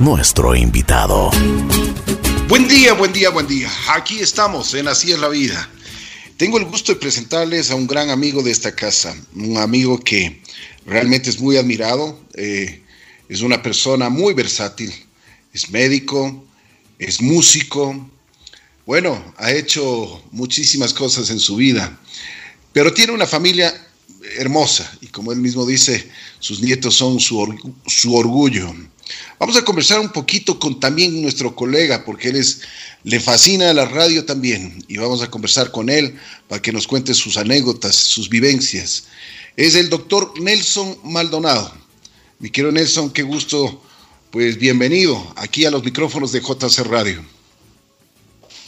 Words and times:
nuestro 0.00 0.56
invitado. 0.56 1.30
Buen 2.48 2.66
día, 2.66 2.94
buen 2.94 3.12
día, 3.12 3.28
buen 3.28 3.46
día. 3.46 3.70
Aquí 3.94 4.20
estamos 4.20 4.72
en 4.72 4.88
Así 4.88 5.12
es 5.12 5.18
la 5.18 5.28
vida. 5.28 5.68
Tengo 6.38 6.56
el 6.56 6.64
gusto 6.64 6.94
de 6.94 6.98
presentarles 6.98 7.70
a 7.70 7.74
un 7.74 7.86
gran 7.86 8.08
amigo 8.08 8.42
de 8.42 8.50
esta 8.50 8.74
casa, 8.74 9.14
un 9.34 9.58
amigo 9.58 10.00
que 10.00 10.42
realmente 10.86 11.28
es 11.28 11.40
muy 11.40 11.58
admirado, 11.58 12.18
eh, 12.34 12.82
es 13.28 13.42
una 13.42 13.62
persona 13.62 14.08
muy 14.08 14.32
versátil, 14.32 14.92
es 15.52 15.70
médico, 15.70 16.42
es 16.98 17.20
músico, 17.20 18.10
bueno, 18.86 19.34
ha 19.36 19.52
hecho 19.52 20.24
muchísimas 20.32 20.94
cosas 20.94 21.28
en 21.28 21.38
su 21.38 21.56
vida, 21.56 22.00
pero 22.72 22.94
tiene 22.94 23.12
una 23.12 23.26
familia 23.26 23.72
hermosa 24.36 24.90
y 25.00 25.08
como 25.08 25.32
él 25.32 25.38
mismo 25.38 25.66
dice, 25.66 26.10
sus 26.38 26.60
nietos 26.60 26.94
son 26.94 27.20
su, 27.20 27.74
su 27.86 28.14
orgullo. 28.14 28.74
Vamos 29.38 29.56
a 29.56 29.64
conversar 29.64 30.00
un 30.00 30.10
poquito 30.10 30.58
con 30.58 30.78
también 30.78 31.20
nuestro 31.20 31.54
colega, 31.54 32.04
porque 32.04 32.28
él 32.28 32.36
es, 32.36 32.62
le 33.04 33.20
fascina 33.20 33.74
la 33.74 33.84
radio 33.84 34.24
también, 34.24 34.84
y 34.88 34.96
vamos 34.96 35.22
a 35.22 35.30
conversar 35.30 35.70
con 35.70 35.90
él 35.90 36.14
para 36.48 36.62
que 36.62 36.72
nos 36.72 36.86
cuente 36.86 37.12
sus 37.14 37.36
anécdotas, 37.36 37.94
sus 37.94 38.28
vivencias. 38.28 39.04
Es 39.56 39.74
el 39.74 39.90
doctor 39.90 40.40
Nelson 40.40 40.96
Maldonado. 41.04 41.72
Mi 42.38 42.50
querido 42.50 42.72
Nelson, 42.72 43.10
qué 43.10 43.22
gusto, 43.22 43.82
pues 44.30 44.58
bienvenido 44.58 45.32
aquí 45.36 45.64
a 45.64 45.70
los 45.70 45.84
micrófonos 45.84 46.32
de 46.32 46.40
JC 46.40 46.78
Radio. 46.84 47.24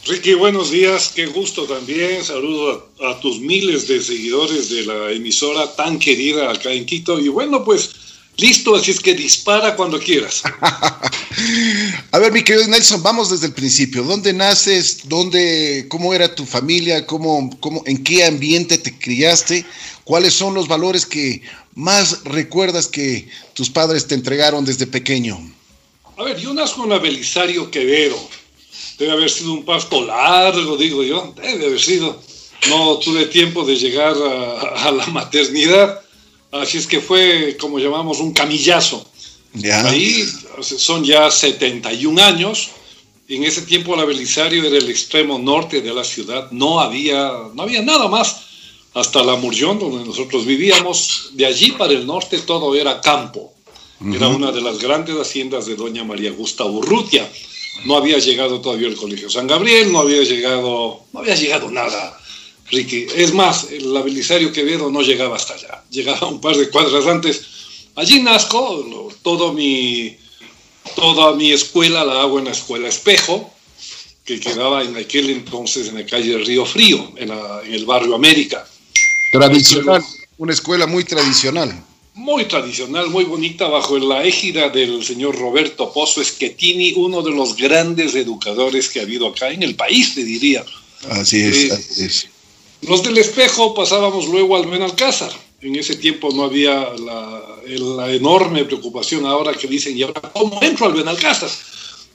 Ricky, 0.07 0.35
buenos 0.35 0.69
días, 0.69 1.11
qué 1.15 1.25
gusto 1.25 1.63
también. 1.63 2.23
Saludo 2.23 2.91
a, 3.01 3.09
a, 3.09 3.19
tus 3.19 3.39
miles 3.39 3.87
de 3.87 3.99
seguidores 3.99 4.69
de 4.69 4.85
la 4.85 5.11
emisora 5.11 5.75
tan 5.75 5.97
querida 5.97 6.51
acá 6.51 6.71
en 6.71 6.85
Quito. 6.85 7.19
Y 7.19 7.27
bueno, 7.27 7.63
pues 7.63 7.89
listo, 8.37 8.75
así 8.75 8.91
es 8.91 8.99
que 8.99 9.15
dispara 9.15 9.75
cuando 9.75 9.99
quieras. 9.99 10.43
a 12.11 12.19
ver, 12.19 12.31
mi 12.31 12.43
querido 12.43 12.67
Nelson, 12.67 13.01
vamos 13.01 13.31
desde 13.31 13.47
el 13.47 13.53
principio. 13.53 14.03
¿Dónde 14.03 14.31
naces? 14.31 14.99
¿Dónde, 15.05 15.87
cómo 15.89 16.13
era 16.13 16.35
tu 16.35 16.45
familia? 16.45 17.07
¿Cómo, 17.07 17.49
cómo, 17.59 17.81
¿En 17.87 18.03
qué 18.03 18.25
ambiente 18.25 18.77
te 18.77 18.95
criaste? 18.95 19.65
¿Cuáles 20.03 20.35
son 20.35 20.53
los 20.53 20.67
valores 20.67 21.07
que 21.07 21.41
más 21.73 22.23
recuerdas 22.25 22.85
que 22.85 23.27
tus 23.55 23.71
padres 23.71 24.05
te 24.05 24.13
entregaron 24.13 24.65
desde 24.65 24.85
pequeño? 24.85 25.39
A 26.15 26.23
ver, 26.23 26.37
yo 26.37 26.53
nazco 26.53 26.83
en 26.83 26.91
la 26.91 26.99
Belisario 26.99 27.71
Quevedo 27.71 28.44
debe 28.97 29.11
haber 29.11 29.29
sido 29.29 29.53
un 29.53 29.65
pasto 29.65 30.05
largo, 30.05 30.77
digo 30.77 31.03
yo, 31.03 31.33
debe 31.35 31.65
haber 31.65 31.81
sido. 31.81 32.21
No 32.69 32.97
tuve 32.97 33.25
tiempo 33.27 33.63
de 33.63 33.75
llegar 33.75 34.15
a, 34.15 34.87
a 34.87 34.91
la 34.91 35.05
maternidad, 35.07 36.01
así 36.51 36.77
es 36.77 36.87
que 36.87 36.99
fue, 36.99 37.57
como 37.59 37.79
llamamos, 37.79 38.19
un 38.19 38.33
camillazo. 38.33 39.05
Ahí 39.85 40.25
son 40.61 41.03
ya 41.03 41.29
71 41.31 42.21
años. 42.21 42.69
En 43.27 43.43
ese 43.43 43.63
tiempo 43.63 43.95
la 43.95 44.05
Belisario 44.05 44.63
era 44.63 44.77
el 44.77 44.89
extremo 44.89 45.39
norte 45.39 45.81
de 45.81 45.93
la 45.93 46.03
ciudad, 46.03 46.51
no 46.51 46.79
había, 46.79 47.31
no 47.53 47.63
había 47.63 47.81
nada 47.81 48.07
más 48.07 48.41
hasta 48.93 49.23
la 49.23 49.35
Murllón, 49.35 49.79
donde 49.79 50.05
nosotros 50.05 50.45
vivíamos. 50.45 51.31
De 51.33 51.45
allí 51.45 51.71
para 51.71 51.93
el 51.93 52.05
norte 52.05 52.39
todo 52.39 52.75
era 52.75 53.01
campo. 53.01 53.53
Uh 53.99 54.05
-huh. 54.05 54.15
Era 54.15 54.27
una 54.27 54.51
de 54.51 54.61
las 54.61 54.77
grandes 54.77 55.15
haciendas 55.15 55.65
de 55.65 55.75
doña 55.75 56.03
María 56.03 56.31
Gusta 56.31 56.65
Urrutia 56.65 57.27
no 57.83 57.97
había 57.97 58.17
llegado 58.17 58.61
todavía 58.61 58.87
el 58.87 58.95
Colegio 58.95 59.29
San 59.29 59.47
Gabriel, 59.47 59.91
no 59.91 59.99
había 59.99 60.23
llegado, 60.23 61.01
no 61.11 61.19
había 61.19 61.35
llegado 61.35 61.69
nada, 61.69 62.17
Ricky. 62.71 63.07
Es 63.15 63.33
más, 63.33 63.67
el 63.71 63.91
Belisario 64.03 64.51
Quevedo 64.51 64.89
no 64.89 65.01
llegaba 65.01 65.35
hasta 65.35 65.55
allá, 65.55 65.83
llegaba 65.89 66.27
un 66.27 66.41
par 66.41 66.55
de 66.55 66.69
cuadras 66.69 67.05
antes. 67.05 67.41
Allí 67.95 68.21
nazco, 68.21 69.13
todo 69.21 69.53
mi, 69.53 70.17
toda 70.95 71.35
mi 71.35 71.51
escuela 71.51 72.03
la 72.03 72.21
hago 72.21 72.39
en 72.39 72.45
la 72.45 72.51
escuela 72.51 72.87
Espejo, 72.87 73.51
que 74.23 74.39
quedaba 74.39 74.83
en 74.83 74.95
aquel 74.97 75.29
entonces 75.29 75.89
en 75.89 75.95
la 75.95 76.05
calle 76.05 76.37
Río 76.39 76.65
Frío, 76.65 77.13
en, 77.15 77.29
la, 77.29 77.61
en 77.63 77.73
el 77.73 77.85
barrio 77.85 78.15
América. 78.15 78.67
Tradicional, 79.31 80.03
una 80.37 80.53
escuela 80.53 80.87
muy 80.87 81.03
tradicional 81.03 81.83
muy 82.15 82.45
tradicional, 82.45 83.09
muy 83.09 83.25
bonita, 83.25 83.67
bajo 83.67 83.97
la 83.99 84.23
égida 84.23 84.69
del 84.69 85.03
señor 85.03 85.37
Roberto 85.37 85.91
Pozo 85.91 86.23
Schettini, 86.23 86.93
uno 86.95 87.21
de 87.21 87.31
los 87.31 87.55
grandes 87.57 88.15
educadores 88.15 88.89
que 88.89 88.99
ha 88.99 89.03
habido 89.03 89.27
acá 89.27 89.51
en 89.51 89.63
el 89.63 89.75
país, 89.75 90.15
te 90.15 90.23
diría. 90.23 90.65
Así 91.09 91.41
es, 91.41 91.55
eh, 91.65 91.71
así 91.73 92.05
es. 92.05 92.27
Los 92.81 93.03
del 93.03 93.17
espejo 93.17 93.73
pasábamos 93.73 94.27
luego 94.27 94.55
al 94.55 94.67
Benalcázar. 94.67 95.31
En 95.61 95.75
ese 95.75 95.95
tiempo 95.95 96.29
no 96.31 96.43
había 96.43 96.89
la, 96.93 97.41
la, 97.65 98.13
enorme 98.13 98.63
preocupación 98.63 99.25
ahora 99.25 99.53
que 99.53 99.67
dicen, 99.67 99.97
¿y 99.97 100.03
ahora 100.03 100.21
cómo 100.21 100.61
entro 100.61 100.85
al 100.85 100.93
Benalcázar? 100.93 101.49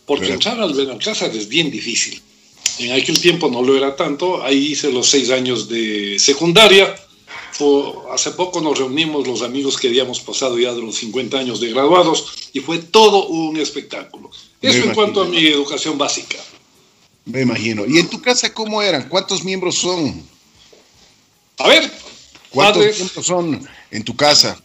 Porque 0.06 0.26
Pero... 0.26 0.34
entrar 0.34 0.60
al 0.60 0.72
Benalcázar 0.72 1.34
es 1.36 1.46
bien 1.48 1.70
difícil. 1.70 2.20
En 2.78 2.92
aquel 2.92 3.20
tiempo 3.20 3.50
no 3.50 3.62
lo 3.62 3.76
era 3.76 3.94
tanto, 3.96 4.42
ahí 4.42 4.72
hice 4.72 4.90
los 4.90 5.10
seis 5.10 5.30
años 5.30 5.68
de 5.68 6.18
secundaria, 6.18 6.94
hace 8.12 8.30
poco 8.32 8.60
nos 8.60 8.78
reunimos 8.78 9.26
los 9.26 9.42
amigos 9.42 9.76
que 9.76 9.88
habíamos 9.88 10.20
pasado 10.20 10.58
ya 10.58 10.72
de 10.72 10.80
los 10.80 10.96
50 10.96 11.38
años 11.38 11.60
de 11.60 11.70
graduados 11.70 12.50
y 12.52 12.60
fue 12.60 12.78
todo 12.78 13.26
un 13.26 13.56
espectáculo. 13.58 14.30
Eso 14.60 14.84
en 14.84 14.94
cuanto 14.94 15.22
a 15.22 15.24
mi 15.26 15.46
educación 15.46 15.98
básica. 15.98 16.38
Me 17.24 17.42
imagino. 17.42 17.84
¿Y 17.86 17.98
en 17.98 18.08
tu 18.08 18.20
casa 18.20 18.52
cómo 18.52 18.82
eran? 18.82 19.08
¿Cuántos 19.08 19.44
miembros 19.44 19.76
son? 19.76 20.22
A 21.58 21.68
ver, 21.68 21.92
¿cuántos 22.50 22.82
padres, 22.82 22.98
miembros 22.98 23.26
son 23.26 23.68
en 23.90 24.04
tu 24.04 24.16
casa? 24.16 24.60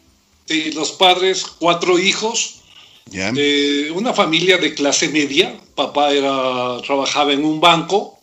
Sí, 0.46 0.72
los 0.72 0.92
padres, 0.92 1.46
cuatro 1.60 2.00
hijos, 2.00 2.62
¿Ya? 3.08 3.32
Eh, 3.36 3.92
una 3.92 4.14
familia 4.14 4.58
de 4.58 4.74
clase 4.74 5.10
media. 5.10 5.60
Papá 5.76 6.12
era, 6.12 6.82
trabajaba 6.82 7.34
en 7.34 7.46
un 7.46 7.60
banco 7.60 8.16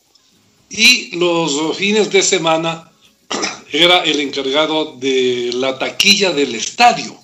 y 0.73 1.15
los 1.17 1.77
fines 1.77 2.11
de 2.11 2.23
semana 2.23 2.91
era 3.73 4.05
el 4.05 4.21
encargado 4.21 4.97
de 4.99 5.51
la 5.55 5.79
taquilla 5.79 6.33
del 6.33 6.55
estadio. 6.55 7.17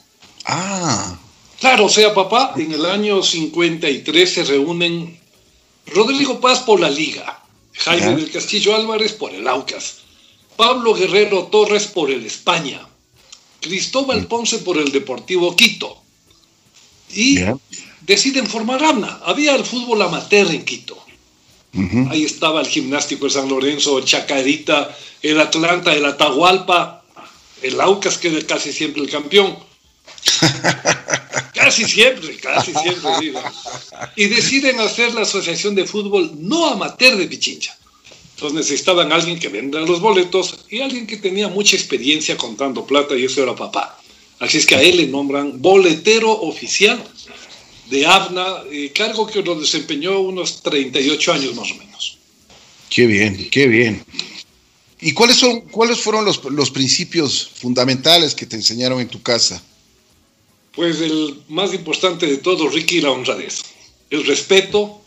Ah. 0.47 1.19
Claro, 1.61 1.87
o 1.87 1.89
sea, 1.89 2.15
papá, 2.15 2.55
en 2.57 2.73
el 2.73 2.87
año 2.87 3.23
53 3.23 4.33
se 4.33 4.45
reúnen 4.45 5.19
Rodrigo 5.87 6.41
Paz 6.41 6.61
por 6.61 6.81
la 6.81 6.89
Liga, 6.89 7.43
Jaime 7.75 8.17
del 8.17 8.31
Castillo 8.31 8.75
Álvarez 8.75 9.13
por 9.13 9.35
el 9.35 9.47
Aucas, 9.47 9.99
Pablo 10.57 10.95
Guerrero 10.95 11.45
Torres 11.45 11.87
por 11.87 12.11
el 12.11 12.25
España, 12.25 12.81
Cristóbal 13.61 14.27
Ponce 14.27 14.59
por 14.59 14.79
el 14.79 14.91
Deportivo 14.93 15.55
Quito. 15.55 16.01
Y 17.11 17.41
deciden 18.03 18.47
formar 18.47 18.83
AMNA. 18.85 19.21
Había 19.25 19.55
el 19.55 19.65
fútbol 19.65 20.03
amateur 20.03 20.51
en 20.51 20.65
Quito. 20.65 20.99
Uh 21.75 21.81
-huh. 21.81 22.11
Ahí 22.11 22.25
estaba 22.25 22.61
el 22.61 22.67
gimnástico 22.67 23.27
de 23.27 23.31
San 23.31 23.49
Lorenzo, 23.49 24.01
Chacarita, 24.01 24.97
el 25.23 25.41
Atlanta, 25.41 25.93
el 25.93 26.05
Atahualpa, 26.05 27.05
el 27.63 27.81
Aucas, 27.81 28.19
que 28.19 28.37
es 28.37 28.45
casi 28.45 28.73
siempre 28.73 29.03
el 29.03 29.11
campeón. 29.11 29.59
casi 31.55 31.85
siempre, 31.85 32.37
casi 32.39 32.73
siempre. 32.73 33.11
Sí, 33.21 33.31
¿no? 33.31 33.41
Y 34.17 34.27
deciden 34.27 34.81
hacer 34.81 35.15
la 35.15 35.23
asociación 35.23 35.75
de 35.75 35.85
fútbol 35.85 36.33
no 36.39 36.67
amateur 36.71 37.17
de 37.17 37.27
Pichincha. 37.27 37.77
Entonces 38.35 38.57
necesitaban 38.57 39.13
alguien 39.13 39.39
que 39.39 39.49
venda 39.49 39.81
los 39.81 40.01
boletos 40.01 40.65
y 40.71 40.81
alguien 40.81 41.07
que 41.09 41.17
tenía 41.17 41.49
mucha 41.49 41.75
experiencia 41.75 42.37
contando 42.37 42.87
plata 42.87 43.17
y 43.17 43.25
eso 43.25 43.43
era 43.43 43.55
papá. 43.55 44.01
Así 44.39 44.59
es 44.59 44.67
que 44.67 44.77
a 44.77 44.83
él 44.83 44.99
le 44.99 45.07
nombran 45.09 45.61
boletero 45.61 46.31
oficial 46.31 47.03
de 47.91 48.07
ABNA, 48.07 48.65
eh, 48.71 48.93
cargo 48.95 49.27
que 49.27 49.43
lo 49.43 49.59
desempeñó 49.59 50.21
unos 50.21 50.63
38 50.63 51.33
años 51.33 51.55
más 51.55 51.71
o 51.71 51.75
menos. 51.77 52.19
Qué 52.91 53.07
bien, 53.07 53.49
qué 53.51 53.67
bien. 53.67 54.05
¿Y 55.01 55.13
cuáles, 55.13 55.37
son, 55.37 55.61
cuáles 55.63 55.99
fueron 55.99 56.25
los, 56.25 56.43
los 56.45 56.71
principios 56.71 57.51
fundamentales 57.55 58.35
que 58.35 58.47
te 58.47 58.57
enseñaron 58.57 59.01
en 59.01 59.09
tu 59.09 59.23
casa? 59.23 59.63
Pues 60.73 61.01
el 61.01 61.43
más 61.49 61.73
importante 61.73 62.27
de 62.27 62.39
todo, 62.39 62.69
Ricky, 62.69 63.01
la 63.01 63.11
honradez. 63.11 63.63
El 64.11 64.25
respeto 64.27 65.01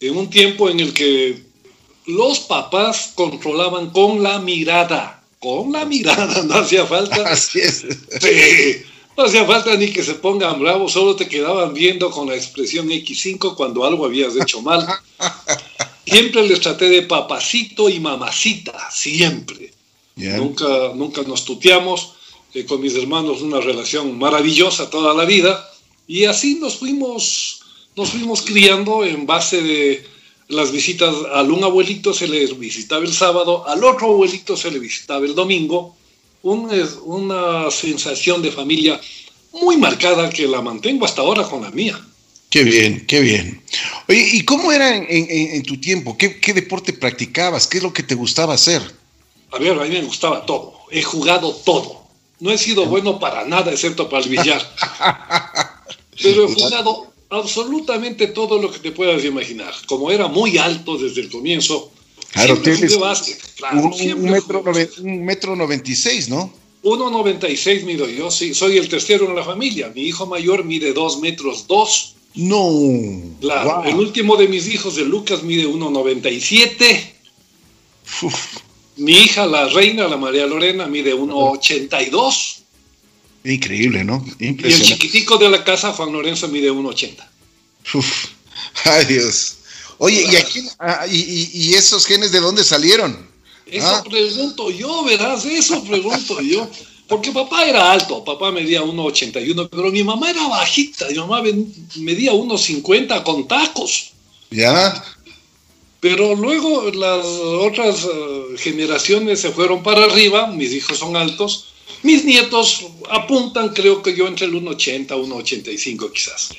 en 0.00 0.16
un 0.16 0.30
tiempo 0.30 0.68
en 0.68 0.80
el 0.80 0.92
que 0.92 1.42
los 2.06 2.40
papás 2.40 3.12
controlaban 3.14 3.90
con 3.90 4.22
la 4.22 4.38
mirada. 4.38 5.22
Con 5.38 5.72
la 5.72 5.84
mirada, 5.84 6.42
no 6.44 6.54
hacía 6.54 6.86
falta. 6.86 7.22
Así 7.28 7.60
es. 7.60 7.84
Sí, 8.20 8.82
no 9.20 9.26
hacía 9.26 9.44
falta 9.44 9.76
ni 9.76 9.92
que 9.92 10.02
se 10.02 10.14
pongan 10.14 10.58
bravos, 10.58 10.92
solo 10.92 11.14
te 11.14 11.28
quedaban 11.28 11.74
viendo 11.74 12.10
con 12.10 12.28
la 12.28 12.34
expresión 12.34 12.88
X5 12.88 13.54
cuando 13.54 13.84
algo 13.84 14.06
habías 14.06 14.34
hecho 14.34 14.62
mal. 14.62 14.86
Siempre 16.06 16.48
les 16.48 16.60
traté 16.60 16.88
de 16.88 17.02
papacito 17.02 17.90
y 17.90 18.00
mamacita, 18.00 18.90
siempre. 18.90 19.72
Yeah. 20.16 20.38
Nunca, 20.38 20.92
nunca 20.94 21.22
nos 21.22 21.44
tuteamos. 21.44 22.14
Eh, 22.52 22.64
con 22.64 22.80
mis 22.80 22.96
hermanos 22.96 23.42
una 23.42 23.60
relación 23.60 24.18
maravillosa 24.18 24.90
toda 24.90 25.14
la 25.14 25.24
vida. 25.24 25.70
Y 26.08 26.24
así 26.24 26.56
nos 26.56 26.78
fuimos, 26.78 27.60
nos 27.94 28.10
fuimos 28.10 28.42
criando 28.42 29.04
en 29.04 29.24
base 29.24 29.62
de 29.62 30.04
las 30.48 30.72
visitas. 30.72 31.14
Al 31.32 31.52
un 31.52 31.62
abuelito 31.62 32.12
se 32.12 32.26
le 32.26 32.46
visitaba 32.54 33.04
el 33.04 33.12
sábado, 33.12 33.68
al 33.68 33.84
otro 33.84 34.08
abuelito 34.08 34.56
se 34.56 34.70
le 34.70 34.80
visitaba 34.80 35.26
el 35.26 35.34
domingo. 35.34 35.94
Un, 36.42 36.70
una 37.04 37.70
sensación 37.70 38.40
de 38.42 38.50
familia 38.50 39.00
muy 39.52 39.76
marcada 39.76 40.30
que 40.30 40.46
la 40.46 40.62
mantengo 40.62 41.04
hasta 41.04 41.22
ahora 41.22 41.44
con 41.44 41.62
la 41.62 41.70
mía. 41.70 42.00
Qué 42.50 42.64
bien, 42.64 43.06
qué 43.06 43.20
bien. 43.20 43.62
Oye, 44.08 44.28
¿y 44.32 44.44
cómo 44.44 44.72
era 44.72 44.96
en, 44.96 45.62
tu 45.62 45.76
tiempo? 45.78 46.18
¿Qué, 46.18 46.40
¿Qué, 46.40 46.52
deporte 46.52 46.92
practicabas? 46.92 47.68
¿Qué 47.68 47.78
es 47.78 47.82
lo 47.82 47.92
que 47.92 48.02
te 48.02 48.16
gustaba 48.16 48.54
hacer? 48.54 48.82
A 49.52 49.58
ver, 49.58 49.78
a 49.78 49.84
mí 49.84 49.90
me 49.90 50.02
gustaba 50.02 50.44
todo. 50.44 50.74
He 50.90 51.02
jugado 51.02 51.54
todo. 51.64 52.00
No 52.40 52.50
he 52.50 52.58
sido 52.58 52.86
bueno 52.86 53.20
para 53.20 53.44
nada, 53.44 53.70
excepto 53.70 54.08
para 54.08 54.24
el 54.24 54.30
billar. 54.30 54.60
Pero 56.22 56.48
he 56.48 56.54
jugado 56.54 57.12
absolutamente 57.28 58.26
todo 58.26 58.60
lo 58.60 58.72
que 58.72 58.80
te 58.80 58.90
puedas 58.90 59.24
imaginar. 59.24 59.72
Como 59.86 60.10
era 60.10 60.26
muy 60.26 60.58
alto 60.58 60.98
desde 60.98 61.20
el 61.20 61.30
comienzo, 61.30 61.92
claro, 62.32 62.58
tienes 62.58 62.94
un, 62.94 64.22
metro, 64.22 64.62
un 65.02 65.24
metro 65.24 65.56
noventa 65.56 65.90
y 65.90 65.96
seis, 65.96 66.28
¿no? 66.28 66.52
1,96 66.82 67.84
mido 67.84 68.08
yo, 68.08 68.30
sí, 68.30 68.54
soy 68.54 68.78
el 68.78 68.88
tercero 68.88 69.28
en 69.28 69.36
la 69.36 69.44
familia. 69.44 69.92
Mi 69.94 70.02
hijo 70.02 70.26
mayor 70.26 70.64
mide 70.64 70.94
2 70.94 71.20
metros 71.20 71.66
2 71.66 72.14
no. 72.34 73.36
Claro, 73.40 73.84
el 73.84 73.96
último 73.96 74.36
de 74.36 74.48
mis 74.48 74.68
hijos, 74.68 74.96
de 74.96 75.04
Lucas, 75.04 75.42
mide 75.42 75.66
1,97. 75.66 77.12
Mi 78.96 79.12
hija, 79.12 79.46
la 79.46 79.68
reina, 79.68 80.06
la 80.06 80.16
María 80.16 80.46
Lorena, 80.46 80.86
mide 80.86 81.14
1,82. 81.14 82.58
Increíble, 83.44 84.04
¿no? 84.04 84.24
Y 84.38 84.48
el 84.48 84.82
chiquitico 84.82 85.38
de 85.38 85.48
la 85.48 85.64
casa, 85.64 85.92
Juan 85.92 86.12
Lorenzo, 86.12 86.48
mide 86.48 86.70
1,80. 86.70 87.16
Ay, 88.84 89.04
Dios. 89.06 89.56
Oye, 90.02 90.24
¿y, 90.32 90.36
aquí, 90.36 90.66
ah, 90.78 91.06
y, 91.06 91.74
esos 91.74 92.06
genes 92.06 92.32
de 92.32 92.40
dónde 92.40 92.64
salieron? 92.64 93.18
Eso 93.66 93.86
ah. 93.86 94.02
pregunto 94.08 94.70
yo, 94.70 95.04
verás, 95.04 95.44
eso 95.44 95.84
pregunto 95.84 96.40
yo. 96.40 96.66
Porque 97.06 97.30
papá 97.32 97.66
era 97.66 97.92
alto, 97.92 98.24
papá 98.24 98.50
medía 98.50 98.80
1,81, 98.82 99.68
pero 99.70 99.90
mi 99.90 100.02
mamá 100.02 100.30
era 100.30 100.48
bajita, 100.48 101.06
mi 101.08 101.16
mamá 101.16 101.42
medía 101.96 102.32
1,50 102.32 103.22
con 103.22 103.46
tacos. 103.46 104.12
Ya. 104.50 105.04
Pero 106.00 106.34
luego 106.34 106.90
las 106.92 107.26
otras 107.26 108.04
eh, 108.04 108.56
generaciones 108.56 109.40
se 109.40 109.50
fueron 109.50 109.82
para 109.82 110.04
arriba, 110.04 110.46
mis 110.46 110.72
hijos 110.72 110.96
son 110.96 111.14
altos, 111.14 111.69
mis 112.02 112.24
nietos 112.24 112.86
apuntan, 113.10 113.70
creo 113.70 114.02
que 114.02 114.14
yo 114.14 114.26
entre 114.26 114.46
el 114.46 114.54
1,80, 114.54 115.08
1,85 115.08 116.12
quizás. 116.12 116.50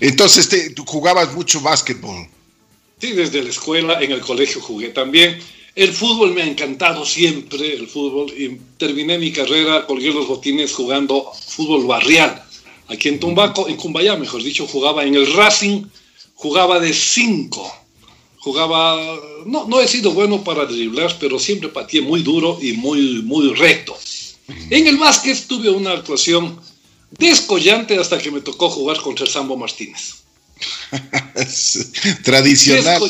Entonces, 0.00 0.48
te, 0.48 0.70
tú 0.70 0.84
jugabas 0.84 1.34
mucho 1.34 1.60
básquetbol. 1.60 2.26
Sí, 3.00 3.12
desde 3.12 3.42
la 3.42 3.50
escuela, 3.50 4.00
en 4.00 4.12
el 4.12 4.20
colegio 4.20 4.60
jugué 4.60 4.88
también. 4.90 5.38
El 5.74 5.92
fútbol 5.92 6.34
me 6.34 6.42
ha 6.42 6.46
encantado 6.46 7.04
siempre, 7.04 7.74
el 7.74 7.88
fútbol. 7.88 8.30
Y 8.30 8.58
terminé 8.78 9.18
mi 9.18 9.32
carrera, 9.32 9.86
colgué 9.86 10.12
los 10.12 10.28
botines 10.28 10.72
jugando 10.72 11.32
fútbol 11.48 11.86
barrial. 11.86 12.42
Aquí 12.88 13.08
en 13.08 13.18
Tumbaco, 13.18 13.68
en 13.68 13.76
Cumbayá, 13.76 14.16
mejor 14.16 14.42
dicho, 14.42 14.66
jugaba 14.66 15.04
en 15.04 15.14
el 15.14 15.32
Racing, 15.34 15.84
jugaba 16.34 16.78
de 16.78 16.92
cinco. 16.92 17.81
Jugaba, 18.42 19.20
no, 19.46 19.68
no 19.68 19.80
he 19.80 19.86
sido 19.86 20.10
bueno 20.10 20.42
para 20.42 20.66
driblar, 20.66 21.16
pero 21.20 21.38
siempre 21.38 21.68
pateé 21.68 22.00
muy 22.00 22.22
duro 22.22 22.58
y 22.60 22.72
muy, 22.72 23.22
muy 23.22 23.54
recto. 23.54 23.96
En 24.68 24.86
el 24.88 24.96
básquet 24.96 25.46
tuve 25.46 25.70
una 25.70 25.92
actuación 25.92 26.60
descollante 27.10 27.96
hasta 27.98 28.18
que 28.18 28.30
me 28.32 28.40
tocó 28.40 28.68
jugar 28.68 29.00
contra 29.00 29.24
el 29.26 29.30
Sambo 29.30 29.56
Martínez. 29.56 30.22
Tradicional. 32.24 33.00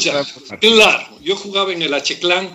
Claro, 0.61 1.19
yo 1.23 1.37
jugaba 1.37 1.73
en 1.73 1.82
el 1.82 1.94
H-Clan 1.94 2.50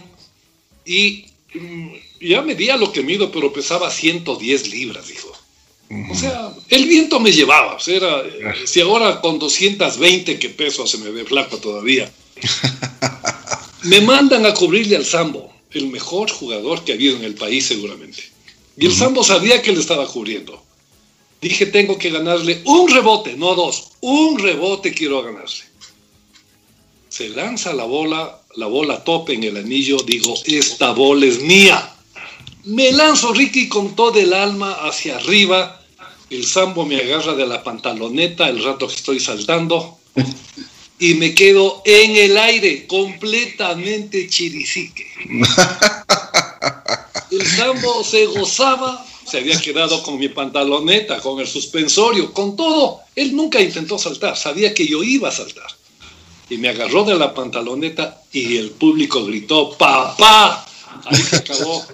y 0.85 1.25
mm, 1.56 1.94
ya 2.21 2.41
medía 2.41 2.77
lo 2.77 2.91
que 2.91 3.01
mido, 3.01 3.31
pero 3.31 3.51
pesaba 3.51 3.89
110 3.89 4.69
libras, 4.69 5.07
dijo. 5.07 5.31
O 6.12 6.15
sea, 6.15 6.53
el 6.69 6.85
viento 6.85 7.19
me 7.19 7.31
llevaba. 7.31 7.75
O 7.75 7.79
sea, 7.79 8.24
si 8.65 8.81
ahora 8.81 9.21
con 9.21 9.39
220 9.39 10.38
que 10.38 10.50
peso 10.50 10.85
se 10.85 10.97
me 10.97 11.09
ve 11.09 11.24
flaco 11.24 11.57
todavía. 11.57 12.12
me 13.84 14.01
mandan 14.01 14.45
a 14.45 14.54
cubrirle 14.54 14.95
al 14.95 15.06
Sambo, 15.06 15.54
el 15.72 15.88
mejor 15.88 16.30
jugador 16.31 16.84
que 16.84 16.92
ha 16.92 16.95
habido 16.95 17.18
en 17.18 17.24
el 17.24 17.36
país 17.36 17.66
seguramente. 17.66 18.24
Y 18.78 18.86
el 18.86 18.94
Sambo 18.94 19.24
sabía 19.24 19.62
que 19.62 19.72
le 19.72 19.80
estaba 19.80 20.07
cubriendo. 20.07 20.63
Dije, 21.42 21.68
tengo 21.68 21.98
que 21.98 22.10
ganarle 22.10 22.62
un 22.66 22.89
rebote, 22.89 23.36
no 23.36 23.54
dos. 23.56 23.89
Un 24.01 24.39
rebote 24.39 24.94
quiero 24.94 25.22
ganarle. 25.22 25.63
Se 27.10 27.30
lanza 27.30 27.74
la 27.74 27.86
bola, 27.86 28.42
la 28.56 28.68
bola 28.68 29.04
tope 29.04 29.34
en 29.34 29.44
el 29.44 29.57
anillo. 29.57 29.98
Digo, 30.06 30.36
esta 30.45 30.92
bola 30.92 31.25
es 31.25 31.39
mía. 31.42 31.94
Me 32.66 32.92
lanzo 32.92 33.34
Ricky 33.34 33.68
con 33.68 33.95
todo 33.95 34.19
el 34.19 34.34
alma 34.34 34.74
hacia 34.88 35.18
arriba. 35.18 35.81
El 36.30 36.45
sambo 36.45 36.86
me 36.86 36.98
agarra 36.98 37.34
de 37.34 37.48
la 37.48 37.63
pantaloneta 37.63 38.50
el 38.50 38.63
rato 38.63 38.88
que 38.88 38.95
estoy 38.95 39.19
saltando. 39.19 39.98
Y 40.99 41.13
me 41.15 41.35
quedo 41.35 41.81
en 41.85 42.15
el 42.15 42.38
aire, 42.38 42.88
completamente 42.88 44.27
chiricique. 44.27 45.05
El 47.31 47.45
sambo 47.45 48.03
se 48.03 48.25
gozaba 48.25 49.05
se 49.27 49.39
había 49.39 49.59
quedado 49.59 50.01
con 50.03 50.17
mi 50.17 50.29
pantaloneta, 50.29 51.19
con 51.19 51.39
el 51.39 51.47
suspensorio, 51.47 52.31
con 52.31 52.55
todo. 52.55 53.01
Él 53.13 53.35
nunca 53.35 53.59
intentó 53.59 53.99
saltar, 53.99 54.38
sabía 54.38 54.73
que 54.73 54.88
yo 54.88 55.03
iba 55.03 55.27
a 55.27 55.33
saltar. 55.33 55.67
Y 56.49 56.57
me 56.57 56.69
agarró 56.69 57.03
de 57.03 57.15
la 57.15 57.33
pantaloneta 57.33 58.21
y 58.31 58.55
el 58.55 58.71
público 58.71 59.25
gritó, 59.25 59.77
papá. 59.77 60.65
Ahí 61.03 61.21
se 61.21 61.35
acabó, 61.35 61.85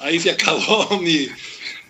ahí 0.00 0.18
se 0.18 0.30
acabó 0.30 0.98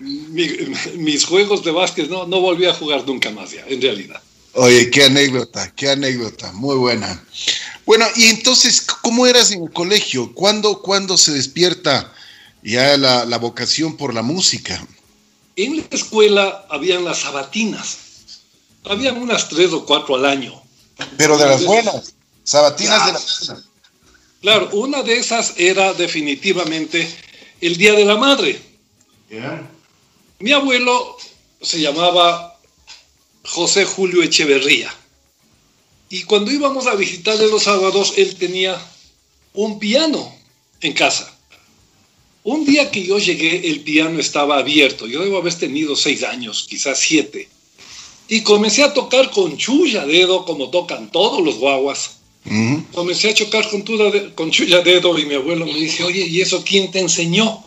mis 0.00 1.25
juegos 1.25 1.62
de 1.62 1.71
básquet. 1.71 2.09
No, 2.11 2.26
no 2.26 2.41
volví 2.41 2.67
a 2.67 2.75
jugar 2.75 3.06
nunca 3.06 3.31
más 3.31 3.53
ya, 3.53 3.64
en 3.69 3.81
realidad. 3.81 4.21
Oye, 4.59 4.91
qué 4.91 5.05
anécdota, 5.05 5.73
qué 5.75 5.91
anécdota, 5.91 6.53
muy 6.53 6.77
buena. 6.77 7.25
Bueno, 7.87 8.05
y 8.17 8.27
entonces, 8.27 8.83
¿cómo 8.83 9.27
eras 9.27 9.53
en 9.53 9.63
el 9.63 9.73
colegio? 9.73 10.35
¿Cuándo, 10.35 10.83
¿cuándo 10.83 11.17
se 11.17 11.33
despierta 11.33 12.13
ya 12.63 12.97
la, 12.97 13.25
la, 13.25 13.39
vocación 13.39 13.97
por 13.97 14.15
la 14.15 14.23
música. 14.23 14.85
En 15.57 15.77
la 15.77 15.85
escuela 15.91 16.67
habían 16.71 17.05
las 17.05 17.21
sabatinas. 17.21 17.99
Habían 18.85 19.17
unas 19.19 19.49
tres 19.49 19.73
o 19.73 19.85
cuatro 19.85 20.17
al 20.17 20.25
año. 20.25 20.61
Pero 21.17 21.37
de 21.37 21.47
las 21.47 21.65
buenas. 21.65 22.15
Sabatinas 22.45 23.07
de 23.07 23.13
las 23.13 23.47
buenas. 23.47 23.65
Claro, 24.41 24.71
una 24.73 25.03
de 25.03 25.19
esas 25.19 25.55
era 25.57 25.93
definitivamente 25.95 27.09
el 27.61 27.77
Día 27.77 27.93
de 27.93 28.05
la 28.05 28.17
Madre. 28.17 28.61
Mi 30.39 30.53
abuelo 30.53 31.17
se 31.61 31.81
llamaba 31.81 32.48
José 33.49 33.85
Julio 33.85 34.23
Echeverría. 34.23 34.95
Y 36.11 36.23
cuando 36.23 36.50
íbamos 36.50 36.87
a 36.87 36.95
visitarle 36.95 37.49
los 37.49 37.64
sábados, 37.64 38.14
él 38.17 38.35
tenía 38.37 38.81
un 39.55 39.78
piano 39.78 40.35
en 40.81 40.93
casa. 40.93 41.35
Un 42.45 42.64
día 42.64 42.90
que 42.90 43.05
yo 43.05 43.19
llegué, 43.19 43.69
el 43.69 43.81
piano 43.81 44.19
estaba 44.19 44.59
abierto. 44.59 45.07
Yo 45.07 45.23
debo 45.23 45.38
haber 45.38 45.55
tenido 45.55 45.97
seis 45.97 46.23
años, 46.23 46.67
quizás 46.69 46.99
siete. 46.99 47.49
Y 48.28 48.43
comencé 48.43 48.85
a 48.85 48.95
tocar 48.95 49.31
con 49.31 49.57
chulla 49.57 50.07
dedo, 50.07 50.45
como 50.45 50.71
tocan 50.71 51.11
todos 51.11 51.43
los 51.43 51.57
guaguas. 51.57 52.19
Comencé 52.93 53.31
a 53.31 53.35
chocar 53.35 53.69
con, 53.69 53.83
con 54.35 54.50
chulla 54.50 54.81
dedo 54.81 55.19
y 55.19 55.26
mi 55.26 55.35
abuelo 55.35 55.67
me 55.67 55.75
dice, 55.75 56.05
oye, 56.05 56.26
¿y 56.26 56.40
eso 56.40 56.64
quién 56.64 56.90
te 56.90 57.00
enseñó? 57.00 57.64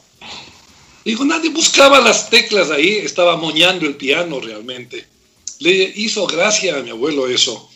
Digo, 1.06 1.26
nadie 1.26 1.50
buscaba 1.50 2.00
las 2.00 2.30
teclas 2.30 2.72
ahí, 2.72 2.98
estaba 2.98 3.38
moñando 3.38 3.86
el 3.86 3.96
piano 3.96 4.40
realmente. 4.40 5.06
Le 5.62 5.94
hizo 5.96 6.28
gracia 6.28 6.78
a 6.78 6.84
mi 6.84 6.92
abuelo 6.92 7.28
eso. 7.28 7.70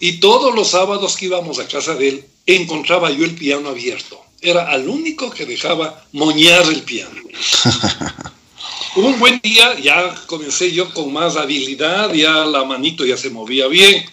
Y 0.00 0.20
todos 0.20 0.54
los 0.54 0.68
sábados 0.68 1.16
que 1.16 1.26
íbamos 1.26 1.58
a 1.58 1.68
casa 1.68 1.94
de 1.94 2.08
él, 2.08 2.24
encontraba 2.46 3.10
yo 3.10 3.24
el 3.24 3.34
piano 3.34 3.68
abierto 3.68 4.24
era 4.44 4.70
al 4.70 4.88
único 4.88 5.30
que 5.30 5.46
dejaba 5.46 6.04
moñar 6.12 6.64
el 6.66 6.82
piano. 6.82 7.20
Un 8.96 9.18
buen 9.18 9.40
día 9.40 9.78
ya 9.80 10.14
comencé 10.26 10.70
yo 10.70 10.92
con 10.94 11.12
más 11.12 11.36
habilidad, 11.36 12.12
ya 12.12 12.44
la 12.44 12.64
manito 12.64 13.04
ya 13.04 13.16
se 13.16 13.30
movía 13.30 13.66
bien. 13.66 14.04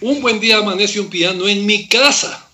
Un 0.00 0.22
buen 0.22 0.40
día 0.40 0.58
amaneció 0.58 1.02
un 1.02 1.10
piano 1.10 1.46
en 1.48 1.66
mi 1.66 1.86
casa. 1.86 2.48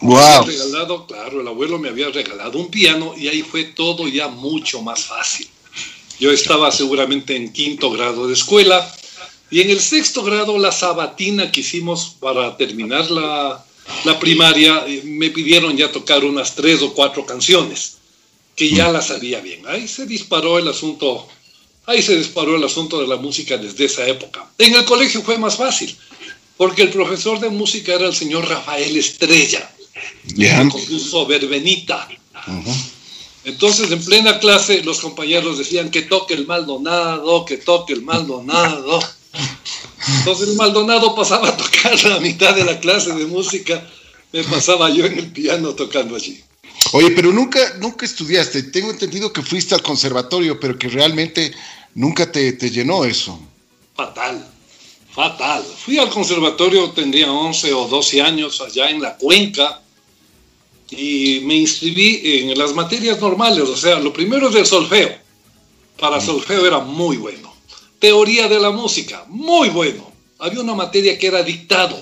Wow. 0.00 0.44
regalado, 0.44 1.06
claro, 1.06 1.40
el 1.40 1.48
abuelo 1.48 1.78
me 1.78 1.88
había 1.88 2.10
regalado 2.10 2.58
un 2.58 2.70
piano 2.70 3.14
y 3.16 3.28
ahí 3.28 3.42
fue 3.42 3.64
todo 3.64 4.08
ya 4.08 4.28
mucho 4.28 4.82
más 4.82 5.04
fácil. 5.04 5.48
Yo 6.18 6.30
estaba 6.30 6.70
seguramente 6.70 7.36
en 7.36 7.52
quinto 7.52 7.90
grado 7.90 8.26
de 8.26 8.34
escuela 8.34 8.90
y 9.50 9.60
en 9.60 9.70
el 9.70 9.80
sexto 9.80 10.22
grado 10.22 10.58
la 10.58 10.72
sabatina 10.72 11.52
que 11.52 11.60
hicimos 11.60 12.16
para 12.18 12.56
terminar 12.56 13.10
la, 13.10 13.64
la 14.04 14.18
primaria, 14.18 14.84
eh, 14.86 15.02
me 15.04 15.30
pidieron 15.30 15.76
ya 15.76 15.92
tocar 15.92 16.24
unas 16.24 16.54
tres 16.54 16.82
o 16.82 16.92
cuatro 16.92 17.24
canciones, 17.24 17.98
que 18.54 18.70
ya 18.70 18.90
las 18.90 19.08
sabía 19.08 19.40
bien. 19.40 19.66
Ahí 19.66 19.86
se 19.86 20.06
disparó 20.06 20.58
el 20.58 20.68
asunto, 20.68 21.28
ahí 21.86 22.02
se 22.02 22.16
disparó 22.16 22.56
el 22.56 22.64
asunto 22.64 23.00
de 23.00 23.06
la 23.06 23.16
música 23.16 23.56
desde 23.56 23.84
esa 23.84 24.06
época. 24.06 24.50
En 24.58 24.74
el 24.74 24.84
colegio 24.84 25.22
fue 25.22 25.38
más 25.38 25.56
fácil, 25.56 25.94
porque 26.56 26.82
el 26.82 26.90
profesor 26.90 27.38
de 27.38 27.50
música 27.50 27.94
era 27.94 28.06
el 28.06 28.14
señor 28.14 28.48
Rafael 28.48 28.96
Estrella, 28.96 29.70
yeah. 30.34 30.68
compuso 30.68 31.26
Verbenita. 31.26 32.08
Entonces, 33.46 33.92
en 33.92 34.04
plena 34.04 34.40
clase, 34.40 34.82
los 34.82 34.98
compañeros 34.98 35.56
decían 35.56 35.88
que 35.92 36.02
toque 36.02 36.34
el 36.34 36.48
Maldonado, 36.48 37.44
que 37.44 37.56
toque 37.56 37.92
el 37.92 38.02
Maldonado. 38.02 38.98
Entonces, 40.18 40.48
el 40.48 40.56
Maldonado 40.56 41.14
pasaba 41.14 41.50
a 41.50 41.56
tocar 41.56 42.02
la 42.06 42.18
mitad 42.18 42.56
de 42.56 42.64
la 42.64 42.80
clase 42.80 43.12
de 43.14 43.24
música, 43.24 43.88
me 44.32 44.42
pasaba 44.42 44.90
yo 44.90 45.06
en 45.06 45.16
el 45.16 45.30
piano 45.30 45.76
tocando 45.76 46.16
allí. 46.16 46.42
Oye, 46.90 47.12
pero 47.12 47.30
nunca, 47.30 47.60
nunca 47.78 48.04
estudiaste. 48.04 48.64
Tengo 48.64 48.90
entendido 48.90 49.32
que 49.32 49.42
fuiste 49.42 49.76
al 49.76 49.82
conservatorio, 49.82 50.58
pero 50.58 50.76
que 50.76 50.88
realmente 50.88 51.54
nunca 51.94 52.30
te, 52.30 52.52
te 52.54 52.68
llenó 52.68 53.04
eso. 53.04 53.38
Fatal, 53.94 54.44
fatal. 55.14 55.64
Fui 55.84 55.98
al 55.98 56.10
conservatorio, 56.10 56.90
tendría 56.90 57.30
11 57.30 57.72
o 57.74 57.86
12 57.86 58.22
años, 58.22 58.60
allá 58.60 58.90
en 58.90 59.00
la 59.00 59.16
cuenca, 59.16 59.82
y 60.90 61.40
me 61.44 61.56
inscribí 61.56 62.20
en 62.22 62.58
las 62.58 62.74
materias 62.74 63.20
normales, 63.20 63.64
o 63.68 63.76
sea, 63.76 63.98
lo 63.98 64.12
primero 64.12 64.48
es 64.48 64.54
el 64.54 64.66
solfeo. 64.66 65.10
Para 65.98 66.20
solfeo 66.20 66.66
era 66.66 66.78
muy 66.78 67.16
bueno. 67.16 67.54
Teoría 67.98 68.48
de 68.48 68.60
la 68.60 68.70
música, 68.70 69.24
muy 69.28 69.70
bueno. 69.70 70.12
Había 70.38 70.60
una 70.60 70.74
materia 70.74 71.18
que 71.18 71.26
era 71.26 71.42
dictado. 71.42 72.00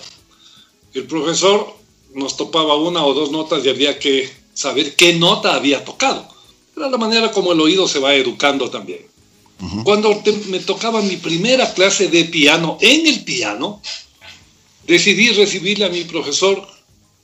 El 0.93 1.05
profesor 1.05 1.76
nos 2.14 2.37
topaba 2.37 2.75
una 2.75 3.05
o 3.05 3.14
dos 3.14 3.31
notas 3.31 3.64
y 3.64 3.69
había 3.69 3.99
que 3.99 4.31
saber 4.53 4.95
qué 4.97 5.14
nota 5.14 5.55
había 5.55 5.85
tocado. 5.85 6.29
Era 6.76 6.88
la 6.88 6.99
manera 6.99 7.31
como 7.31 7.53
el 7.53 7.61
oído 7.61 7.87
se 7.87 8.00
va 8.00 8.14
educando 8.14 8.71
también. 8.71 9.07
Cuando 9.85 10.23
me 10.49 10.59
tocaba 10.61 11.00
mi 11.00 11.17
primera 11.17 11.73
clase 11.73 12.09
de 12.09 12.25
piano 12.25 12.76
en 12.81 13.07
el 13.07 13.25
piano, 13.25 13.81
decidí 14.87 15.31
recibirle 15.31 15.87
a 15.87 15.88
mi 15.88 16.05
profesor 16.05 16.67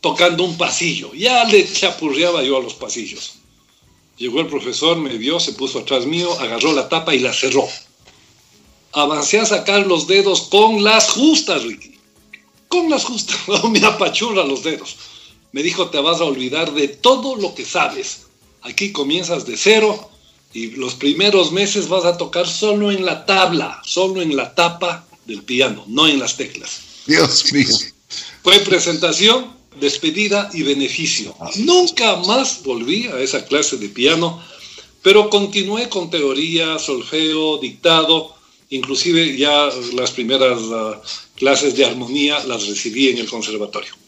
tocando 0.00 0.45
un 0.45 0.57
pasillo. 0.57 1.12
Ya 1.14 1.45
le 1.45 1.71
chapurreaba 1.71 2.42
yo 2.42 2.57
a 2.57 2.62
los 2.62 2.75
pasillos. 2.75 3.35
Llegó 4.16 4.40
el 4.40 4.49
profesor, 4.49 4.97
me 4.97 5.16
vio, 5.16 5.40
se 5.40 5.52
puso 5.52 5.78
atrás 5.78 6.04
mío, 6.04 6.30
agarró 6.40 6.73
la 6.73 6.88
tapa 6.88 7.14
y 7.14 7.21
la 7.21 7.33
cerró. 7.33 7.66
Avancé 8.92 9.38
a 9.38 9.47
sacar 9.47 9.87
los 9.87 10.07
dedos 10.07 10.42
con 10.42 10.85
las 10.85 11.11
justas, 11.11 11.62
Ricky. 11.62 11.99
Con 12.69 12.90
las 12.90 13.04
justas. 13.04 13.38
me 13.71 13.85
apachurra 13.85 14.45
los 14.45 14.62
dedos. 14.62 14.97
Me 15.52 15.62
dijo, 15.62 15.90
te 15.90 15.99
vas 15.99 16.21
a 16.21 16.25
olvidar 16.25 16.73
de 16.73 16.88
todo 16.88 17.37
lo 17.37 17.54
que 17.54 17.64
sabes. 17.64 18.26
Aquí 18.62 18.92
comienzas 18.92 19.47
de 19.47 19.57
cero 19.57 20.11
y 20.52 20.73
los 20.73 20.95
primeros 20.95 21.52
meses 21.52 21.88
vas 21.88 22.04
a 22.04 22.16
tocar 22.16 22.47
solo 22.47 22.90
en 22.90 23.04
la 23.04 23.25
tabla, 23.25 23.80
solo 23.85 24.21
en 24.21 24.37
la 24.37 24.54
tapa 24.54 25.07
del 25.26 25.42
piano, 25.42 25.85
no 25.87 26.07
en 26.07 26.19
las 26.19 26.37
teclas. 26.37 26.80
Dios 27.07 27.52
mío. 27.52 27.76
Fue 28.42 28.59
presentación, 28.61 29.60
despedida 29.79 30.50
y 30.53 30.62
beneficio. 30.62 31.35
Nunca 31.57 32.17
más 32.17 32.62
volví 32.62 33.07
a 33.07 33.21
esa 33.21 33.45
clase 33.45 33.77
de 33.77 33.89
piano, 33.89 34.43
pero 35.03 35.31
continué 35.31 35.89
con 35.89 36.11
teoría, 36.11 36.79
solfeo, 36.79 37.59
dictado, 37.59 38.35
inclusive 38.71 39.37
ya 39.37 39.71
las 39.95 40.11
primeras 40.11 40.59
ah, 40.73 41.00
clases 41.37 41.77
de 41.77 41.85
armonía 41.85 42.43
las 42.45 42.67
recibí 42.67 43.09
en 43.09 43.19
el 43.19 43.29
conservatorio. 43.29 44.00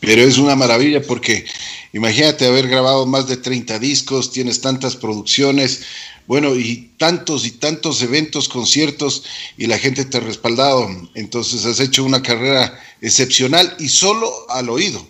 Pero 0.00 0.22
es 0.22 0.38
una 0.38 0.56
maravilla 0.56 1.02
porque 1.02 1.44
imagínate 1.92 2.46
haber 2.46 2.68
grabado 2.68 3.06
más 3.06 3.28
de 3.28 3.36
30 3.36 3.78
discos, 3.78 4.32
tienes 4.32 4.60
tantas 4.60 4.96
producciones, 4.96 5.82
bueno, 6.26 6.56
y 6.56 6.90
tantos 6.96 7.44
y 7.44 7.52
tantos 7.52 8.00
eventos, 8.02 8.48
conciertos, 8.48 9.24
y 9.58 9.66
la 9.66 9.78
gente 9.78 10.04
te 10.04 10.16
ha 10.16 10.20
respaldado. 10.20 10.88
Entonces 11.14 11.64
has 11.64 11.80
hecho 11.80 12.04
una 12.04 12.22
carrera 12.22 12.80
excepcional 13.00 13.74
y 13.78 13.88
solo 13.88 14.32
al 14.48 14.70
oído. 14.70 15.06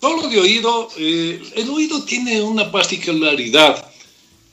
Solo 0.00 0.28
de 0.28 0.38
oído, 0.38 0.88
eh, 0.98 1.40
el 1.54 1.70
oído 1.70 2.04
tiene 2.04 2.42
una 2.42 2.70
particularidad 2.70 3.90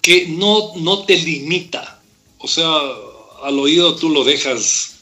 que 0.02 0.28
no, 0.28 0.76
no 0.78 1.06
te 1.06 1.18
limita. 1.18 2.02
O 2.38 2.48
sea, 2.48 2.66
al 3.44 3.60
oído 3.60 3.96
tú 3.96 4.10
lo 4.10 4.24
dejas 4.24 4.93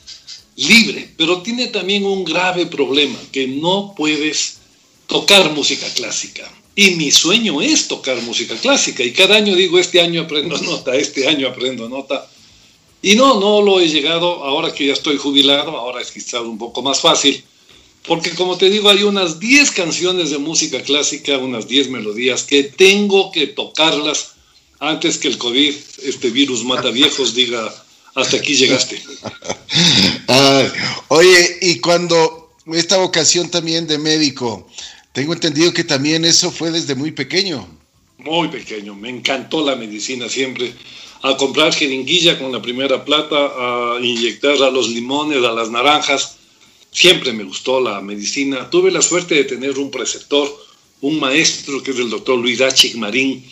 libre, 0.55 1.10
pero 1.17 1.41
tiene 1.41 1.67
también 1.67 2.05
un 2.05 2.24
grave 2.24 2.65
problema, 2.65 3.17
que 3.31 3.48
no 3.48 3.93
puedes 3.96 4.58
tocar 5.08 5.51
música 5.53 5.88
clásica. 5.93 6.50
Y 6.75 6.91
mi 6.91 7.12
sueño 7.12 7.62
es 7.62 7.88
tocar 7.88 8.22
música 8.22 8.55
clásica. 8.55 9.03
Y 9.03 9.12
cada 9.12 9.36
año 9.36 9.55
digo, 9.55 9.77
este 9.77 10.00
año 10.00 10.22
aprendo 10.22 10.58
nota, 10.62 10.96
este 10.96 11.27
año 11.27 11.48
aprendo 11.48 11.89
nota. 11.89 12.29
Y 13.01 13.15
no, 13.15 13.39
no 13.39 13.62
lo 13.62 13.79
he 13.79 13.88
llegado, 13.88 14.43
ahora 14.43 14.74
que 14.74 14.86
ya 14.86 14.93
estoy 14.93 15.17
jubilado, 15.17 15.72
ahora 15.72 16.01
es 16.01 16.12
quizás 16.12 16.41
un 16.41 16.58
poco 16.58 16.84
más 16.84 17.01
fácil, 17.01 17.43
porque 18.08 18.31
como 18.31 18.58
te 18.58 18.70
digo, 18.70 18.89
hay 18.89 19.03
unas 19.03 19.39
10 19.39 19.72
canciones 19.72 20.29
de 20.29 20.38
música 20.38 20.81
clásica, 20.81 21.38
unas 21.38 21.67
10 21.67 21.89
melodías 21.89 22.43
que 22.43 22.63
tengo 22.63 23.31
que 23.31 23.48
tocarlas 23.48 24.34
antes 24.79 25.17
que 25.17 25.27
el 25.27 25.38
COVID, 25.38 25.75
este 26.03 26.29
virus 26.29 26.63
mata 26.63 26.89
viejos, 26.89 27.36
diga, 27.36 27.74
hasta 28.15 28.37
aquí 28.37 28.55
llegaste. 28.55 29.01
oye, 31.07 31.57
y 31.61 31.79
cuando 31.79 32.53
esta 32.73 32.97
vocación 32.97 33.49
también 33.49 33.87
de 33.87 33.97
médico, 33.97 34.67
tengo 35.13 35.33
entendido 35.33 35.73
que 35.73 35.83
también 35.83 36.25
eso 36.25 36.51
fue 36.51 36.71
desde 36.71 36.95
muy 36.95 37.11
pequeño. 37.11 37.67
Muy 38.17 38.49
pequeño, 38.49 38.95
me 38.95 39.09
encantó 39.09 39.65
la 39.65 39.75
medicina 39.75 40.29
siempre. 40.29 40.73
A 41.23 41.37
comprar 41.37 41.73
jeringuilla 41.73 42.39
con 42.39 42.51
la 42.51 42.61
primera 42.61 43.05
plata, 43.05 43.35
a 43.35 43.99
inyectar 44.01 44.61
a 44.63 44.71
los 44.71 44.89
limones, 44.89 45.43
a 45.43 45.51
las 45.51 45.69
naranjas. 45.69 46.37
Siempre 46.91 47.31
me 47.31 47.43
gustó 47.43 47.79
la 47.79 48.01
medicina. 48.01 48.69
Tuve 48.69 48.89
la 48.91 49.01
suerte 49.01 49.35
de 49.35 49.43
tener 49.43 49.77
un 49.77 49.91
preceptor, 49.91 50.51
un 51.01 51.19
maestro 51.19 51.83
que 51.83 51.91
es 51.91 51.97
el 51.97 52.09
doctor 52.09 52.39
Luis 52.39 52.59
Achik 52.61 52.95
Marín. 52.95 53.45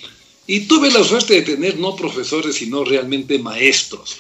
Y 0.48 0.62
tuve 0.62 0.90
la 0.90 1.04
suerte 1.04 1.36
de 1.36 1.42
tener 1.44 1.78
no 1.78 1.96
profesores, 1.96 2.56
sino 2.56 2.84
realmente 2.84 3.38
maestros. 3.38 4.18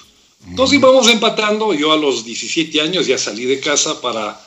Entonces 0.47 0.77
íbamos 0.77 1.07
empatando. 1.07 1.73
Yo 1.73 1.91
a 1.91 1.97
los 1.97 2.25
17 2.25 2.81
años 2.81 3.07
ya 3.07 3.17
salí 3.17 3.45
de 3.45 3.59
casa 3.59 4.01
para 4.01 4.39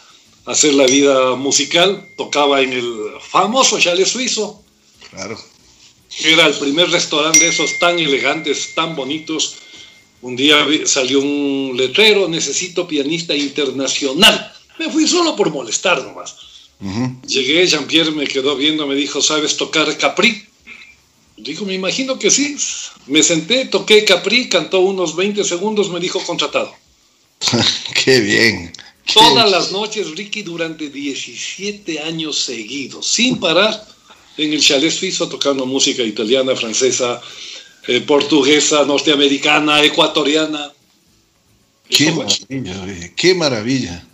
hacer 0.47 0.75
la 0.75 0.87
vida 0.87 1.37
musical. 1.37 2.09
Tocaba 2.17 2.61
en 2.61 2.73
el 2.73 3.13
famoso 3.21 3.79
Chalet 3.79 4.07
Suizo. 4.07 4.63
Claro. 5.11 5.39
Era 6.25 6.47
el 6.47 6.55
primer 6.55 6.91
restaurante 6.91 7.41
de 7.41 7.49
esos 7.49 7.79
tan 7.79 7.99
elegantes, 7.99 8.75
tan 8.75 8.95
bonitos. 8.95 9.57
Un 10.21 10.37
día 10.37 10.67
salió 10.85 11.21
un 11.21 11.75
letrero, 11.77 12.29
necesito 12.29 12.87
pianista 12.87 13.35
internacional. 13.35 14.53
Me 14.79 14.91
fui 14.91 15.07
solo 15.07 15.35
por 15.35 15.51
molestar 15.51 16.03
nomás. 16.03 16.37
Llegué, 17.27 17.67
Jean-Pierre 17.67 18.11
me 18.11 18.27
quedó 18.27 18.57
viendo, 18.57 18.87
me 18.87 18.97
dijo, 18.97 19.23
¿sabes 19.23 19.57
tocar 19.57 19.97
Capri? 19.97 20.45
Dijo, 21.37 21.65
me 21.65 21.75
imagino 21.75 22.19
que 22.19 22.31
sí. 22.31 22.57
Me 23.07 23.23
senté, 23.23 23.67
toqué 23.67 24.05
Capri, 24.05 24.49
cantó 24.49 24.81
unos 24.81 25.17
20 25.17 25.45
segundos, 25.45 25.91
me 25.91 26.01
dijo 26.01 26.23
contratado. 26.25 26.75
qué 28.05 28.21
bien. 28.21 28.73
Todas 29.13 29.51
las 29.51 29.73
noches, 29.73 30.11
Ricky, 30.17 30.43
durante 30.43 30.89
17 30.89 32.01
años 32.01 32.39
seguidos, 32.39 33.07
sin 33.07 33.41
parar, 33.41 33.87
en 34.37 34.53
el 34.53 34.61
chalet 34.61 34.93
suizo 34.93 35.29
tocando 35.29 35.67
música 35.67 36.03
italiana, 36.03 36.55
francesa, 36.55 37.21
eh, 37.89 38.01
portuguesa, 38.01 38.85
norteamericana, 38.85 39.83
ecuatoriana. 39.83 40.73
Qué 41.89 42.11
maravilla, 42.13 43.15
qué 43.15 43.35
maravilla. 43.35 44.07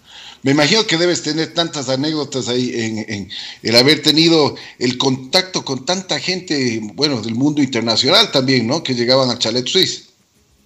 Me 0.49 0.53
imagino 0.53 0.87
que 0.87 0.97
debes 0.97 1.23
tener 1.23 1.53
tantas 1.53 1.91
anécdotas 1.91 2.49
ahí 2.49 2.73
en, 2.75 3.31
el 3.63 3.77
haber 3.77 4.01
tenido 4.01 4.55
el 4.79 4.97
contacto 4.97 5.63
con 5.63 5.85
tanta 5.85 6.19
gente, 6.19 6.81
bueno, 6.95 7.21
del 7.21 7.35
mundo 7.35 7.61
internacional 7.61 8.33
también, 8.33 8.67
¿no? 8.67 8.83
Que 8.83 8.95
llegaban 8.95 9.29
al 9.29 9.39
Chalet 9.39 9.67
Suisse. 9.69 10.05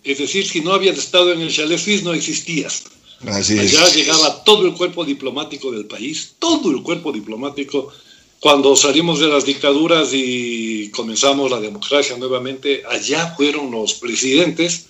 Es 0.05 0.19
decir, 0.19 0.47
si 0.47 0.61
no 0.61 0.73
habías 0.73 0.99
estado 0.99 1.33
en 1.33 1.41
el 1.41 1.53
Chalet 1.53 1.81
Suisse, 1.81 2.05
no 2.05 2.15
existías. 2.15 2.85
Así 3.27 3.59
Allá 3.59 3.89
llegaba 3.89 4.45
todo 4.45 4.67
el 4.67 4.75
cuerpo 4.75 5.05
diplomático 5.05 5.73
del 5.73 5.87
país, 5.87 6.35
todo 6.39 6.71
el 6.71 6.85
cuerpo 6.85 7.11
diplomático. 7.11 7.93
Cuando 8.39 8.77
salimos 8.77 9.19
de 9.19 9.27
las 9.27 9.45
dictaduras 9.45 10.11
y 10.13 10.91
comenzamos 10.91 11.51
la 11.51 11.59
democracia 11.59 12.17
nuevamente, 12.17 12.85
allá 12.89 13.35
fueron 13.37 13.73
los 13.73 13.95
presidentes 13.95 14.85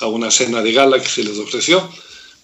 a 0.00 0.08
una 0.08 0.32
cena 0.32 0.60
de 0.60 0.72
gala 0.72 1.00
que 1.00 1.08
se 1.08 1.22
les 1.22 1.38
ofreció 1.38 1.88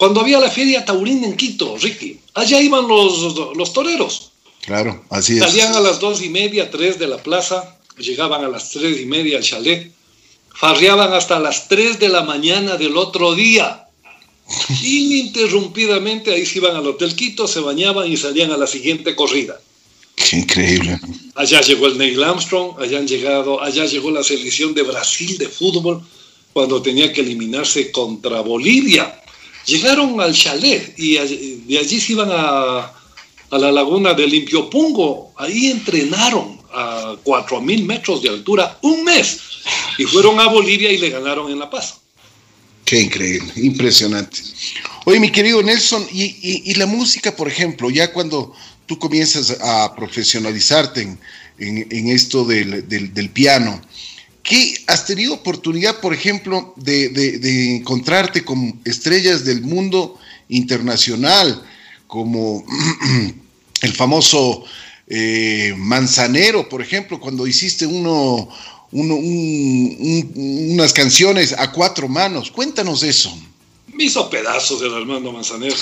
cuando 0.01 0.23
había 0.23 0.41
la 0.41 0.51
feria 0.51 0.83
taurina 0.83 1.27
en 1.27 1.37
Quito, 1.37 1.77
Ricky, 1.77 2.19
allá 2.33 2.59
iban 2.59 2.89
los, 2.89 3.37
los 3.55 3.73
toreros. 3.75 4.33
Claro, 4.63 5.05
así 5.11 5.35
es. 5.35 5.41
Salían 5.41 5.75
a 5.75 5.81
las 5.81 6.01
dos 6.01 6.23
y 6.23 6.31
media, 6.31 6.71
tres 6.71 6.99
de 6.99 7.07
la 7.07 7.19
plaza, 7.19 7.77
llegaban 7.99 8.43
a 8.43 8.49
las 8.49 8.71
tres 8.71 8.99
y 8.99 9.05
media 9.05 9.37
al 9.37 9.45
chalet, 9.45 9.93
farreaban 10.55 11.13
hasta 11.13 11.39
las 11.39 11.69
tres 11.69 11.99
de 11.99 12.09
la 12.09 12.23
mañana 12.23 12.79
del 12.79 12.97
otro 12.97 13.35
día. 13.35 13.89
Ininterrumpidamente 14.83 16.33
ahí 16.33 16.47
se 16.47 16.61
iban 16.61 16.77
al 16.77 16.87
Hotel 16.87 17.15
Quito, 17.15 17.47
se 17.47 17.61
bañaban 17.61 18.11
y 18.11 18.17
salían 18.17 18.53
a 18.53 18.57
la 18.57 18.67
siguiente 18.67 19.15
corrida. 19.15 19.61
Qué 20.17 20.39
increíble. 20.39 20.99
Allá 21.35 21.61
llegó 21.61 21.89
el 21.89 21.99
Neil 21.99 22.25
Armstrong, 22.25 22.81
allá 22.81 23.01
han 23.01 23.07
llegado, 23.07 23.63
allá 23.63 23.85
llegó 23.85 24.11
la 24.11 24.23
selección 24.23 24.73
de 24.73 24.83
Brasil 24.83 25.37
de 25.37 25.49
fútbol 25.51 26.03
cuando 26.55 26.81
tenía 26.81 27.13
que 27.13 27.21
eliminarse 27.21 27.93
contra 27.93 28.41
Bolivia. 28.41 29.21
Llegaron 29.67 30.21
al 30.21 30.35
chalet 30.35 30.95
y 30.99 31.15
de 31.15 31.79
allí 31.79 32.01
se 32.01 32.13
iban 32.13 32.31
a, 32.33 32.93
la 33.51 33.73
laguna 33.73 34.15
de 34.15 34.27
Limpiopungo. 34.27 35.33
Ahí 35.37 35.71
entrenaron. 35.71 36.59
a 36.73 37.17
4.000 37.25 37.85
metros 37.85 38.23
de 38.23 38.29
altura 38.29 38.79
un 38.83 39.03
mes. 39.03 39.41
Y 39.99 40.05
fueron 40.05 40.39
a 40.39 40.47
Bolivia 40.47 40.91
y 40.93 40.99
le 40.99 41.11
ganaron 41.11 41.51
en 41.51 41.59
La 41.59 41.69
Paz. 41.69 42.01
Qué 42.85 43.01
increíble, 43.01 43.53
impresionante. 43.57 44.39
Oye, 45.05 45.21
mi 45.21 45.31
querido 45.31 45.63
Nelson, 45.63 46.07
y, 46.13 46.75
la 46.75 46.87
música, 46.87 47.37
por 47.37 47.47
ejemplo, 47.47 47.89
ya 47.89 48.13
cuando 48.13 48.53
tú 48.87 48.99
comienzas 48.99 49.57
a 49.61 49.95
profesionalizarte 49.95 51.17
en, 51.59 52.09
esto 52.09 52.45
del, 52.45 53.31
piano, 53.33 53.81
¿qué 54.43 54.75
has 54.87 55.07
tenido 55.07 55.35
oportunidad, 55.35 56.01
por 56.01 56.15
ejemplo, 56.15 56.75
de, 56.77 57.77
encontrarte 57.77 58.45
con 58.45 58.81
estrellas 58.85 59.45
del 59.45 59.63
mundo 59.63 60.19
internacional, 60.49 61.63
como 62.07 62.65
el 63.83 63.93
famoso 63.93 64.65
eh, 65.07 65.75
Manzanero, 65.77 66.69
por 66.69 66.83
ejemplo, 66.83 67.21
cuando 67.21 67.47
hiciste 67.47 67.87
uno, 67.87 68.49
unas 68.93 70.93
canciones 70.93 71.55
a 71.57 71.71
cuatro 71.73 72.09
manos? 72.09 72.51
Cuéntanos 72.51 73.03
eso. 73.03 73.37
Me 73.93 74.05
hizo 74.05 74.31
pedazos 74.31 74.81
el 74.83 74.95
Armando 74.95 75.33
Manzanero. 75.33 75.77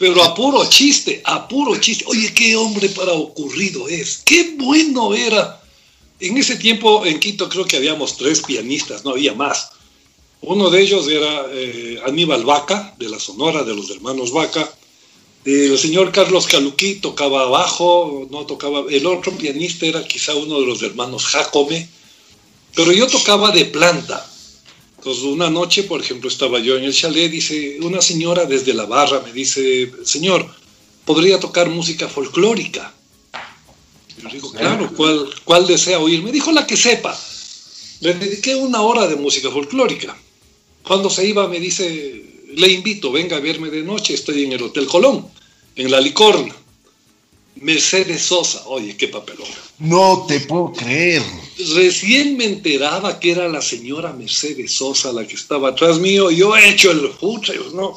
Pero 0.00 0.24
a 0.24 0.34
puro 0.34 0.64
chiste, 0.64 1.20
a 1.26 1.46
puro 1.46 1.78
chiste. 1.78 2.06
Oye, 2.08 2.32
qué 2.32 2.56
hombre 2.56 2.88
para 2.88 3.12
ocurrido 3.12 3.86
es. 3.86 4.22
Qué 4.24 4.54
bueno 4.56 5.14
era. 5.14 5.59
En 6.20 6.36
ese 6.36 6.56
tiempo 6.56 7.06
en 7.06 7.18
Quito 7.18 7.48
creo 7.48 7.64
que 7.64 7.78
habíamos 7.78 8.16
tres 8.16 8.42
pianistas, 8.42 9.04
no 9.04 9.12
había 9.12 9.32
más. 9.32 9.70
Uno 10.42 10.68
de 10.70 10.82
ellos 10.82 11.08
era 11.08 11.46
eh, 11.50 11.98
Aníbal 12.06 12.44
Vaca, 12.44 12.94
de 12.98 13.08
la 13.08 13.18
Sonora, 13.18 13.62
de 13.62 13.74
los 13.74 13.90
hermanos 13.90 14.30
Vaca. 14.30 14.70
El 15.44 15.78
señor 15.78 16.12
Carlos 16.12 16.46
Caluquí 16.46 16.96
tocaba 16.96 17.46
bajo, 17.46 18.28
no 18.30 18.44
tocaba. 18.44 18.84
El 18.90 19.06
otro 19.06 19.32
pianista 19.32 19.86
era 19.86 20.06
quizá 20.06 20.34
uno 20.34 20.60
de 20.60 20.66
los 20.66 20.82
hermanos 20.82 21.24
Jacome. 21.24 21.88
Pero 22.74 22.92
yo 22.92 23.06
tocaba 23.06 23.50
de 23.50 23.64
planta. 23.64 24.26
Entonces, 24.98 25.24
una 25.24 25.48
noche, 25.48 25.84
por 25.84 26.02
ejemplo, 26.02 26.28
estaba 26.28 26.58
yo 26.58 26.76
en 26.76 26.84
el 26.84 26.94
chalet, 26.94 27.30
dice, 27.30 27.78
una 27.80 28.02
señora 28.02 28.44
desde 28.44 28.74
la 28.74 28.84
barra 28.84 29.22
me 29.24 29.32
dice, 29.32 29.90
señor, 30.04 30.46
¿podría 31.06 31.40
tocar 31.40 31.70
música 31.70 32.06
folclórica? 32.06 32.94
Yo 34.22 34.28
digo, 34.28 34.52
claro, 34.52 34.90
¿cuál, 34.96 35.28
¿cuál 35.44 35.66
desea 35.66 35.98
oír? 35.98 36.22
Me 36.22 36.32
dijo 36.32 36.52
la 36.52 36.66
que 36.66 36.76
sepa. 36.76 37.18
Le 38.00 38.14
dediqué 38.14 38.54
una 38.54 38.80
hora 38.82 39.06
de 39.06 39.16
música 39.16 39.50
folclórica. 39.50 40.16
Cuando 40.82 41.10
se 41.10 41.26
iba 41.26 41.46
me 41.48 41.60
dice, 41.60 42.24
le 42.54 42.68
invito, 42.68 43.12
venga 43.12 43.36
a 43.36 43.40
verme 43.40 43.70
de 43.70 43.82
noche, 43.82 44.14
estoy 44.14 44.44
en 44.44 44.52
el 44.52 44.62
Hotel 44.62 44.86
Colón, 44.86 45.26
en 45.76 45.90
la 45.90 46.00
Licorna. 46.00 46.54
Mercedes 47.56 48.22
Sosa, 48.22 48.62
oye, 48.66 48.96
qué 48.96 49.08
papelón. 49.08 49.46
No 49.78 50.24
te 50.26 50.40
puedo 50.40 50.72
creer. 50.72 51.22
Recién 51.74 52.36
me 52.38 52.46
enteraba 52.46 53.20
que 53.20 53.32
era 53.32 53.48
la 53.48 53.60
señora 53.60 54.14
Mercedes 54.14 54.72
Sosa 54.72 55.12
la 55.12 55.26
que 55.26 55.34
estaba 55.34 55.70
atrás 55.70 55.98
mío. 55.98 56.30
Yo 56.30 56.56
he 56.56 56.70
hecho 56.70 56.90
el 56.90 57.10
putre, 57.10 57.58
¿no? 57.74 57.94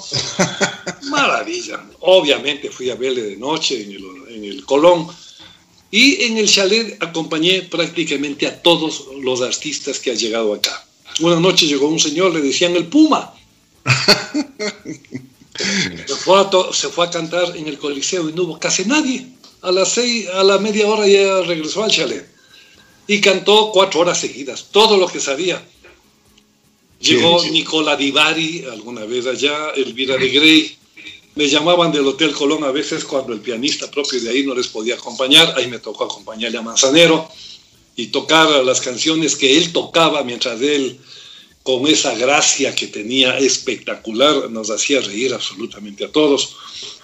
Maravilla. 1.09 1.81
Obviamente 2.01 2.69
fui 2.69 2.89
a 2.89 2.95
verle 2.95 3.21
de 3.21 3.37
noche 3.37 3.83
en 3.83 3.91
el, 3.91 4.35
en 4.35 4.43
el 4.43 4.65
Colón. 4.65 5.07
Y 5.93 6.23
en 6.23 6.39
el 6.39 6.49
chalet 6.49 6.97
acompañé 7.03 7.61
prácticamente 7.61 8.47
a 8.47 8.63
todos 8.63 9.03
los 9.21 9.43
artistas 9.43 9.99
que 9.99 10.09
han 10.09 10.17
llegado 10.17 10.55
acá. 10.55 10.83
Una 11.19 11.39
noche 11.39 11.67
llegó 11.67 11.87
un 11.87 11.99
señor, 11.99 12.33
le 12.33 12.41
decían 12.41 12.75
el 12.75 12.87
Puma. 12.87 13.31
se, 16.07 16.15
fue 16.15 16.39
a 16.39 16.49
se 16.73 16.89
fue 16.89 17.05
a 17.05 17.11
cantar 17.11 17.55
en 17.55 17.67
el 17.67 17.77
Coliseo 17.77 18.27
y 18.27 18.33
no 18.33 18.41
hubo 18.41 18.57
casi 18.57 18.85
nadie 18.85 19.27
a 19.61 19.71
las 19.71 19.89
seis, 19.89 20.27
a 20.29 20.43
la 20.43 20.57
media 20.57 20.87
hora 20.87 21.07
ya 21.07 21.41
regresó 21.41 21.83
al 21.83 21.91
chalet 21.91 22.27
y 23.05 23.21
cantó 23.21 23.69
cuatro 23.71 23.99
horas 23.99 24.19
seguidas, 24.19 24.69
todo 24.71 24.97
lo 24.97 25.07
que 25.07 25.19
sabía. 25.19 25.63
Llegó 27.01 27.43
Nicola 27.51 27.95
Divari 27.95 28.65
alguna 28.71 29.05
vez 29.05 29.27
allá, 29.27 29.69
Elvira 29.75 30.17
de 30.17 30.29
Grey. 30.29 30.77
Me 31.35 31.47
llamaban 31.47 31.91
del 31.91 32.05
Hotel 32.05 32.31
Colón 32.31 32.63
a 32.63 32.71
veces 32.71 33.03
cuando 33.03 33.33
el 33.33 33.39
pianista 33.39 33.89
propio 33.89 34.21
de 34.21 34.29
ahí 34.29 34.45
no 34.45 34.53
les 34.53 34.67
podía 34.67 34.95
acompañar. 34.95 35.55
Ahí 35.57 35.67
me 35.67 35.79
tocó 35.79 36.03
acompañarle 36.03 36.59
a 36.59 36.61
Manzanero 36.61 37.27
y 37.95 38.07
tocar 38.07 38.63
las 38.63 38.81
canciones 38.81 39.35
que 39.35 39.57
él 39.57 39.73
tocaba 39.73 40.23
mientras 40.23 40.61
él, 40.61 40.99
con 41.63 41.87
esa 41.87 42.13
gracia 42.15 42.75
que 42.75 42.87
tenía 42.87 43.37
espectacular, 43.37 44.51
nos 44.51 44.69
hacía 44.69 45.01
reír 45.01 45.33
absolutamente 45.33 46.05
a 46.05 46.11
todos. 46.11 46.55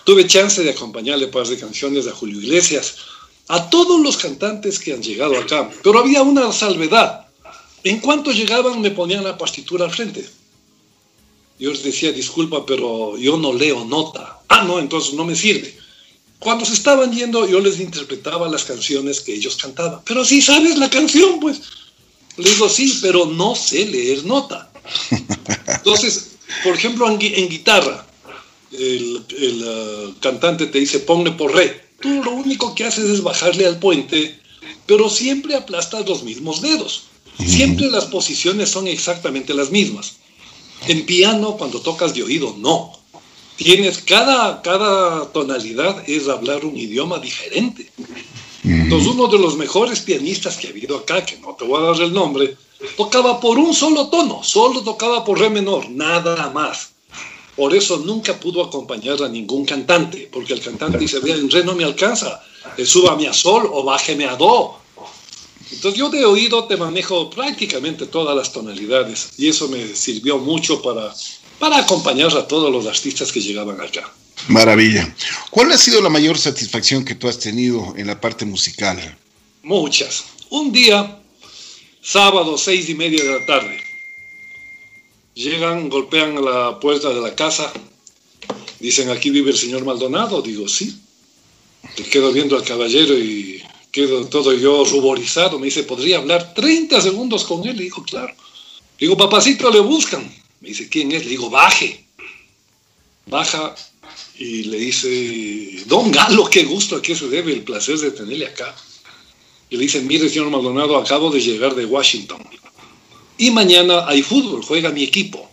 Tuve 0.04 0.28
chance 0.28 0.62
de 0.64 0.72
acompañarle 0.72 1.28
par 1.28 1.48
de 1.48 1.58
canciones 1.58 2.08
a 2.08 2.12
Julio 2.12 2.42
Iglesias, 2.42 2.98
a 3.48 3.70
todos 3.70 4.00
los 4.00 4.18
cantantes 4.18 4.78
que 4.78 4.94
han 4.94 5.02
llegado 5.02 5.38
acá, 5.38 5.70
pero 5.84 6.00
había 6.00 6.22
una 6.22 6.52
salvedad. 6.52 7.28
En 7.84 8.00
cuanto 8.00 8.32
llegaban 8.32 8.82
me 8.82 8.92
ponían 8.92 9.24
la 9.24 9.38
partitura 9.38 9.86
al 9.86 9.92
frente. 9.92 10.30
Yo 11.60 11.72
les 11.72 11.84
decía, 11.84 12.12
disculpa, 12.12 12.66
pero 12.66 13.18
yo 13.18 13.38
no 13.38 13.54
leo 13.54 13.84
nota. 13.86 14.40
Ah, 14.48 14.64
no, 14.64 14.80
entonces 14.80 15.14
no 15.14 15.26
me 15.26 15.36
sirve. 15.36 15.78
Cuando 16.40 16.66
se 16.66 16.74
estaban 16.74 17.12
yendo, 17.12 17.46
yo 17.48 17.60
les 17.60 17.80
interpretaba 17.80 18.48
las 18.48 18.64
canciones 18.64 19.20
que 19.20 19.34
ellos 19.34 19.58
cantaban. 19.58 20.00
Pero 20.06 20.24
si 20.24 20.42
sabes 20.42 20.78
la 20.78 20.90
canción, 20.90 21.40
pues. 21.40 21.62
Le 22.38 22.50
digo, 22.50 22.70
sí, 22.70 22.98
pero 23.02 23.26
no 23.26 23.56
sé 23.56 23.86
leer 23.86 24.24
nota. 24.24 24.72
Entonces, 25.68 26.38
por 26.64 26.74
ejemplo, 26.74 27.10
en, 27.10 27.18
en 27.22 27.50
guitarra, 27.50 28.08
el, 28.72 29.26
uh, 29.28 30.14
cantante 30.20 30.68
te 30.68 30.80
dice 30.80 31.00
ponle 31.00 31.32
por 31.32 31.54
re. 31.54 31.90
Tú 32.00 32.24
lo 32.24 32.32
único 32.32 32.76
que 32.76 32.86
haces 32.86 33.10
es 33.10 33.22
bajarle 33.22 33.66
al 33.66 33.80
puente, 33.80 34.40
pero 34.86 35.10
siempre 35.10 35.56
aplastas 35.56 36.08
los 36.08 36.24
mismos 36.24 36.62
dedos. 36.62 37.04
Siempre 37.46 37.90
las 37.90 38.06
posiciones 38.06 38.70
son 38.70 38.88
exactamente 38.88 39.54
las 39.54 39.72
mismas. 39.72 40.18
En 40.88 41.06
piano, 41.06 41.58
cuando 41.58 41.82
tocas 41.82 42.14
de 42.14 42.24
oído, 42.24 42.56
no. 42.58 42.94
Tienes 43.56 43.98
cada, 44.00 44.62
cada 44.62 45.32
tonalidad 45.32 46.04
es 46.08 46.28
hablar 46.30 46.64
un 46.64 46.78
idioma 46.78 47.20
diferente. 47.20 47.92
Entonces, 48.64 49.10
uno 49.10 49.28
de 49.28 49.38
los 49.38 49.58
mejores 49.58 50.00
pianistas 50.02 50.58
que 50.58 50.68
ha 50.68 50.70
habido 50.70 50.98
acá, 50.98 51.26
que 51.26 51.38
no 51.38 51.56
te 51.56 51.66
voy 51.66 51.82
a 51.82 51.92
dar 51.92 52.02
el 52.02 52.14
nombre, 52.14 52.58
tocaba 52.96 53.40
por 53.40 53.58
un 53.58 53.74
solo 53.74 54.08
tono, 54.08 54.44
solo 54.44 54.82
tocaba 54.82 55.24
por 55.24 55.40
re 55.40 55.50
menor, 55.50 55.90
nada 55.90 56.50
más. 56.52 56.92
Por 57.56 57.76
eso 57.76 57.98
nunca 57.98 58.40
pudo 58.40 58.64
acompañar 58.64 59.22
a 59.22 59.28
ningún 59.28 59.66
cantante, 59.66 60.30
porque 60.32 60.54
el 60.54 60.62
cantante 60.62 60.98
dice, 60.98 61.20
vea, 61.20 61.36
en 61.36 61.52
re 61.52 61.64
no 61.64 61.76
me 61.76 61.84
alcanza, 61.84 62.42
eh, 62.78 62.86
súbame 62.86 63.28
a 63.28 63.34
sol 63.34 63.70
o 63.74 63.84
bájeme 63.84 64.26
a 64.26 64.36
do. 64.36 64.76
Entonces 65.72 66.00
yo 66.00 66.10
de 66.10 66.26
oído 66.26 66.66
te 66.66 66.78
manejo 66.78 67.30
prácticamente 67.30 68.08
todas 68.08 68.36
las 68.36 68.52
tonalidades 68.52 69.30
y 69.38 69.50
eso 69.50 69.68
me 69.68 69.96
sirvió 69.96 70.38
mucho 70.38 70.82
para, 70.82 71.14
para 71.60 71.78
acompañar 71.78 72.36
a 72.36 72.48
todos 72.48 72.72
los 72.72 72.88
artistas 72.88 73.32
que 73.32 73.42
llegaban 73.42 73.80
acá. 73.80 74.12
Maravilla. 74.48 75.14
¿Cuál 75.52 75.72
ha 75.72 75.78
sido 75.78 76.02
la 76.02 76.10
mayor 76.10 76.38
satisfacción 76.38 77.06
que 77.06 77.16
tú 77.16 77.28
has 77.28 77.40
tenido 77.40 77.94
en 77.98 78.08
la 78.08 78.20
parte 78.20 78.46
musical? 78.46 79.18
Muchas. 79.62 80.26
Un 80.50 80.72
día, 80.72 81.20
sábado, 82.02 82.58
seis 82.58 82.90
y 82.90 82.96
media 82.96 83.24
de 83.24 83.40
la 83.40 83.46
tarde, 83.46 83.80
Llegan, 85.40 85.88
golpean 85.88 86.38
a 86.38 86.42
la 86.42 86.80
puerta 86.82 87.14
de 87.14 87.22
la 87.22 87.34
casa, 87.34 87.72
dicen, 88.78 89.10
aquí 89.10 89.30
vive 89.30 89.52
el 89.52 89.58
señor 89.58 89.86
Maldonado. 89.86 90.42
Digo, 90.42 90.68
sí. 90.68 91.00
Te 91.96 92.04
quedo 92.04 92.34
viendo 92.34 92.58
al 92.58 92.64
caballero 92.64 93.18
y 93.18 93.59
quedo 93.92 94.26
todo 94.28 94.54
yo 94.54 94.84
ruborizado. 94.86 95.60
Me 95.60 95.66
dice, 95.66 95.84
¿podría 95.84 96.18
hablar 96.18 96.54
30 96.54 97.02
segundos 97.02 97.44
con 97.44 97.68
él? 97.68 97.78
Le 97.78 97.84
digo, 97.84 98.04
claro. 98.04 98.34
digo, 99.00 99.18
papacito, 99.18 99.70
le 99.70 99.80
buscan. 99.80 100.24
Me 100.62 100.70
dice, 100.70 100.90
¿quién 100.90 101.12
es? 101.12 101.24
Le 101.24 101.32
digo, 101.32 101.50
baje. 101.50 102.06
Baja 103.26 103.76
y 104.38 104.64
le 104.64 104.78
dice, 104.78 105.84
don 105.86 106.12
Galo, 106.12 106.50
qué 106.50 106.64
gusto, 106.64 106.96
a 106.96 107.02
qué 107.02 107.16
se 107.16 107.28
debe 107.28 107.54
el 107.54 107.64
placer 107.64 107.98
de 108.00 108.12
tenerle 108.12 108.48
acá. 108.48 108.76
Y 109.70 109.78
le 109.78 109.84
dice, 109.84 110.02
mire, 110.02 110.30
señor 110.30 110.50
Maldonado, 110.50 110.98
acabo 110.98 111.30
de 111.30 111.42
llegar 111.42 111.76
de 111.76 111.86
Washington 111.86 112.42
y 113.40 113.52
mañana 113.52 114.06
hay 114.06 114.22
fútbol, 114.22 114.62
juega 114.64 114.92
mi 114.92 115.04
equipo 115.04 115.50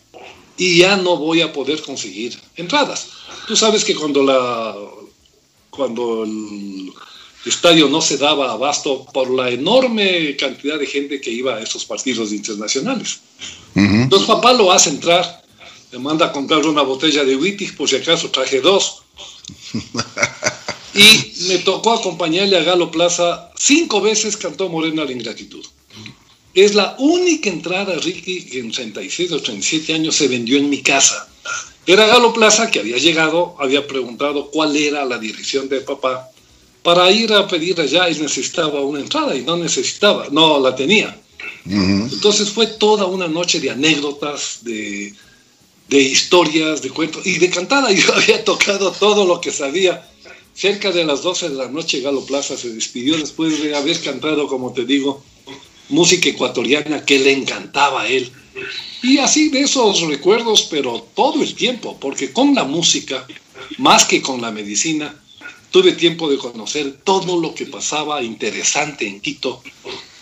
y 0.59 0.79
ya 0.79 0.96
no 0.96 1.16
voy 1.16 1.40
a 1.40 1.53
poder 1.53 1.81
conseguir 1.83 2.37
entradas. 2.57 3.09
Tú 3.46 3.57
sabes 3.57 3.85
que 3.85 3.94
cuando 3.94 4.25
la 4.25 4.77
cuando 5.70 6.25
el 6.25 6.92
estadio 7.44 7.88
no 7.88 8.01
se 8.01 8.16
daba 8.16 8.53
abasto 8.53 9.07
por 9.12 9.31
la 9.31 9.51
enorme 9.51 10.37
cantidad 10.37 10.79
de 10.79 10.87
gente 10.87 11.20
que 11.20 11.31
iba 11.31 11.57
a 11.57 11.62
esos 11.62 11.85
partidos 11.85 12.33
internacionales. 12.33 13.20
Entonces 13.75 14.27
papá 14.27 14.53
lo 14.53 14.72
hace 14.72 14.90
entrar, 14.90 15.44
le 15.92 15.99
manda 15.99 16.27
a 16.27 16.33
comprar 16.33 16.66
una 16.66 16.83
botella 16.83 17.25
de 17.25 17.37
whisky, 17.37 17.66
por 17.68 17.88
si 17.88 17.96
acaso 17.96 18.31
traje 18.31 18.61
dos. 18.61 19.03
y 20.94 21.49
me 21.49 21.59
tocó 21.59 21.92
acompañarle 21.92 22.57
a 22.57 22.62
Galo 22.62 22.90
Plaza 22.90 23.51
cinco 23.57 24.01
veces 24.01 24.37
cantó 24.37 24.68
Morena 24.68 25.05
la 25.05 25.12
ingratitud. 25.12 25.64
Es 26.55 26.75
la 26.75 26.96
única 26.99 27.51
entrada, 27.51 27.96
Ricky, 27.96 28.46
que 28.46 28.59
en 28.61 28.72
36 28.72 29.33
o 29.33 29.42
37 29.42 29.92
años 29.92 30.16
se 30.16 30.27
vendió 30.27 30.57
en 30.57 30.70
mi 30.70 30.81
casa. 30.81 31.29
Era 31.87 32.07
Galo 32.07 32.33
Plaza, 32.33 32.70
que 32.70 32.81
había 32.81 32.96
llegado, 32.96 33.55
había 33.59 33.87
preguntado 33.87 34.51
cuál 34.51 34.75
era 34.75 35.05
la 35.05 35.18
dirección 35.18 35.68
de 35.68 35.83
papá 35.83 36.31
para 36.87 37.11
ir 37.11 37.33
a 37.33 37.49
pedir 37.49 37.81
allá 37.81 38.07
él 38.07 38.22
necesitaba 38.22 38.81
una 38.81 39.01
entrada 39.01 39.35
y 39.35 39.42
no 39.42 39.57
necesitaba, 39.57 40.29
no 40.31 40.61
la 40.61 40.77
tenía. 40.77 41.18
Entonces 41.64 42.49
fue 42.49 42.68
toda 42.68 43.07
una 43.07 43.27
noche 43.27 43.59
de 43.59 43.70
anécdotas, 43.70 44.61
de, 44.62 45.12
de 45.88 46.01
historias, 46.01 46.83
de 46.83 46.90
cuentos 46.90 47.27
y 47.27 47.40
de 47.40 47.51
cantada. 47.51 47.90
Yo 48.01 48.14
había 48.14 48.44
tocado 48.44 48.92
todo 48.92 49.25
lo 49.25 49.40
que 49.40 49.51
sabía. 49.51 50.09
Cerca 50.55 50.92
de 50.92 51.05
las 51.05 51.22
12 51.22 51.49
de 51.49 51.55
la 51.57 51.68
noche 51.68 52.03
Galo 52.03 52.25
Plaza 52.25 52.57
se 52.57 52.72
despidió 52.72 53.18
después 53.18 53.61
de 53.61 53.75
haber 53.75 54.01
cantado, 54.01 54.46
como 54.46 54.72
te 54.72 54.85
digo, 54.85 55.25
música 55.88 56.29
ecuatoriana 56.29 57.05
que 57.05 57.18
le 57.18 57.33
encantaba 57.33 58.03
a 58.03 58.09
él. 58.09 58.31
Y 59.03 59.18
así 59.18 59.49
de 59.49 59.62
esos 59.62 60.03
recuerdos, 60.03 60.68
pero 60.70 61.05
todo 61.16 61.42
el 61.42 61.53
tiempo, 61.57 61.99
porque 61.99 62.33
con 62.33 62.55
la 62.55 62.62
música, 62.62 63.27
más 63.79 64.05
que 64.05 64.22
con 64.22 64.40
la 64.40 64.53
medicina, 64.53 65.20
tuve 65.77 65.93
tiempo 65.93 66.31
de 66.31 66.39
conocer 66.39 67.01
todo 67.05 67.39
lo 67.39 67.55
que 67.55 67.67
pasaba 67.67 68.23
interesante 68.23 69.07
en 69.07 69.21
Quito 69.21 69.62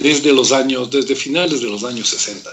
desde 0.00 0.32
los 0.32 0.50
años, 0.50 0.90
desde 0.90 1.14
finales 1.14 1.60
de 1.60 1.68
los 1.68 1.84
años 1.84 2.08
60. 2.08 2.50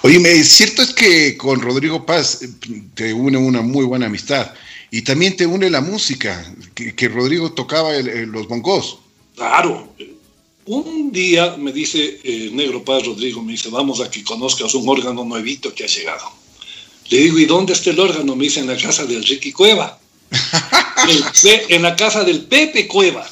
Oye, 0.00 0.44
cierto 0.44 0.80
es 0.80 0.94
que 0.94 1.36
con 1.36 1.60
Rodrigo 1.60 2.06
Paz 2.06 2.40
eh, 2.40 2.48
te 2.94 3.12
une 3.12 3.36
una 3.36 3.60
muy 3.60 3.84
buena 3.84 4.06
amistad 4.06 4.50
y 4.90 5.02
también 5.02 5.36
te 5.36 5.44
une 5.44 5.68
la 5.68 5.82
música, 5.82 6.42
que, 6.74 7.08
Rodrigo 7.08 7.52
tocaba 7.52 7.92
los 7.92 8.48
bongos. 8.48 8.98
Claro. 9.34 9.92
Un 10.64 11.12
día 11.12 11.56
me 11.58 11.70
dice 11.70 12.18
eh, 12.24 12.48
Negro 12.50 12.82
Paz 12.82 13.04
Rodrigo, 13.04 13.42
me 13.42 13.52
dice, 13.52 13.68
vamos 13.68 14.00
a 14.00 14.10
que 14.10 14.24
conozcas 14.24 14.74
un 14.74 14.88
órgano 14.88 15.22
nuevito 15.22 15.74
que 15.74 15.84
ha 15.84 15.86
llegado. 15.86 16.32
Le 17.10 17.18
digo, 17.18 17.38
¿y 17.38 17.44
dónde 17.44 17.74
está 17.74 17.90
el 17.90 18.00
órgano? 18.00 18.34
Me 18.34 18.44
dice, 18.44 18.60
en 18.60 18.68
la 18.68 18.76
casa 18.78 19.04
del 19.04 19.22
Ricky 19.22 19.52
Cueva. 19.52 20.00
en 21.68 21.82
la 21.82 21.96
casa 21.96 22.24
del 22.24 22.44
Pepe 22.44 22.86
Cueva. 22.86 23.28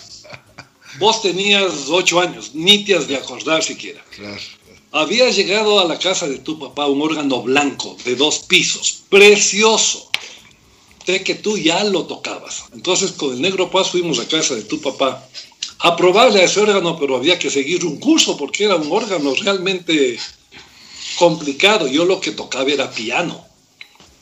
Vos 0.98 1.22
tenías 1.22 1.88
ocho 1.88 2.20
años, 2.20 2.52
ni 2.54 2.84
te 2.84 2.94
has 2.94 3.08
de 3.08 3.16
acordar 3.16 3.62
siquiera. 3.62 4.02
Había 4.92 5.28
llegado 5.30 5.80
a 5.80 5.86
la 5.86 5.98
casa 5.98 6.28
de 6.28 6.38
tu 6.38 6.58
papá 6.58 6.86
un 6.86 7.02
órgano 7.02 7.42
blanco 7.42 7.96
de 8.04 8.14
dos 8.14 8.40
pisos, 8.40 9.02
precioso. 9.08 10.08
Sé 11.04 11.24
que 11.24 11.34
tú 11.34 11.58
ya 11.58 11.82
lo 11.84 12.04
tocabas. 12.04 12.64
Entonces 12.72 13.12
con 13.12 13.32
el 13.32 13.40
negro 13.40 13.70
Paz 13.70 13.90
fuimos 13.90 14.20
a 14.20 14.28
casa 14.28 14.54
de 14.54 14.62
tu 14.62 14.80
papá 14.80 15.28
a 15.80 15.96
probarle 15.96 16.40
a 16.40 16.44
ese 16.44 16.60
órgano, 16.60 16.96
pero 16.98 17.16
había 17.16 17.38
que 17.38 17.50
seguir 17.50 17.84
un 17.84 17.98
curso 17.98 18.36
porque 18.36 18.64
era 18.64 18.76
un 18.76 18.90
órgano 18.90 19.34
realmente 19.34 20.18
complicado. 21.18 21.88
Yo 21.88 22.04
lo 22.04 22.20
que 22.20 22.30
tocaba 22.30 22.70
era 22.70 22.90
piano. 22.90 23.43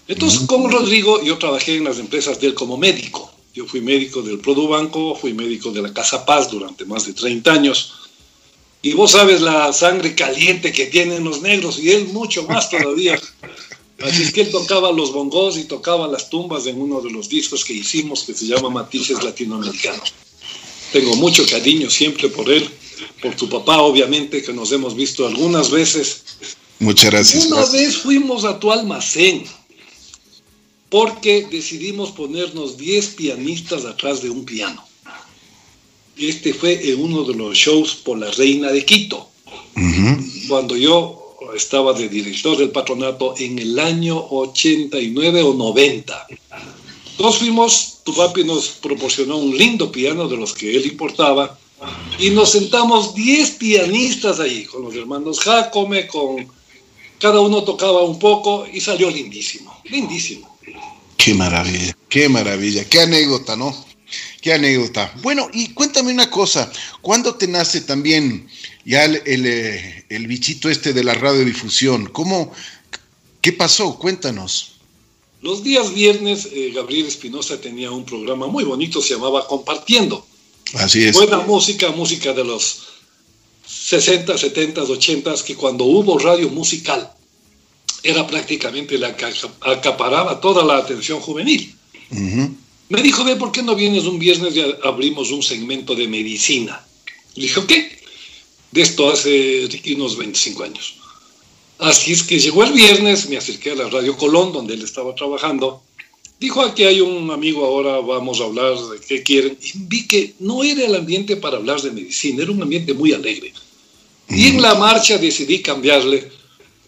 Entonces, 0.09 0.41
con 0.47 0.71
Rodrigo, 0.71 1.23
yo 1.23 1.39
trabajé 1.39 1.77
en 1.77 1.85
las 1.85 1.99
empresas 1.99 2.41
de 2.41 2.49
él 2.49 2.55
como 2.55 2.77
médico. 2.77 3.33
Yo 3.55 3.67
fui 3.67 3.81
médico 3.81 4.23
del 4.23 4.39
Produbanco, 4.39 5.15
fui 5.15 5.33
médico 5.33 5.71
de 5.71 5.83
la 5.83 5.93
Casa 5.93 6.25
Paz 6.25 6.51
durante 6.51 6.85
más 6.85 7.07
de 7.07 7.13
30 7.13 7.53
años. 7.53 7.93
Y 8.81 8.95
vos 8.95 9.13
sabes 9.13 9.41
la 9.41 9.73
sangre 9.73 10.15
caliente 10.15 10.73
que 10.73 10.87
tienen 10.87 11.23
los 11.23 11.41
negros, 11.43 11.79
y 11.79 11.91
él 11.91 12.09
mucho 12.09 12.43
más 12.49 12.71
todavía. 12.71 13.21
Así 14.03 14.23
es 14.23 14.33
que 14.33 14.41
él 14.41 14.51
tocaba 14.51 14.91
los 14.91 15.13
bongos 15.13 15.57
y 15.57 15.65
tocaba 15.65 16.09
las 16.09 16.29
tumbas 16.29 16.67
en 16.67 16.81
uno 16.81 17.01
de 17.01 17.11
los 17.11 17.29
discos 17.29 17.65
que 17.65 17.73
hicimos 17.73 18.25
que 18.25 18.35
se 18.35 18.47
llama 18.47 18.69
Matices 18.69 19.23
Latinoamericanos. 19.23 20.13
Tengo 20.93 21.15
mucho 21.17 21.47
cariño 21.47 21.89
siempre 21.89 22.29
por 22.29 22.51
él, 22.51 22.69
por 23.21 23.37
tu 23.37 23.49
papá, 23.49 23.81
obviamente, 23.81 24.43
que 24.43 24.53
nos 24.53 24.73
hemos 24.73 24.97
visto 24.97 25.27
algunas 25.27 25.71
veces. 25.71 26.23
Muchas 26.81 27.11
gracias. 27.13 27.47
Una 27.47 27.65
vez 27.67 27.97
fuimos 27.99 28.45
a 28.45 28.59
tu 28.59 28.73
almacén 28.73 29.45
porque 30.93 31.49
decidimos 31.51 32.11
ponernos 32.11 32.77
10 32.77 33.07
pianistas 33.15 33.87
atrás 33.87 34.21
de 34.21 34.29
un 34.29 34.45
piano. 34.45 34.85
Este 36.19 36.53
fue 36.53 36.87
en 36.87 37.01
uno 37.01 37.25
de 37.25 37.33
los 37.35 37.57
shows 37.57 37.95
por 37.95 38.19
la 38.19 38.31
Reina 38.31 38.71
de 38.71 38.85
Quito, 38.85 39.27
cuando 40.49 40.77
yo 40.77 41.39
estaba 41.57 41.95
de 41.95 42.11
director 42.11 42.59
del 42.59 42.73
patronato 42.73 43.35
en 43.39 43.59
el 43.59 43.79
año 43.79 44.19
89 44.19 45.43
o 45.43 45.55
90. 45.55 46.27
Nos 47.19 47.39
fuimos, 47.39 48.01
tu 48.05 48.15
papi 48.15 48.45
nos 48.45 48.69
proporcionó 48.69 49.39
un 49.39 49.57
lindo 49.57 49.91
piano 49.91 50.29
de 50.29 50.37
los 50.37 50.53
que 50.53 50.77
él 50.77 50.85
importaba 50.85 51.59
y 52.19 52.29
nos 52.29 52.51
sentamos 52.51 53.15
10 53.15 53.51
pianistas 53.53 54.41
ahí, 54.41 54.67
con 54.67 54.83
los 54.83 54.95
hermanos 54.95 55.41
Jacome, 55.41 56.07
con 56.07 56.47
cada 57.19 57.41
uno 57.41 57.65
tocaba 57.65 58.03
un 58.03 58.19
poco 58.19 58.67
y 58.71 58.79
salió 58.79 59.11
lindísimo, 59.11 59.75
lindísimo. 59.85 60.52
Qué 61.23 61.35
maravilla, 61.35 61.97
qué 62.09 62.29
maravilla, 62.29 62.85
qué 62.89 63.01
anécdota, 63.01 63.55
¿no? 63.55 63.73
Qué 64.41 64.55
anécdota. 64.55 65.15
Bueno, 65.23 65.49
y 65.53 65.69
cuéntame 65.69 66.13
una 66.13 66.29
cosa, 66.29 66.73
¿cuándo 67.01 67.37
te 67.37 67.47
nace 67.47 67.83
también 67.83 68.49
ya 68.85 69.05
el, 69.05 69.23
eh, 69.25 70.05
bichito 70.27 70.69
este 70.69 70.93
de 70.93 71.05
la 71.05 71.15
radiodifusión? 71.15 72.07
¿Cómo, 72.07 72.53
qué 73.41 73.53
pasó? 73.53 74.01
Cuéntanos. 74.01 74.73
Los 75.43 75.63
días 75.63 75.95
viernes, 75.95 76.49
eh, 76.51 76.73
Gabriel 76.75 77.07
Espinosa 77.07 77.61
tenía 77.61 77.93
un 77.93 78.05
programa 78.05 78.49
muy 78.49 78.65
bonito, 78.65 79.01
se 79.01 79.15
llamaba 79.15 79.47
Compartiendo. 79.47 80.27
Así 80.75 81.05
es. 81.05 81.15
Buena 81.15 81.39
música, 81.39 81.93
música 81.93 82.33
de 82.33 82.43
los 82.43 82.83
60, 83.65 84.37
70, 84.37 84.83
80, 84.83 85.35
que 85.47 85.55
cuando 85.55 85.85
hubo 85.85 86.19
radio 86.19 86.49
musical, 86.49 87.13
era 88.03 88.27
prácticamente 88.27 88.99
la 88.99 89.17
que 89.17 89.27
acaparaba 89.61 90.41
toda 90.41 90.65
la 90.65 90.79
atención 90.79 91.21
juvenil. 91.21 91.75
Me 92.89 93.03
dijo, 93.03 93.25
ve, 93.25 93.37
¿por 93.37 93.53
qué 93.53 93.63
no 93.63 93.75
vienes 93.75 94.05
un 94.05 94.19
viernes 94.19 94.55
y 94.55 94.63
abrimos 94.85 95.31
un 95.31 95.43
segmento 95.43 95.95
de 95.95 96.09
medicina? 96.09 96.85
Le 97.35 97.45
dije, 97.45 97.61
¿qué? 97.67 97.99
De 98.71 98.83
esto 98.83 99.11
hace 99.11 99.69
unos 99.97 100.17
25 100.17 100.65
años. 100.65 100.95
Así 101.79 102.13
es 102.13 102.23
que 102.23 102.39
llegó 102.39 102.65
el 102.65 102.73
viernes, 102.73 103.29
me 103.29 103.37
acerqué 103.37 103.71
a 103.71 103.75
la 103.75 103.89
Radio 103.89 104.17
Colón, 104.17 104.53
donde 104.53 104.75
él 104.75 104.83
estaba 104.83 105.15
trabajando. 105.15 105.83
Dijo, 106.39 106.61
aquí 106.61 106.85
hay 106.85 107.01
un 107.01 107.31
amigo, 107.31 107.65
ahora 107.65 108.01
vamos 108.01 108.41
a 108.41 108.45
hablar 108.45 108.77
de 108.77 109.01
qué 109.01 109.23
quieren. 109.23 109.57
Y 109.63 109.73
vi 109.75 110.07
que 110.07 110.35
no 110.41 110.63
era 110.63 110.85
el 110.85 110.95
ambiente 110.95 111.37
para 111.37 111.57
hablar 111.57 111.81
de 111.81 111.93
medicina, 111.93 112.43
era 112.43 112.53
un 112.53 112.63
ambiente 112.63 112.95
muy 112.95 113.13
alegre. 113.13 113.53
Y 114.29 114.49
en 114.49 114.61
la 114.61 114.75
marcha 114.75 115.19
decidí 115.19 115.63
cambiarle 115.63 116.31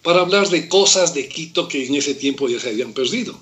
para 0.05 0.21
hablar 0.21 0.47
de 0.49 0.69
cosas 0.69 1.15
de 1.15 1.27
Quito 1.27 1.67
que 1.67 1.83
en 1.83 1.95
ese 1.95 2.13
tiempo 2.13 2.47
ya 2.47 2.59
se 2.59 2.69
habían 2.69 2.93
perdido. 2.93 3.35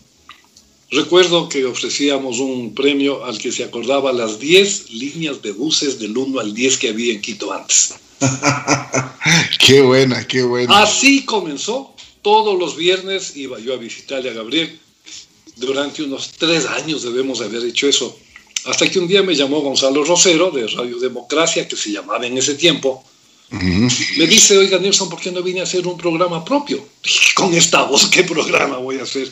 Recuerdo 0.92 1.50
que 1.50 1.66
ofrecíamos 1.66 2.40
un 2.40 2.74
premio 2.74 3.26
al 3.26 3.38
que 3.38 3.52
se 3.52 3.66
acordaba 3.66 4.14
las 4.14 4.40
10 4.40 4.92
líneas 4.92 5.42
de 5.42 5.52
buses 5.52 6.00
del 6.00 6.18
1 6.18 6.40
al 6.40 6.54
10 6.54 6.78
que 6.78 6.88
había 6.88 7.14
en 7.14 7.22
Quito 7.22 7.52
antes. 7.52 7.96
qué 9.60 9.82
buena, 9.82 10.26
qué 10.26 10.44
buena. 10.44 10.84
Así 10.84 11.26
comenzó. 11.26 11.94
Todos 12.22 12.58
los 12.58 12.78
viernes 12.78 13.36
iba 13.36 13.60
yo 13.60 13.74
a 13.74 13.78
visitarle 13.78 14.30
a 14.30 14.34
Gabriel. 14.34 14.80
Durante 15.58 16.02
unos 16.02 16.32
tres 16.32 16.66
años 16.66 17.04
debemos 17.04 17.42
haber 17.42 17.66
hecho 17.66 17.90
eso. 17.90 18.18
Hasta 18.64 18.90
que 18.90 19.00
un 19.00 19.10
día 19.10 19.22
me 19.22 19.36
llamó 19.36 19.60
Gonzalo 19.60 20.06
Rosero 20.06 20.50
de 20.52 20.66
Radio 20.68 20.98
Democracia, 20.98 21.68
que 21.68 21.76
se 21.76 21.92
llamaba 21.92 22.26
en 22.26 22.38
ese 22.38 22.56
tiempo, 22.56 23.04
me 23.54 24.26
dice, 24.26 24.58
oiga 24.58 24.80
Nelson, 24.80 25.10
¿por 25.10 25.20
qué 25.20 25.32
no 25.32 25.44
vine 25.44 25.60
a 25.60 25.64
hacer 25.64 25.86
un 25.86 25.96
programa 25.96 26.44
propio? 26.44 26.88
Con 27.36 27.54
esta 27.54 27.84
voz, 27.84 28.08
¿qué 28.08 28.24
programa 28.24 28.78
voy 28.78 28.98
a 28.98 29.04
hacer? 29.04 29.32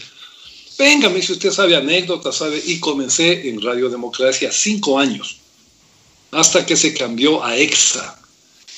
Venga, 0.77 1.09
me 1.09 1.15
dice, 1.15 1.33
usted 1.33 1.51
sabe 1.51 1.75
anécdotas, 1.75 2.35
sabe. 2.35 2.61
Y 2.65 2.79
comencé 2.79 3.49
en 3.49 3.61
Radio 3.61 3.89
Democracia 3.89 4.51
cinco 4.51 4.99
años, 4.99 5.37
hasta 6.29 6.65
que 6.65 6.75
se 6.75 6.93
cambió 6.93 7.43
a 7.43 7.57
EXA, 7.57 8.19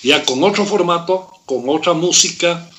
ya 0.01 0.23
con 0.23 0.41
otro 0.43 0.65
formato, 0.65 1.29
con 1.45 1.67
otra 1.67 1.93
música. 1.93 2.69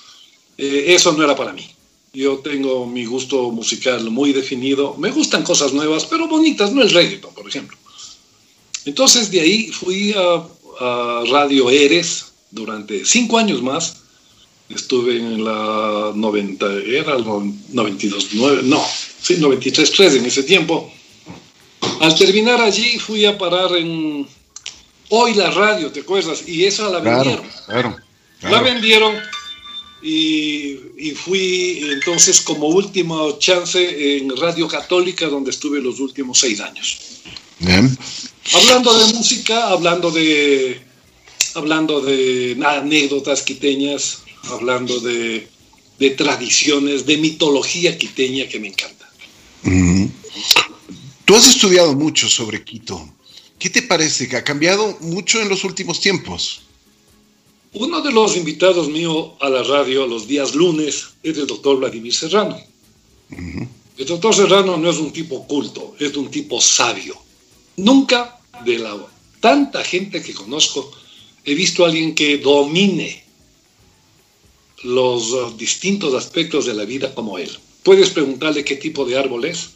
Eh, 0.56 0.86
eso 0.88 1.12
no 1.12 1.22
era 1.22 1.36
para 1.36 1.52
mí. 1.52 1.68
Yo 2.14 2.38
tengo 2.38 2.86
mi 2.86 3.04
gusto 3.04 3.50
musical 3.50 4.10
muy 4.10 4.32
definido. 4.32 4.94
Me 4.96 5.10
gustan 5.10 5.42
cosas 5.42 5.74
nuevas, 5.74 6.06
pero 6.06 6.28
bonitas, 6.28 6.72
no 6.72 6.80
el 6.80 6.90
reggaeton, 6.90 7.34
por 7.34 7.46
ejemplo. 7.46 7.76
Entonces 8.86 9.30
de 9.30 9.40
ahí 9.40 9.68
fui 9.68 10.14
a, 10.14 10.46
a 10.80 11.24
Radio 11.28 11.70
Eres, 11.70 12.33
durante 12.54 13.04
cinco 13.04 13.36
años 13.38 13.62
más. 13.62 13.96
Estuve 14.70 15.18
en 15.18 15.44
la 15.44 16.12
90, 16.14 16.66
era 16.86 17.16
el 17.16 17.24
92, 17.24 18.28
9, 18.32 18.62
no, 18.64 18.82
sí, 19.20 19.36
93, 19.36 19.92
3 19.92 20.14
en 20.14 20.24
ese 20.24 20.42
tiempo. 20.42 20.90
Al 22.00 22.14
terminar 22.14 22.62
allí 22.62 22.98
fui 22.98 23.26
a 23.26 23.36
parar 23.36 23.76
en 23.76 24.26
Hoy 25.10 25.34
la 25.34 25.50
Radio, 25.50 25.92
¿te 25.92 26.00
acuerdas? 26.00 26.48
Y 26.48 26.64
esa 26.64 26.88
la 26.88 27.00
vendieron. 27.00 27.46
Claro, 27.66 27.96
La 28.40 28.62
vendieron 28.62 29.14
y, 30.02 30.78
y, 30.96 31.10
fui 31.10 31.80
entonces 31.92 32.40
como 32.40 32.68
última 32.68 33.16
chance 33.38 34.16
en 34.16 34.34
Radio 34.36 34.66
Católica, 34.66 35.26
donde 35.26 35.50
estuve 35.50 35.80
los 35.80 36.00
últimos 36.00 36.38
seis 36.38 36.60
años. 36.60 37.00
Bien. 37.58 37.96
Hablando 38.54 38.98
de 38.98 39.12
música, 39.12 39.68
hablando 39.68 40.10
de 40.10 40.82
hablando 41.54 42.00
de 42.00 42.56
anécdotas 42.64 43.42
quiteñas, 43.42 44.22
hablando 44.50 45.00
de, 45.00 45.48
tradiciones, 46.16 47.06
de 47.06 47.16
mitología 47.16 47.96
quiteña 47.96 48.46
que 48.46 48.60
me 48.60 48.68
encanta. 48.68 49.08
Tú 51.24 51.34
has 51.34 51.46
estudiado 51.46 51.94
mucho 51.94 52.28
sobre 52.28 52.62
Quito. 52.62 53.08
¿Qué 53.58 53.70
te 53.70 53.82
parece 53.82 54.28
que 54.28 54.36
ha 54.36 54.44
cambiado 54.44 54.98
mucho 55.00 55.40
en 55.40 55.48
los 55.48 55.64
últimos 55.64 56.00
tiempos? 56.00 56.62
Uno 57.72 58.02
de 58.02 58.12
los 58.12 58.36
invitados 58.36 58.88
míos 58.88 59.30
a 59.40 59.48
la 59.48 59.62
radio 59.62 60.06
los 60.06 60.28
días 60.28 60.54
lunes 60.54 61.06
es 61.22 61.38
el 61.38 61.46
doctor 61.46 61.78
Vladimir 61.78 62.14
Serrano. 62.14 62.60
El 63.96 64.06
doctor 64.06 64.34
Serrano 64.34 64.76
no 64.76 64.90
es 64.90 64.98
un 64.98 65.12
tipo 65.12 65.46
culto, 65.46 65.96
es 65.98 66.14
un 66.14 66.30
tipo 66.30 66.60
sabio. 66.60 67.16
Nunca 67.76 68.38
de 68.64 68.78
la 68.78 68.94
tanta 69.40 69.82
gente 69.82 70.22
que 70.22 70.34
conozco 70.34 70.92
he 71.44 71.54
visto 71.54 71.84
a 71.84 71.88
alguien 71.88 72.14
que 72.14 72.38
domine 72.38 73.22
los 74.82 75.32
uh, 75.32 75.56
distintos 75.56 76.14
aspectos 76.14 76.66
de 76.66 76.74
la 76.74 76.84
vida 76.84 77.14
como 77.14 77.38
él. 77.38 77.50
Puedes 77.82 78.10
preguntarle 78.10 78.64
qué 78.64 78.76
tipo 78.76 79.04
de 79.04 79.18
árbol 79.18 79.44
es, 79.44 79.70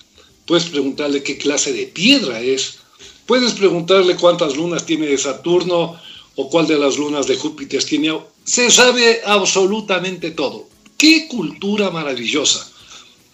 puedes 0.47 0.65
preguntarle 0.67 1.23
qué 1.23 1.37
clase 1.37 1.73
de 1.73 1.87
piedra 1.87 2.41
es, 2.41 2.79
puedes 3.27 3.53
preguntarle 3.53 4.17
cuántas 4.17 4.57
lunas 4.57 4.87
tiene 4.87 5.17
Saturno 5.19 6.01
o 6.37 6.49
cuál 6.49 6.67
de 6.67 6.79
las 6.79 6.97
lunas 6.97 7.27
de 7.27 7.37
Júpiter 7.37 7.83
tiene. 7.85 8.19
Se 8.45 8.71
sabe 8.71 9.21
absolutamente 9.25 10.31
todo. 10.31 10.69
¡Qué 10.97 11.29
cultura 11.29 11.91
maravillosa! 11.91 12.71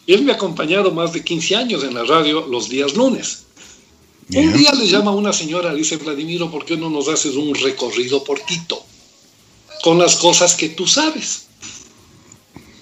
Él 0.06 0.22
me 0.22 0.32
ha 0.32 0.34
acompañado 0.34 0.90
más 0.90 1.12
de 1.12 1.24
15 1.24 1.56
años 1.56 1.84
en 1.84 1.94
la 1.94 2.04
radio 2.04 2.46
los 2.46 2.68
días 2.68 2.94
lunes. 2.94 3.43
Un 4.32 4.52
día 4.52 4.72
le 4.72 4.88
llama 4.88 5.10
una 5.10 5.32
señora, 5.32 5.74
dice 5.74 5.96
Vladimiro, 5.96 6.50
¿por 6.50 6.64
qué 6.64 6.76
no 6.76 6.88
nos 6.88 7.08
haces 7.08 7.34
un 7.34 7.54
recorrido 7.54 8.24
por 8.24 8.44
Quito? 8.44 8.84
Con 9.82 9.98
las 9.98 10.16
cosas 10.16 10.54
que 10.54 10.70
tú 10.70 10.86
sabes. 10.86 11.46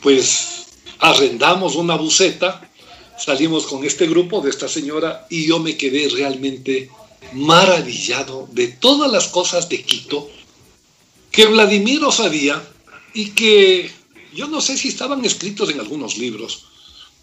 Pues 0.01 0.67
arrendamos 0.99 1.75
una 1.75 1.97
buceta, 1.97 2.71
salimos 3.19 3.67
con 3.67 3.85
este 3.85 4.07
grupo 4.07 4.41
de 4.41 4.51
esta 4.51 4.69
señora 4.69 5.27
y 5.31 5.47
yo 5.47 5.59
me 5.59 5.77
quedé 5.77 6.09
realmente 6.09 6.91
maravillado 7.33 8.49
de 8.53 8.69
todas 8.69 9.11
las 9.11 9.29
cosas 9.29 9.69
de 9.69 9.83
Quito 9.83 10.31
que 11.31 11.47
Vladimiro 11.47 12.13
sabía 12.13 12.63
y 13.15 13.31
que 13.31 13.91
yo 14.35 14.49
no 14.49 14.61
sé 14.61 14.77
si 14.77 14.89
estaban 14.89 15.25
escritos 15.25 15.71
en 15.71 15.81
algunos 15.81 16.19
libros, 16.19 16.67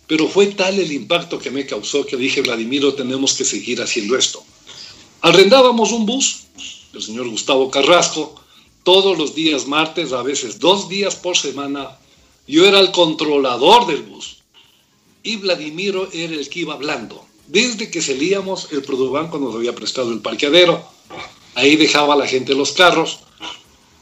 pero 0.09 0.27
fue 0.27 0.47
tal 0.47 0.79
el 0.79 0.91
impacto 0.91 1.37
que 1.37 1.51
me 1.51 1.67
causó 1.67 2.03
que 2.03 2.17
dije, 2.17 2.41
Vladimiro, 2.41 2.95
tenemos 2.95 3.35
que 3.35 3.45
seguir 3.45 3.79
haciendo 3.79 4.17
esto. 4.17 4.43
Arrendábamos 5.21 5.91
un 5.91 6.07
bus, 6.07 6.45
el 6.95 7.03
señor 7.03 7.29
Gustavo 7.29 7.69
Carrasco, 7.69 8.33
todos 8.81 9.19
los 9.19 9.35
días 9.35 9.67
martes, 9.67 10.11
a 10.11 10.23
veces 10.23 10.57
dos 10.57 10.89
días 10.89 11.15
por 11.15 11.37
semana, 11.37 11.99
yo 12.47 12.65
era 12.65 12.79
el 12.79 12.91
controlador 12.91 13.85
del 13.85 14.01
bus 14.01 14.37
y 15.21 15.35
Vladimiro 15.35 16.09
era 16.11 16.33
el 16.33 16.49
que 16.49 16.61
iba 16.61 16.73
hablando. 16.73 17.23
Desde 17.45 17.91
que 17.91 18.01
salíamos, 18.01 18.69
el 18.71 18.81
Produbanco 18.81 19.37
nos 19.37 19.53
había 19.53 19.75
prestado 19.75 20.11
el 20.11 20.21
parqueadero. 20.21 20.83
Ahí 21.53 21.75
dejaba 21.75 22.15
la 22.15 22.25
gente 22.25 22.55
los 22.55 22.71
carros 22.71 23.19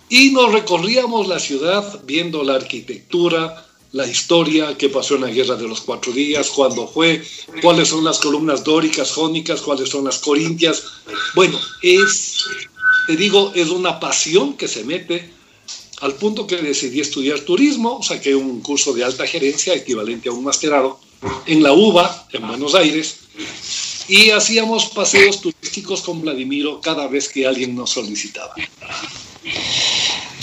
y 0.08 0.32
nos 0.32 0.54
recorríamos 0.54 1.28
la 1.28 1.40
ciudad 1.40 2.02
viendo 2.06 2.46
la 2.46 2.56
arquitectura, 2.56 3.67
la 3.92 4.06
historia, 4.06 4.76
qué 4.78 4.90
pasó 4.90 5.16
en 5.16 5.22
la 5.22 5.30
Guerra 5.30 5.56
de 5.56 5.68
los 5.68 5.82
Cuatro 5.82 6.12
Días, 6.12 6.50
cuándo 6.50 6.88
fue, 6.88 7.24
cuáles 7.62 7.90
son 7.90 8.04
las 8.04 8.20
columnas 8.20 8.64
dóricas, 8.64 9.12
jónicas, 9.12 9.62
cuáles 9.62 9.90
son 9.90 10.06
las 10.06 10.20
corintias. 10.20 10.84
Bueno, 11.36 11.60
es, 11.82 12.44
te 13.08 13.16
digo, 13.16 13.52
es 13.56 13.70
una 13.70 14.00
pasión 14.00 14.56
que 14.56 14.68
se 14.68 14.84
mete 14.84 15.32
al 16.02 16.14
punto 16.14 16.46
que 16.46 16.58
decidí 16.58 17.00
estudiar 17.00 17.40
turismo, 17.40 18.04
saqué 18.04 18.36
un 18.36 18.62
curso 18.62 18.94
de 18.94 19.04
alta 19.04 19.26
gerencia 19.26 19.74
equivalente 19.74 20.30
a 20.30 20.32
un 20.32 20.44
masterado 20.44 21.00
en 21.46 21.64
la 21.64 21.74
UBA, 21.74 22.28
en 22.34 22.48
Buenos 22.48 22.76
Aires, 22.76 23.18
y 24.08 24.30
hacíamos 24.30 24.86
paseos 24.88 25.42
turísticos 25.42 26.02
con 26.02 26.22
Vladimiro 26.22 26.80
cada 26.82 27.08
vez 27.08 27.30
que 27.30 27.48
alguien 27.48 27.76
nos 27.76 27.92
solicitaba. 27.92 28.54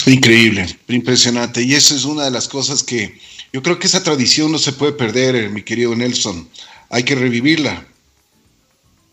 Increíble, 0.06 0.66
impresionante. 0.88 1.62
Y 1.62 1.74
eso 1.74 1.94
es 1.94 2.04
una 2.04 2.24
de 2.24 2.30
las 2.30 2.48
cosas 2.48 2.82
que 2.82 3.18
yo 3.54 3.62
creo 3.62 3.78
que 3.78 3.86
esa 3.86 4.02
tradición 4.02 4.50
no 4.50 4.58
se 4.58 4.72
puede 4.72 4.90
perder, 4.90 5.36
eh, 5.36 5.48
mi 5.48 5.62
querido 5.62 5.94
Nelson. 5.94 6.48
Hay 6.90 7.04
que 7.04 7.14
revivirla. 7.14 7.86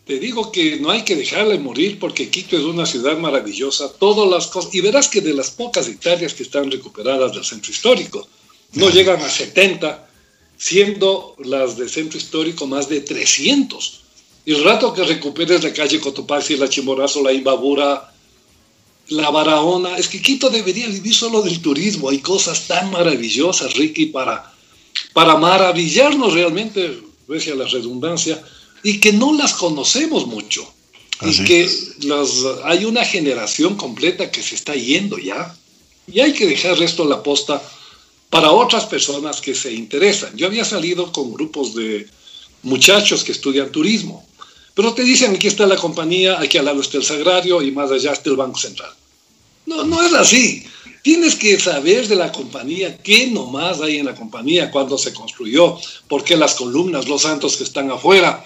Te 0.08 0.18
digo 0.18 0.52
que 0.52 0.80
no 0.80 0.90
hay 0.90 1.04
que 1.04 1.16
dejarla 1.16 1.56
morir 1.60 2.00
porque 2.00 2.32
Quito 2.32 2.58
es 2.58 2.64
una 2.64 2.88
ciudad 2.88 3.20
maravillosa, 3.20 3.94
todas 4.00 4.28
las 4.28 4.48
cosas, 4.48 4.74
y 4.74 4.82
verás 4.82 5.10
que 5.10 5.22
de 5.22 5.36
las 5.36 5.52
pocas 5.52 5.88
hectáreas 5.88 6.34
que 6.34 6.42
están 6.42 6.72
recuperadas 6.72 7.34
del 7.34 7.46
centro 7.46 7.72
histórico, 7.72 8.28
no 8.74 8.90
llegan 8.90 9.22
a 9.22 9.30
70, 9.30 10.10
siendo 10.58 11.36
las 11.46 11.78
del 11.78 11.92
centro 11.92 12.18
histórico 12.18 12.66
más 12.66 12.90
de 12.90 13.02
300. 13.02 14.02
Y 14.46 14.56
el 14.56 14.64
rato 14.64 14.92
que 14.92 15.04
recuperes 15.04 15.64
la 15.64 15.72
calle 15.72 16.00
Cotopaxi, 16.00 16.58
la 16.58 16.68
Chimborazo, 16.68 17.22
la 17.22 17.32
Imbabura, 17.32 18.11
la 19.12 19.30
Barahona, 19.30 19.98
es 19.98 20.08
que 20.08 20.22
Quito 20.22 20.50
debería 20.50 20.88
vivir 20.88 21.14
solo 21.14 21.42
del 21.42 21.62
turismo. 21.62 22.10
Hay 22.10 22.20
cosas 22.20 22.68
tan 22.68 22.92
maravillosas, 22.92 23.74
Ricky, 23.76 24.08
para, 24.08 24.54
para 25.14 25.36
maravillarnos 25.36 26.34
realmente, 26.34 27.02
a 27.30 27.56
la 27.56 27.66
redundancia, 27.66 28.42
y 28.84 29.00
que 29.00 29.14
no 29.14 29.34
las 29.34 29.54
conocemos 29.54 30.28
mucho. 30.28 30.66
y 31.24 31.44
que 31.44 31.70
hay 32.64 32.86
una 32.86 33.06
generación 33.06 33.76
completa 33.76 34.32
que 34.32 34.42
se 34.42 34.56
está 34.56 34.74
yendo 34.74 35.18
ya. 35.20 35.56
Y 36.12 36.20
hay 36.20 36.34
que 36.34 36.48
dejar 36.48 36.82
esto 36.82 37.04
a 37.04 37.08
la 37.08 37.22
posta 37.22 37.62
para 38.30 38.52
otras 38.52 38.86
personas 38.86 39.40
que 39.40 39.54
se 39.54 39.72
interesan. 39.74 40.36
Yo 40.36 40.48
había 40.48 40.66
salido 40.66 41.12
con 41.12 41.34
grupos 41.34 41.76
de 41.76 42.08
muchachos 42.64 43.24
que 43.24 43.34
estudian 43.34 43.72
turismo, 43.72 44.26
pero 44.74 44.94
te 44.94 45.04
dicen 45.04 45.36
aquí 45.36 45.48
está 45.48 45.68
la 45.68 45.76
compañía, 45.76 46.40
aquí 46.40 46.58
al 46.58 46.66
lado 46.66 46.82
está 46.82 46.98
el 46.98 47.04
Sagrario 47.04 47.62
y 47.62 47.72
más 47.72 47.92
allá 47.92 48.14
está 48.14 48.30
el 48.30 48.38
Banco 48.38 48.58
Central. 48.58 48.92
No, 49.66 49.84
no 49.84 50.04
es 50.04 50.14
así. 50.14 50.66
Tienes 51.02 51.36
que 51.36 51.60
saber 51.60 52.08
de 52.08 52.16
la 52.16 52.32
compañía, 52.32 52.98
qué 52.98 53.28
nomás 53.28 53.82
hay 53.82 53.98
en 53.98 54.06
la 54.06 54.16
compañía, 54.16 54.70
cuándo 54.70 54.98
se 54.98 55.14
construyó, 55.14 55.80
por 56.08 56.24
qué 56.24 56.38
las 56.38 56.54
columnas, 56.54 57.08
los 57.08 57.24
santos 57.24 57.58
que 57.58 57.64
están 57.64 57.90
afuera, 57.90 58.46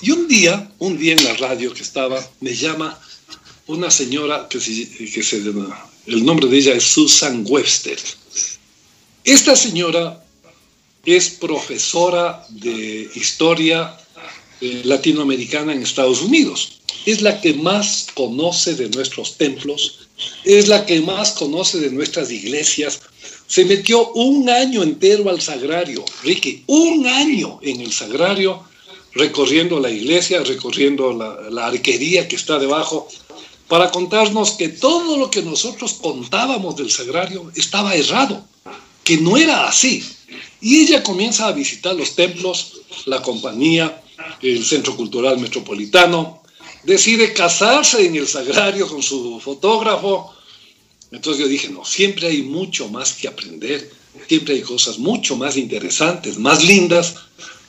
y 0.00 0.10
un 0.10 0.26
día, 0.26 0.68
un 0.80 0.98
día 0.98 1.12
en 1.12 1.24
la 1.24 1.34
radio 1.34 1.72
que 1.72 1.82
estaba, 1.82 2.20
me 2.40 2.54
llama 2.54 2.98
una 3.68 3.88
señora 3.88 4.48
que, 4.48 4.60
se, 4.60 5.36
el 6.06 6.24
nombre 6.24 6.48
de 6.48 6.58
ella 6.58 6.74
es 6.74 6.82
Susan 6.82 7.44
Webster. 7.48 7.96
Esta 9.22 9.54
señora 9.54 10.24
es 11.06 11.30
profesora 11.30 12.44
de 12.50 13.08
historia 13.14 13.96
eh, 14.60 14.82
latinoamericana 14.84 15.72
en 15.72 15.82
Estados 15.82 16.22
Unidos. 16.22 16.80
Es 17.06 17.20
la 17.20 17.40
que 17.40 17.54
más 17.54 18.08
conoce 18.14 18.74
de 18.74 18.88
nuestros 18.88 19.36
templos, 19.36 20.08
es 20.44 20.68
la 20.68 20.86
que 20.86 21.00
más 21.00 21.32
conoce 21.32 21.80
de 21.80 21.90
nuestras 21.90 22.30
iglesias. 22.30 23.00
Se 23.46 23.64
metió 23.64 24.12
un 24.12 24.48
año 24.48 24.82
entero 24.82 25.28
al 25.28 25.40
sagrario, 25.40 26.04
Ricky, 26.22 26.64
un 26.66 27.06
año 27.06 27.58
en 27.62 27.80
el 27.80 27.92
sagrario 27.92 28.64
recorriendo 29.14 29.78
la 29.78 29.90
iglesia, 29.90 30.42
recorriendo 30.42 31.12
la, 31.50 31.66
arquería 31.66 32.26
que 32.28 32.36
está 32.36 32.58
debajo, 32.58 33.08
para 33.68 33.90
contarnos 33.90 34.52
que 34.52 34.68
todo 34.68 35.16
lo 35.16 35.30
que 35.30 35.42
nosotros 35.42 35.94
contábamos 35.94 36.76
del 36.76 36.90
sagrario 36.90 37.50
estaba 37.54 37.94
errado, 37.94 38.44
que 39.04 39.18
no 39.18 39.36
era 39.36 39.66
así. 39.66 40.04
Y 40.60 40.80
ella 40.80 41.02
comienza 41.02 41.46
a 41.46 41.52
visitar 41.52 41.94
los 41.94 42.14
templos, 42.14 42.80
la 43.06 43.20
compañía, 43.22 44.02
el 44.40 44.64
Centro 44.64 44.96
Cultural 44.96 45.38
Metropolitano, 45.38 46.41
decide 46.84 47.32
casarse 47.32 48.04
en 48.04 48.16
el 48.16 48.26
sagrario 48.26 48.88
con 48.88 49.02
su 49.02 49.40
fotógrafo. 49.40 50.34
Entonces 51.10 51.42
yo 51.42 51.48
dije, 51.48 51.68
no, 51.68 51.84
siempre 51.84 52.28
hay 52.28 52.42
mucho 52.42 52.88
más 52.88 53.12
que 53.12 53.28
aprender, 53.28 53.90
siempre 54.28 54.54
hay 54.54 54.62
cosas 54.62 54.98
mucho 54.98 55.36
más 55.36 55.56
interesantes, 55.56 56.38
más 56.38 56.64
lindas 56.64 57.14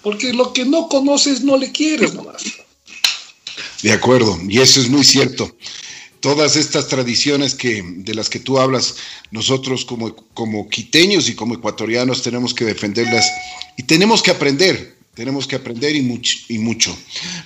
porque 0.03 0.33
lo 0.33 0.53
que 0.53 0.65
no 0.65 0.89
conoces 0.89 1.41
no 1.41 1.57
le 1.57 1.71
quieres 1.71 2.13
nomás. 2.13 2.43
De 3.81 3.91
acuerdo, 3.91 4.37
y 4.47 4.59
eso 4.59 4.79
es 4.81 4.89
muy 4.89 5.03
cierto. 5.03 5.55
Todas 6.19 6.55
estas 6.55 6.87
tradiciones 6.87 7.55
que, 7.55 7.81
de 7.83 8.13
las 8.13 8.29
que 8.29 8.39
tú 8.39 8.59
hablas, 8.59 8.95
nosotros 9.31 9.83
como, 9.83 10.15
como 10.33 10.69
quiteños 10.69 11.27
y 11.29 11.35
como 11.35 11.55
ecuatorianos 11.55 12.21
tenemos 12.21 12.53
que 12.53 12.65
defenderlas 12.65 13.25
y 13.77 13.83
tenemos 13.83 14.21
que 14.21 14.31
aprender, 14.31 14.97
tenemos 15.15 15.47
que 15.47 15.55
aprender 15.55 15.95
y. 15.95 16.21
Y 16.49 16.59
mucho. 16.59 16.95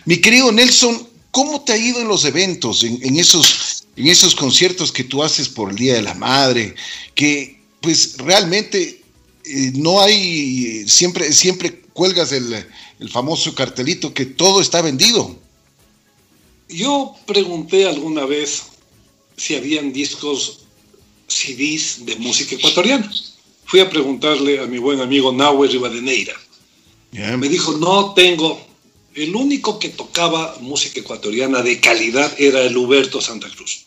Mi 0.06 0.18
querido 0.18 0.52
Nelson, 0.52 1.08
¿cómo 1.32 1.62
te 1.62 1.74
ha 1.74 1.78
ido 1.78 2.02
en 2.02 2.08
los 2.08 2.26
eventos, 2.26 2.84
en, 2.84 3.18
esos, 3.18 3.86
en 3.96 4.08
esos 4.08 4.36
conciertos 4.36 4.92
que 4.92 5.04
tú 5.04 5.24
haces 5.24 5.50
por 5.50 5.70
el 5.70 5.76
Día 5.76 5.96
de 5.96 6.02
la 6.02 6.14
Madre? 6.14 6.76
Que 7.16 7.60
pues 7.82 8.18
realmente 8.18 9.02
eh, 9.46 9.72
no 9.76 10.02
hay, 10.02 10.88
siempre, 10.88 11.32
siempre 11.32 11.82
cuelgas 11.94 12.32
el, 12.32 12.66
famoso 13.12 13.54
cartelito 13.54 14.14
que 14.14 14.26
todo 14.26 14.60
está 14.60 14.82
vendido. 14.82 15.36
Yo 16.68 17.16
pregunté 17.26 17.88
alguna 17.88 18.26
vez 18.26 18.64
si 19.38 19.56
habían 19.56 19.94
discos 19.94 20.62
CDs 21.28 22.06
de 22.06 22.16
música 22.16 22.56
ecuatoriana. 22.56 23.12
Fui 23.66 23.80
a 23.80 23.90
preguntarle 23.90 24.60
a 24.60 24.66
mi 24.66 24.80
buen 24.80 25.00
amigo 25.00 25.32
Nahue 25.32 25.68
Rivadeneira. 25.68 26.34
Me 27.12 27.48
dijo, 27.48 27.74
no 27.78 28.14
tengo 28.14 28.67
el 29.18 29.36
único 29.36 29.80
que 29.80 29.90
tocaba 29.90 30.56
música 30.62 31.00
ecuatoriana 31.00 31.64
de 31.64 31.80
calidad 31.80 32.32
era 32.40 32.62
el 32.62 32.78
Huberto 32.78 33.20
Santa 33.20 33.50
Cruz. 33.50 33.86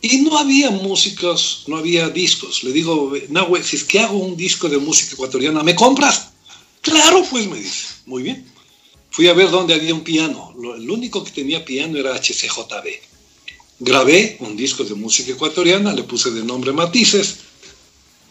Y 0.00 0.18
no 0.18 0.38
había 0.38 0.70
músicos, 0.70 1.64
no 1.66 1.76
había 1.76 2.08
discos. 2.08 2.62
Le 2.62 2.70
digo, 2.70 3.12
Nahue, 3.30 3.64
si 3.64 3.74
es 3.74 3.82
que 3.82 3.98
hago 3.98 4.16
un 4.16 4.36
disco 4.36 4.68
de 4.68 4.78
música 4.78 5.14
ecuatoriana, 5.14 5.64
¿me 5.64 5.74
compras? 5.74 6.28
Claro, 6.82 7.24
pues 7.28 7.48
me 7.48 7.58
dice, 7.58 7.86
muy 8.06 8.22
bien. 8.22 8.46
Fui 9.10 9.26
a 9.26 9.32
ver 9.32 9.50
dónde 9.50 9.74
había 9.74 9.92
un 9.92 10.04
piano. 10.04 10.54
El 10.76 10.88
único 10.88 11.24
que 11.24 11.32
tenía 11.32 11.64
piano 11.64 11.98
era 11.98 12.14
HCJB. 12.14 12.86
Grabé 13.80 14.36
un 14.38 14.56
disco 14.56 14.84
de 14.84 14.94
música 14.94 15.32
ecuatoriana, 15.32 15.92
le 15.92 16.04
puse 16.04 16.30
de 16.30 16.44
nombre 16.44 16.72
Matices, 16.72 17.38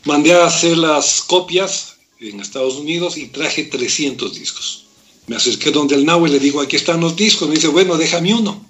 mandé 0.06 0.34
a 0.34 0.46
hacer 0.46 0.78
las 0.78 1.22
copias 1.22 1.96
en 2.22 2.40
Estados 2.40 2.76
Unidos 2.76 3.18
y 3.18 3.28
traje 3.28 3.66
300 3.66 4.36
discos. 4.36 4.83
Me 5.28 5.36
acerqué 5.36 5.72
donde 5.72 5.96
el 5.96 6.06
Nahue, 6.06 6.30
le 6.30 6.40
digo, 6.40 6.62
aquí 6.62 6.76
están 6.76 7.02
los 7.02 7.16
discos. 7.16 7.48
Me 7.48 7.56
dice, 7.56 7.68
bueno, 7.68 7.98
déjame 7.98 8.34
uno. 8.34 8.66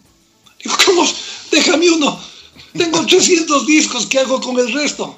Digo, 0.64 0.76
¿cómo? 0.86 1.08
Déjame 1.52 1.90
uno 1.90 2.34
tengo 2.78 3.06
300 3.06 3.66
discos, 3.66 4.06
¿qué 4.08 4.20
hago 4.20 4.40
con 4.42 4.60
el 4.60 4.72
resto? 4.74 5.18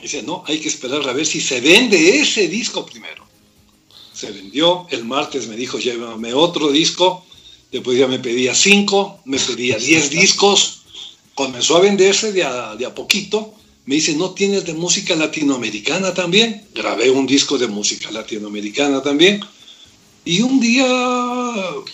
dice, 0.00 0.22
no, 0.22 0.44
hay 0.46 0.60
que 0.60 0.68
esperar 0.68 1.08
a 1.08 1.12
ver 1.12 1.26
si 1.26 1.40
se 1.40 1.60
vende 1.60 2.20
ese 2.20 2.48
disco 2.48 2.84
primero. 2.84 3.26
Se 4.12 4.30
vendió, 4.30 4.86
el 4.90 5.04
martes 5.04 5.48
me 5.48 5.56
dijo, 5.56 5.78
llévame 5.78 6.32
otro 6.34 6.70
disco, 6.70 7.24
después 7.72 7.98
ya 7.98 8.06
me 8.06 8.18
pedía 8.18 8.54
5, 8.54 9.20
me 9.24 9.38
pedía 9.38 9.78
10 9.78 10.10
discos, 10.20 10.82
comenzó 11.34 11.76
a 11.76 11.80
venderse 11.80 12.32
de 12.32 12.44
a, 12.44 12.76
de 12.76 12.86
a 12.86 12.94
poquito, 12.94 13.54
me 13.86 13.94
dice, 13.96 14.14
¿no 14.14 14.30
tienes 14.30 14.64
de 14.66 14.74
música 14.74 15.16
latinoamericana 15.16 16.12
también? 16.12 16.66
Grabé 16.74 17.10
un 17.10 17.26
disco 17.26 17.56
de 17.56 17.66
música 17.66 18.10
latinoamericana 18.10 19.02
también. 19.02 19.40
Y 20.26 20.42
un 20.42 20.58
día 20.58 20.84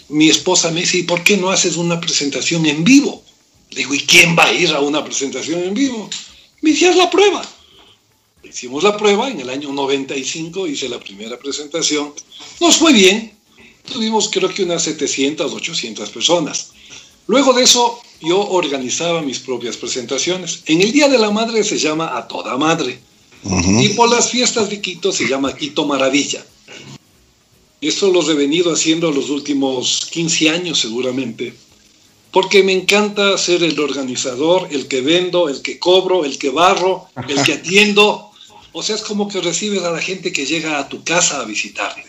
mi 0.08 0.30
esposa 0.30 0.70
me 0.70 0.80
dice, 0.80 0.96
¿y 0.96 1.02
por 1.02 1.22
qué 1.22 1.36
no 1.36 1.50
haces 1.50 1.76
una 1.76 2.00
presentación 2.00 2.64
en 2.64 2.82
vivo? 2.82 3.22
Le 3.70 3.80
digo, 3.80 3.94
¿y 3.94 4.00
quién 4.00 4.34
va 4.34 4.44
a 4.46 4.52
ir 4.54 4.70
a 4.70 4.80
una 4.80 5.04
presentación 5.04 5.62
en 5.62 5.74
vivo? 5.74 6.08
Me 6.62 6.70
hicieron 6.70 6.96
la 6.96 7.10
prueba. 7.10 7.46
Hicimos 8.42 8.84
la 8.84 8.96
prueba 8.96 9.28
en 9.28 9.38
el 9.40 9.50
año 9.50 9.70
95, 9.70 10.66
hice 10.66 10.88
la 10.88 10.98
primera 10.98 11.38
presentación. 11.38 12.14
Nos 12.58 12.78
fue 12.78 12.94
bien. 12.94 13.34
Tuvimos 13.92 14.30
creo 14.30 14.48
que 14.48 14.62
unas 14.62 14.82
700, 14.84 15.52
800 15.52 16.08
personas. 16.08 16.70
Luego 17.26 17.52
de 17.52 17.64
eso, 17.64 18.00
yo 18.22 18.40
organizaba 18.40 19.20
mis 19.20 19.40
propias 19.40 19.76
presentaciones. 19.76 20.62
En 20.66 20.80
el 20.80 20.90
Día 20.90 21.08
de 21.08 21.18
la 21.18 21.30
Madre 21.30 21.62
se 21.64 21.78
llama 21.78 22.16
A 22.16 22.26
Toda 22.28 22.56
Madre. 22.56 22.98
Y 23.44 23.90
por 23.90 24.08
las 24.08 24.30
fiestas 24.30 24.70
de 24.70 24.80
Quito 24.80 25.12
se 25.12 25.28
llama 25.28 25.54
Quito 25.54 25.84
Maravilla. 25.84 26.42
Esto 27.82 28.10
lo 28.10 28.28
he 28.30 28.34
venido 28.34 28.72
haciendo 28.72 29.12
los 29.12 29.28
últimos 29.28 30.08
15 30.10 30.48
años 30.48 30.78
seguramente 30.78 31.52
porque 32.32 32.62
me 32.62 32.72
encanta 32.72 33.36
ser 33.36 33.62
el 33.62 33.78
organizador, 33.78 34.66
el 34.70 34.88
que 34.88 35.02
vendo, 35.02 35.50
el 35.50 35.60
que 35.60 35.78
cobro, 35.78 36.24
el 36.24 36.38
que 36.38 36.48
barro, 36.48 37.06
el 37.28 37.42
que 37.42 37.52
atiendo. 37.52 38.30
O 38.72 38.82
sea, 38.82 38.96
es 38.96 39.02
como 39.02 39.28
que 39.28 39.42
recibes 39.42 39.82
a 39.82 39.90
la 39.90 40.00
gente 40.00 40.32
que 40.32 40.46
llega 40.46 40.78
a 40.78 40.88
tu 40.88 41.04
casa 41.04 41.40
a 41.40 41.44
visitarte. 41.44 42.06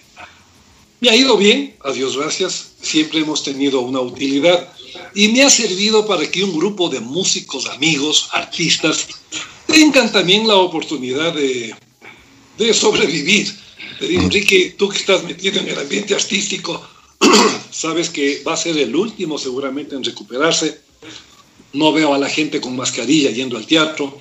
Me 1.02 1.10
ha 1.10 1.16
ido 1.16 1.36
bien, 1.36 1.76
a 1.84 1.92
Dios 1.92 2.16
gracias, 2.16 2.72
siempre 2.82 3.20
hemos 3.20 3.44
tenido 3.44 3.82
una 3.82 4.00
utilidad 4.00 4.70
y 5.14 5.28
me 5.28 5.44
ha 5.44 5.50
servido 5.50 6.06
para 6.08 6.26
que 6.32 6.42
un 6.42 6.58
grupo 6.58 6.88
de 6.88 7.02
músicos, 7.02 7.66
amigos, 7.66 8.30
artistas, 8.32 9.08
tengan 9.68 10.10
también 10.10 10.48
la 10.48 10.56
oportunidad 10.56 11.34
de, 11.34 11.76
de 12.58 12.74
sobrevivir. 12.74 13.63
Te 14.04 14.10
digo, 14.10 14.24
Enrique, 14.24 14.76
tú 14.78 14.90
que 14.90 14.98
estás 14.98 15.24
metido 15.24 15.62
en 15.62 15.70
el 15.70 15.80
ambiente 15.80 16.14
artístico, 16.14 16.86
sabes 17.72 18.10
que 18.10 18.44
va 18.46 18.54
a 18.54 18.58
ser 18.58 18.78
el 18.78 18.94
último 18.94 19.38
seguramente 19.38 19.96
en 19.96 20.04
recuperarse. 20.04 20.82
No 21.72 21.94
veo 21.94 22.14
a 22.14 22.18
la 22.18 22.28
gente 22.28 22.60
con 22.60 22.76
mascarilla 22.76 23.32
yendo 23.32 23.56
al 23.56 23.66
teatro. 23.66 24.20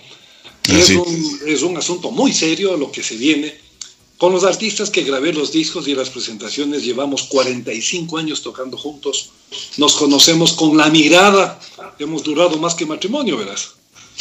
Ah, 0.69 0.79
es, 0.79 0.91
un, 0.91 1.41
es 1.49 1.63
un 1.63 1.77
asunto 1.77 2.13
muy 2.13 2.33
serio 2.33 2.77
lo 2.77 2.93
que 2.93 3.03
se 3.03 3.17
viene. 3.17 3.59
Con 4.19 4.33
los 4.33 4.45
artistas 4.45 4.89
que 4.89 5.03
grabé 5.03 5.33
los 5.33 5.51
discos 5.51 5.89
y 5.89 5.97
las 5.97 6.11
presentaciones 6.11 6.85
llevamos 6.85 7.25
45 7.25 8.19
años 8.19 8.41
tocando 8.41 8.79
juntos. 8.79 9.31
Nos 9.79 9.95
conocemos 9.95 10.53
con 10.53 10.77
la 10.77 10.91
mirada. 10.91 11.59
Hemos 11.99 12.23
durado 12.23 12.57
más 12.57 12.77
que 12.77 12.87
matrimonio, 12.87 13.37
verás. 13.37 13.73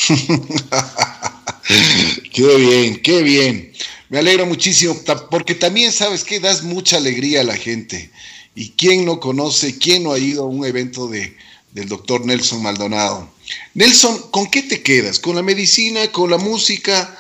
qué 2.34 2.56
bien, 2.56 3.00
qué 3.04 3.21
bien. 3.21 3.71
Me 4.12 4.19
alegro 4.19 4.45
muchísimo 4.45 4.93
porque 5.30 5.56
también 5.56 5.93
sabes 5.93 6.26
que 6.26 6.41
das 6.41 6.63
mucha 6.63 6.97
alegría 6.97 7.39
a 7.39 7.45
la 7.45 7.56
gente. 7.56 8.12
¿Y 8.54 8.71
quién 8.71 9.06
no 9.06 9.21
conoce, 9.21 9.78
quién 9.78 10.04
no 10.04 10.12
ha 10.12 10.19
ido 10.19 10.43
a 10.43 10.47
un 10.47 10.65
evento 10.65 11.08
de, 11.08 11.38
del 11.71 11.88
doctor 11.88 12.26
Nelson 12.26 12.62
Maldonado? 12.62 13.32
Nelson, 13.74 14.30
¿con 14.32 14.52
qué 14.52 14.63
te 14.63 14.84
quedas? 14.84 15.17
¿Con 15.17 15.38
la 15.38 15.41
medicina, 15.41 16.12
con 16.12 16.30
la 16.30 16.38
música 16.38 17.17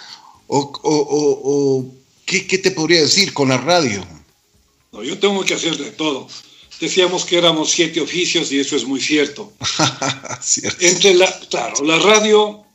o, 0.47 1.85
¿qué, 2.25 2.41
te 2.41 2.71
podría 2.71 2.99
decir? 2.99 3.31
¿Con 3.31 3.47
la 3.47 3.57
radio? 3.57 4.05
No, 4.91 5.01
yo 5.01 5.17
tengo 5.17 5.45
que 5.45 5.53
hacer 5.53 5.77
de 5.77 5.91
todo. 5.91 6.27
Decíamos 6.81 7.23
que 7.23 7.37
éramos 7.37 7.71
siete 7.71 8.01
oficios 8.01 8.51
y 8.51 8.59
eso 8.59 8.75
es 8.75 8.83
muy 8.83 8.99
cierto. 8.99 9.53
Entre 10.81 11.13
la, 11.13 11.39
claro, 11.47 11.85
la 11.85 11.99
radio, 11.99 12.65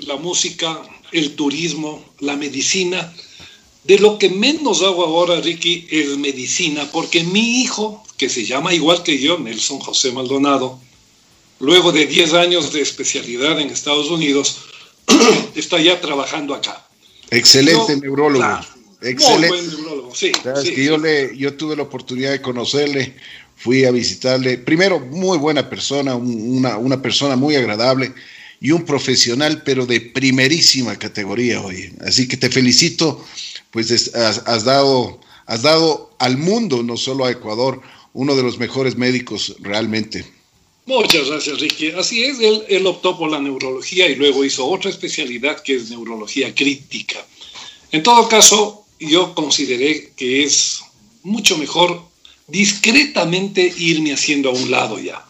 la 0.00 0.16
música, 0.16 0.82
el 1.12 1.34
turismo, 1.34 2.04
la 2.20 2.36
medicina, 2.36 3.10
de 3.84 3.98
lo 3.98 4.18
que 4.18 4.28
menos 4.28 4.82
hago 4.82 5.04
ahora, 5.04 5.40
Ricky, 5.40 5.86
es 5.90 6.18
medicina, 6.18 6.88
porque 6.92 7.24
mi 7.24 7.62
hijo, 7.62 8.04
que 8.16 8.28
se 8.28 8.44
llama 8.44 8.74
igual 8.74 9.02
que 9.02 9.18
yo, 9.18 9.38
Nelson 9.38 9.78
José 9.78 10.12
Maldonado, 10.12 10.78
luego 11.60 11.92
de 11.92 12.06
10 12.06 12.34
años 12.34 12.72
de 12.72 12.80
especialidad 12.82 13.58
en 13.60 13.70
Estados 13.70 14.10
Unidos, 14.10 14.58
está 15.54 15.80
ya 15.80 16.00
trabajando 16.00 16.54
acá. 16.54 16.86
Excelente 17.30 17.96
neurólogo. 17.96 18.60
Excelente. 19.00 19.48
Muy 19.48 19.58
buen 19.58 19.68
neurólogo, 19.68 20.14
sí. 20.14 20.32
yo, 20.76 20.98
le, 20.98 21.36
yo 21.36 21.54
tuve 21.54 21.76
la 21.76 21.84
oportunidad 21.84 22.32
de 22.32 22.42
conocerle, 22.42 23.14
fui 23.56 23.84
a 23.84 23.90
visitarle. 23.90 24.58
Primero, 24.58 24.98
muy 24.98 25.38
buena 25.38 25.68
persona, 25.70 26.16
una, 26.16 26.78
una 26.78 27.00
persona 27.00 27.36
muy 27.36 27.54
agradable 27.54 28.12
y 28.60 28.72
un 28.72 28.84
profesional, 28.84 29.62
pero 29.64 29.86
de 29.86 30.00
primerísima 30.00 30.96
categoría 30.96 31.60
hoy. 31.60 31.92
Así 32.04 32.26
que 32.26 32.36
te 32.36 32.50
felicito 32.50 33.24
pues 33.70 34.14
has, 34.14 34.64
dado, 34.64 35.20
has 35.46 35.62
dado 35.62 36.10
al 36.18 36.36
mundo, 36.36 36.82
no 36.82 36.96
solo 36.96 37.24
a 37.24 37.30
Ecuador, 37.30 37.80
uno 38.12 38.34
de 38.34 38.42
los 38.42 38.58
mejores 38.58 38.96
médicos 38.96 39.56
realmente. 39.60 40.24
Muchas 40.86 41.28
gracias, 41.28 41.60
Ricky. 41.60 41.90
Así 41.90 42.24
es, 42.24 42.40
él, 42.40 42.64
él, 42.68 42.86
optó 42.86 43.18
por 43.18 43.30
la 43.30 43.40
neurología 43.40 44.08
y 44.08 44.14
luego 44.14 44.44
hizo 44.44 44.66
otra 44.66 44.90
especialidad 44.90 45.62
que 45.62 45.76
es 45.76 45.90
neurología 45.90 46.54
crítica. 46.54 47.18
En 47.92 48.02
todo 48.02 48.26
caso, 48.28 48.86
yo 48.98 49.34
consideré 49.34 50.12
que 50.16 50.44
es 50.44 50.80
mucho 51.22 51.58
mejor 51.58 52.02
discretamente 52.46 53.72
irme 53.76 54.14
haciendo 54.14 54.48
a 54.48 54.52
un 54.52 54.70
lado 54.70 54.98
ya. 54.98 55.24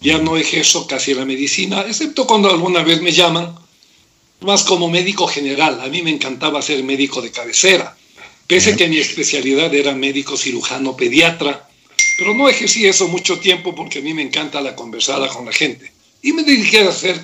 Ya 0.00 0.18
no 0.18 0.36
ejerzo 0.36 0.86
casi 0.86 1.14
la 1.14 1.24
medicina, 1.24 1.82
excepto 1.88 2.26
cuando 2.26 2.50
alguna 2.50 2.82
vez 2.82 3.00
me 3.00 3.12
llaman 3.12 3.54
más 4.42 4.62
como 4.64 4.88
médico 4.88 5.26
general. 5.26 5.80
A 5.80 5.88
mí 5.88 6.02
me 6.02 6.10
encantaba 6.10 6.62
ser 6.62 6.82
médico 6.84 7.20
de 7.22 7.30
cabecera, 7.30 7.96
pese 8.46 8.76
que 8.76 8.88
mi 8.88 8.98
especialidad 8.98 9.74
era 9.74 9.94
médico 9.94 10.36
cirujano 10.36 10.96
pediatra, 10.96 11.68
pero 12.18 12.34
no 12.34 12.48
ejercí 12.48 12.86
eso 12.86 13.08
mucho 13.08 13.38
tiempo 13.38 13.74
porque 13.74 13.98
a 13.98 14.02
mí 14.02 14.14
me 14.14 14.22
encanta 14.22 14.60
la 14.60 14.76
conversada 14.76 15.28
con 15.28 15.46
la 15.46 15.52
gente. 15.52 15.92
Y 16.22 16.32
me 16.32 16.44
dediqué 16.44 16.80
a 16.80 16.90
hacer 16.90 17.20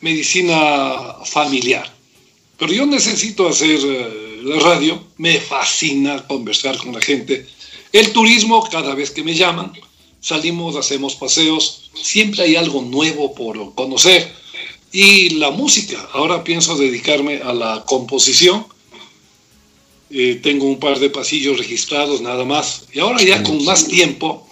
medicina 0.00 1.16
familiar. 1.24 1.92
Pero 2.58 2.72
yo 2.72 2.86
necesito 2.86 3.48
hacer 3.48 3.80
eh, 3.82 4.40
la 4.42 4.58
radio, 4.60 5.02
me 5.18 5.40
fascina 5.40 6.26
conversar 6.26 6.76
con 6.76 6.92
la 6.92 7.00
gente. 7.00 7.46
El 7.92 8.12
turismo, 8.12 8.68
cada 8.70 8.94
vez 8.94 9.10
que 9.10 9.22
me 9.22 9.34
llaman, 9.34 9.72
salimos, 10.20 10.76
hacemos 10.76 11.14
paseos, 11.14 11.90
siempre 11.94 12.42
hay 12.42 12.56
algo 12.56 12.82
nuevo 12.82 13.34
por 13.34 13.74
conocer 13.74 14.43
y 14.94 15.30
la 15.30 15.50
música. 15.50 16.08
Ahora 16.12 16.44
pienso 16.44 16.76
dedicarme 16.76 17.38
a 17.38 17.52
la 17.52 17.84
composición. 17.84 18.64
Eh, 20.08 20.38
tengo 20.40 20.66
un 20.66 20.78
par 20.78 21.00
de 21.00 21.10
pasillos 21.10 21.58
registrados 21.58 22.20
nada 22.20 22.44
más. 22.44 22.84
Y 22.92 23.00
ahora 23.00 23.20
ya 23.20 23.42
con 23.42 23.64
más 23.64 23.88
tiempo 23.88 24.48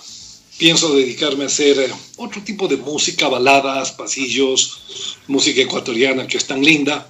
pienso 0.58 0.96
dedicarme 0.96 1.44
a 1.44 1.46
hacer 1.46 1.78
eh, 1.78 1.92
otro 2.16 2.42
tipo 2.42 2.66
de 2.66 2.76
música, 2.76 3.28
baladas, 3.28 3.92
pasillos, 3.92 5.16
música 5.28 5.62
ecuatoriana 5.62 6.26
que 6.26 6.38
es 6.38 6.44
tan 6.44 6.64
linda. 6.64 7.08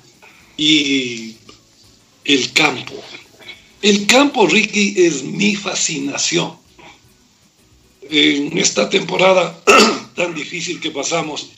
Y 0.58 1.36
el 2.26 2.52
campo. 2.52 2.92
El 3.80 4.06
campo, 4.06 4.46
Ricky, 4.46 4.92
es 4.94 5.22
mi 5.22 5.56
fascinación. 5.56 6.52
En 8.10 8.58
esta 8.58 8.90
temporada 8.90 9.58
tan 10.14 10.34
difícil 10.34 10.80
que 10.80 10.90
pasamos, 10.90 11.48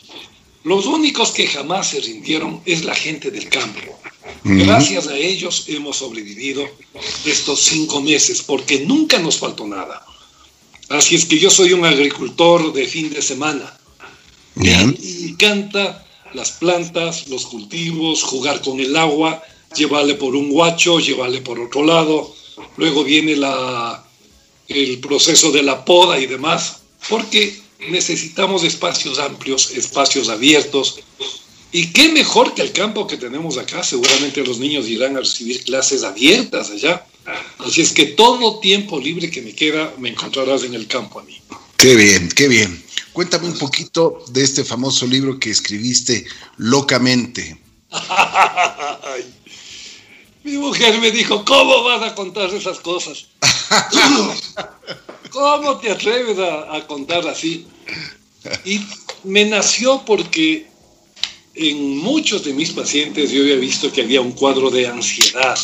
los 0.64 0.86
únicos 0.86 1.30
que 1.30 1.46
jamás 1.46 1.90
se 1.90 2.00
rindieron 2.00 2.60
es 2.64 2.84
la 2.84 2.94
gente 2.94 3.30
del 3.30 3.48
campo. 3.48 3.80
Gracias 4.42 5.06
a 5.08 5.16
ellos 5.16 5.64
hemos 5.68 5.98
sobrevivido 5.98 6.66
estos 7.24 7.60
cinco 7.64 8.00
meses 8.00 8.42
porque 8.42 8.80
nunca 8.80 9.18
nos 9.18 9.38
faltó 9.38 9.66
nada. 9.66 10.04
Así 10.88 11.14
es 11.14 11.26
que 11.26 11.38
yo 11.38 11.50
soy 11.50 11.72
un 11.72 11.84
agricultor 11.84 12.72
de 12.72 12.86
fin 12.86 13.12
de 13.12 13.22
semana. 13.22 13.78
Me 14.54 14.72
encanta 14.72 16.06
las 16.32 16.52
plantas, 16.52 17.28
los 17.28 17.46
cultivos, 17.46 18.22
jugar 18.22 18.60
con 18.62 18.80
el 18.80 18.96
agua, 18.96 19.42
llevarle 19.76 20.14
por 20.14 20.34
un 20.34 20.50
guacho, 20.50 20.98
llevarle 20.98 21.40
por 21.40 21.60
otro 21.60 21.84
lado. 21.84 22.34
Luego 22.76 23.04
viene 23.04 23.36
la, 23.36 24.04
el 24.68 24.98
proceso 25.00 25.52
de 25.52 25.62
la 25.62 25.84
poda 25.84 26.18
y 26.18 26.26
demás, 26.26 26.80
porque 27.08 27.63
necesitamos 27.88 28.64
espacios 28.64 29.18
amplios, 29.18 29.70
espacios 29.72 30.28
abiertos. 30.28 31.00
Y 31.72 31.92
qué 31.92 32.12
mejor 32.12 32.54
que 32.54 32.62
el 32.62 32.72
campo 32.72 33.06
que 33.06 33.16
tenemos 33.16 33.58
acá. 33.58 33.82
Seguramente 33.82 34.44
los 34.44 34.58
niños 34.58 34.88
irán 34.88 35.16
a 35.16 35.20
recibir 35.20 35.64
clases 35.64 36.04
abiertas 36.04 36.70
allá. 36.70 37.06
Así 37.58 37.80
es 37.80 37.92
que 37.92 38.06
todo 38.06 38.60
tiempo 38.60 39.00
libre 39.00 39.30
que 39.30 39.42
me 39.42 39.54
queda 39.54 39.92
me 39.98 40.10
encontrarás 40.10 40.62
en 40.64 40.74
el 40.74 40.86
campo 40.86 41.20
a 41.20 41.24
mí. 41.24 41.40
Qué 41.76 41.96
bien, 41.96 42.28
qué 42.28 42.48
bien. 42.48 42.84
Cuéntame 43.12 43.46
un 43.46 43.58
poquito 43.58 44.24
de 44.28 44.42
este 44.42 44.64
famoso 44.64 45.06
libro 45.06 45.38
que 45.38 45.50
escribiste 45.50 46.26
locamente. 46.56 47.60
Mi 50.44 50.58
mujer 50.58 51.00
me 51.00 51.10
dijo, 51.10 51.44
¿cómo 51.44 51.84
vas 51.84 52.02
a 52.02 52.14
contar 52.14 52.52
esas 52.54 52.78
cosas? 52.80 53.26
¿Cómo 55.30 55.78
te 55.78 55.90
atreves 55.90 56.38
a, 56.38 56.86
contar 56.86 57.26
así? 57.26 57.66
Y 58.64 58.80
me 59.24 59.44
nació 59.44 60.02
porque 60.04 60.68
en 61.54 61.98
muchos 61.98 62.44
de 62.44 62.52
mis 62.52 62.70
pacientes 62.70 63.30
yo 63.30 63.42
había 63.42 63.56
visto 63.56 63.90
que 63.92 64.02
había 64.02 64.20
un 64.20 64.32
cuadro 64.32 64.70
de 64.70 64.86
ansiedad, 64.86 65.58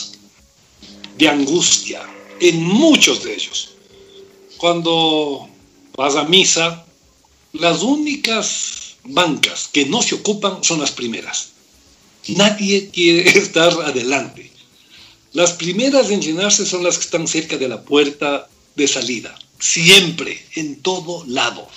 de 1.16 1.28
angustia, 1.28 2.02
en 2.40 2.62
muchos 2.62 3.22
de 3.22 3.34
ellos. 3.34 3.70
Cuando 4.56 5.48
vas 5.96 6.16
a 6.16 6.24
misa, 6.24 6.84
las 7.52 7.82
únicas 7.82 8.96
bancas 9.04 9.68
que 9.72 9.86
no 9.86 10.02
se 10.02 10.16
ocupan 10.16 10.62
son 10.62 10.80
las 10.80 10.92
primeras. 10.92 11.50
Nadie 12.28 12.90
quiere 12.90 13.28
estar 13.38 13.72
adelante. 13.82 14.49
Las 15.32 15.52
primeras 15.52 16.10
en 16.10 16.20
llenarse 16.20 16.66
son 16.66 16.82
las 16.82 16.98
que 16.98 17.04
están 17.04 17.28
cerca 17.28 17.56
de 17.56 17.68
la 17.68 17.82
puerta 17.82 18.48
de 18.74 18.88
salida. 18.88 19.38
Siempre, 19.58 20.44
en 20.56 20.82
todo 20.82 21.24
lado. 21.26 21.68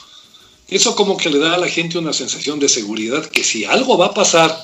Eso 0.67 0.95
como 0.95 1.17
que 1.17 1.29
le 1.29 1.37
da 1.37 1.53
a 1.53 1.59
la 1.59 1.67
gente 1.67 1.99
una 1.99 2.13
sensación 2.13 2.59
de 2.59 2.67
seguridad 2.67 3.25
que 3.25 3.43
si 3.43 3.63
algo 3.65 3.97
va 3.97 4.07
a 4.07 4.13
pasar, 4.13 4.57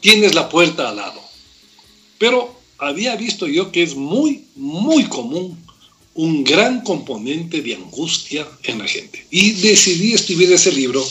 tienes 0.00 0.34
la 0.34 0.48
puerta 0.48 0.88
al 0.88 0.96
lado. 0.96 1.20
Pero 2.18 2.60
había 2.78 3.16
visto 3.16 3.48
yo 3.48 3.72
que 3.72 3.82
es 3.82 3.96
muy, 3.96 4.44
muy 4.54 5.04
común 5.04 5.58
un 6.14 6.44
gran 6.44 6.82
componente 6.82 7.62
de 7.62 7.74
angustia 7.74 8.46
en 8.62 8.78
la 8.78 8.86
gente. 8.86 9.26
Y 9.30 9.52
decidí 9.52 10.12
escribir 10.12 10.52
ese 10.52 10.70
libro 10.70 11.04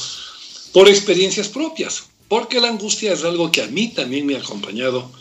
por 0.71 0.87
experiencias 0.87 1.49
propias, 1.49 2.03
porque 2.29 2.61
la 2.61 2.69
angustia 2.69 3.11
es 3.11 3.25
algo 3.25 3.51
que 3.51 3.61
a 3.61 3.67
mí 3.67 3.89
también 3.89 4.25
me 4.25 4.35
ha 4.35 4.39
acompañado 4.39 5.11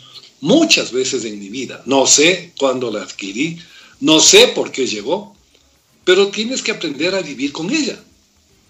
muchas 0.41 0.91
veces 0.91 1.23
en 1.25 1.39
mi 1.39 1.49
vida. 1.49 1.81
No 1.85 2.05
sé 2.05 2.51
cuándo 2.59 2.91
la 2.91 3.03
adquirí, 3.03 3.57
no 3.99 4.19
sé 4.19 4.49
por 4.49 4.71
qué 4.71 4.85
llegó, 4.85 5.35
pero 6.03 6.27
tienes 6.27 6.61
que 6.61 6.71
aprender 6.71 7.15
a 7.15 7.21
vivir 7.21 7.51
con 7.51 7.69
ella. 7.71 8.03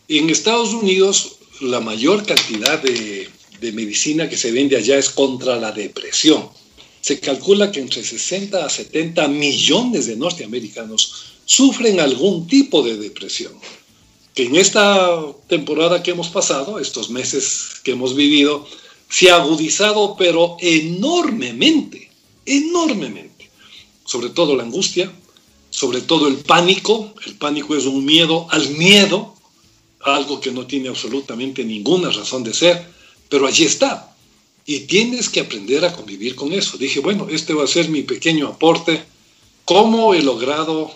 En 0.08 0.30
Estados 0.30 0.74
Unidos, 0.74 1.38
la 1.62 1.80
mayor 1.80 2.26
cantidad 2.26 2.82
de, 2.82 3.30
de 3.60 3.72
medicina 3.72 4.30
que 4.30 4.38
se 4.38 4.52
vende 4.52 4.78
allá 4.78 4.98
es 4.98 5.10
contra 5.10 5.56
la 5.56 5.72
depresión 5.72 6.50
se 7.02 7.20
calcula 7.20 7.72
que 7.72 7.80
entre 7.80 8.04
60 8.04 8.64
a 8.64 8.70
70 8.70 9.28
millones 9.28 10.06
de 10.06 10.16
norteamericanos 10.16 11.34
sufren 11.46 12.00
algún 12.00 12.48
tipo 12.48 12.84
de 12.84 12.98
depresión. 12.98 13.54
Que 14.36 14.44
en 14.44 14.56
esta 14.56 15.20
temporada 15.48 16.04
que 16.04 16.12
hemos 16.12 16.30
pasado, 16.30 16.80
estos 16.80 17.10
meses 17.10 17.82
que 17.84 17.92
hemos 17.92 18.16
vivido, 18.16 18.68
se 19.12 19.30
ha 19.30 19.36
agudizado, 19.36 20.16
pero 20.18 20.56
enormemente, 20.62 22.10
enormemente. 22.46 23.52
Sobre 24.06 24.30
todo 24.30 24.56
la 24.56 24.64
angustia, 24.64 25.12
sobre 25.70 26.00
todo 26.02 26.30
el 26.30 26.38
pánico. 26.38 27.14
El 27.26 27.36
pánico 27.36 27.76
es 27.76 27.86
un 27.86 28.06
miedo 28.06 28.48
al 28.50 28.70
miedo, 28.70 29.36
algo 30.00 30.40
que 30.40 30.52
no 30.52 30.66
tiene 30.66 30.88
absolutamente 30.88 31.66
ninguna 31.66 32.10
razón 32.10 32.44
de 32.44 32.54
ser, 32.54 32.88
pero 33.28 33.46
allí 33.46 33.66
está. 33.66 34.16
Y 34.66 34.82
tienes 34.82 35.28
que 35.28 35.42
aprender 35.42 35.84
a 35.84 35.92
convivir 35.92 36.34
con 36.34 36.54
eso. 36.54 36.78
Dije, 36.78 37.02
bueno, 37.02 37.28
este 37.30 37.54
va 37.54 37.66
a 37.66 37.68
ser 37.68 37.90
mi 37.90 38.04
pequeño 38.04 38.48
aporte. 38.48 39.04
¿Cómo 39.66 40.14
he 40.14 40.24
logrado 40.24 40.90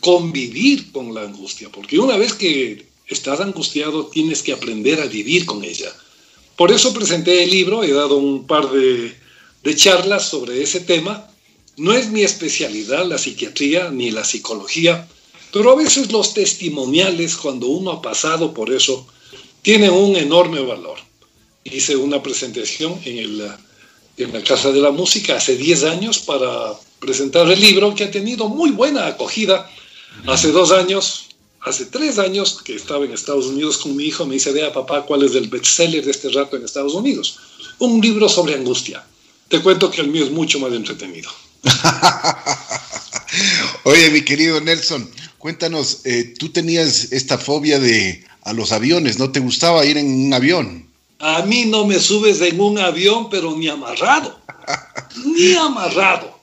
convivir 0.00 0.90
con 0.90 1.14
la 1.14 1.20
angustia? 1.20 1.68
Porque 1.70 1.98
una 1.98 2.16
vez 2.16 2.32
que 2.32 2.86
estás 3.06 3.40
angustiado, 3.40 4.06
tienes 4.06 4.42
que 4.42 4.52
aprender 4.52 5.02
a 5.02 5.06
vivir 5.06 5.44
con 5.44 5.62
ella. 5.62 5.94
Por 6.56 6.72
eso 6.72 6.94
presenté 6.94 7.42
el 7.44 7.50
libro, 7.50 7.82
he 7.82 7.92
dado 7.92 8.16
un 8.16 8.46
par 8.46 8.70
de, 8.70 9.14
charlas 9.74 10.28
sobre 10.28 10.62
ese 10.62 10.80
tema. 10.80 11.28
No 11.76 11.92
es 11.92 12.10
mi 12.10 12.22
especialidad 12.22 13.06
la 13.06 13.18
psiquiatría 13.18 13.90
ni 13.90 14.10
la 14.10 14.24
psicología, 14.24 15.08
pero 15.52 15.72
a 15.72 15.76
veces 15.76 16.12
los 16.12 16.34
testimoniales, 16.34 17.36
cuando 17.36 17.66
uno 17.68 17.90
ha 17.90 18.02
pasado 18.02 18.54
por 18.54 18.72
eso, 18.72 19.06
tienen 19.62 19.90
un 19.90 20.16
enorme 20.16 20.60
valor 20.60 20.98
hice 21.64 21.96
una 21.96 22.22
presentación 22.22 23.00
en 23.04 23.38
la 23.38 24.42
Casa 24.46 24.70
de 24.70 24.80
la 24.80 24.90
Música 24.90 25.36
hace 25.36 25.56
10 25.56 25.84
años 25.84 26.18
para 26.20 26.72
presentar 27.00 27.50
el 27.50 27.60
libro 27.60 27.94
que 27.94 28.04
ha 28.04 28.10
tenido 28.10 28.48
muy 28.48 28.70
buena 28.70 29.06
acogida. 29.06 29.68
Hace 30.26 30.52
dos 30.52 30.70
años, 30.70 31.26
hace 31.64 31.86
tres 31.86 32.18
años 32.18 32.60
que 32.62 32.76
estaba 32.76 33.04
en 33.04 33.12
Estados 33.12 33.46
Unidos 33.46 33.78
con 33.78 33.96
mi 33.96 34.04
hijo, 34.04 34.26
me 34.26 34.34
dice, 34.34 34.52
vea 34.52 34.72
papá, 34.72 35.02
¿cuál 35.02 35.24
es 35.24 35.34
el 35.34 35.48
bestseller 35.48 36.04
de 36.04 36.10
este 36.10 36.28
rato 36.28 36.56
en 36.56 36.64
Estados 36.64 36.94
Unidos? 36.94 37.38
Un 37.78 38.00
libro 38.00 38.28
sobre 38.28 38.54
angustia. 38.54 39.04
Te 39.48 39.60
cuento 39.60 39.90
que 39.90 40.02
el 40.02 40.08
mío 40.08 40.24
es 40.24 40.30
mucho 40.30 40.60
más 40.60 40.72
entretenido. 40.72 41.30
Oye, 43.84 44.10
mi 44.10 44.22
querido 44.22 44.60
Nelson, 44.60 45.10
cuéntanos, 45.38 46.00
eh, 46.04 46.34
tú 46.38 46.50
tenías 46.50 47.12
esta 47.12 47.38
fobia 47.38 47.78
de 47.78 48.24
a 48.42 48.52
los 48.52 48.72
aviones, 48.72 49.18
¿no 49.18 49.32
te 49.32 49.40
gustaba 49.40 49.86
ir 49.86 49.96
en 49.96 50.26
un 50.26 50.34
avión? 50.34 50.86
A 51.18 51.42
mí 51.42 51.64
no 51.64 51.86
me 51.86 51.98
subes 51.98 52.42
en 52.42 52.60
un 52.60 52.78
avión, 52.78 53.30
pero 53.30 53.56
ni 53.56 53.68
amarrado. 53.68 54.38
ni 55.24 55.54
amarrado. 55.54 56.38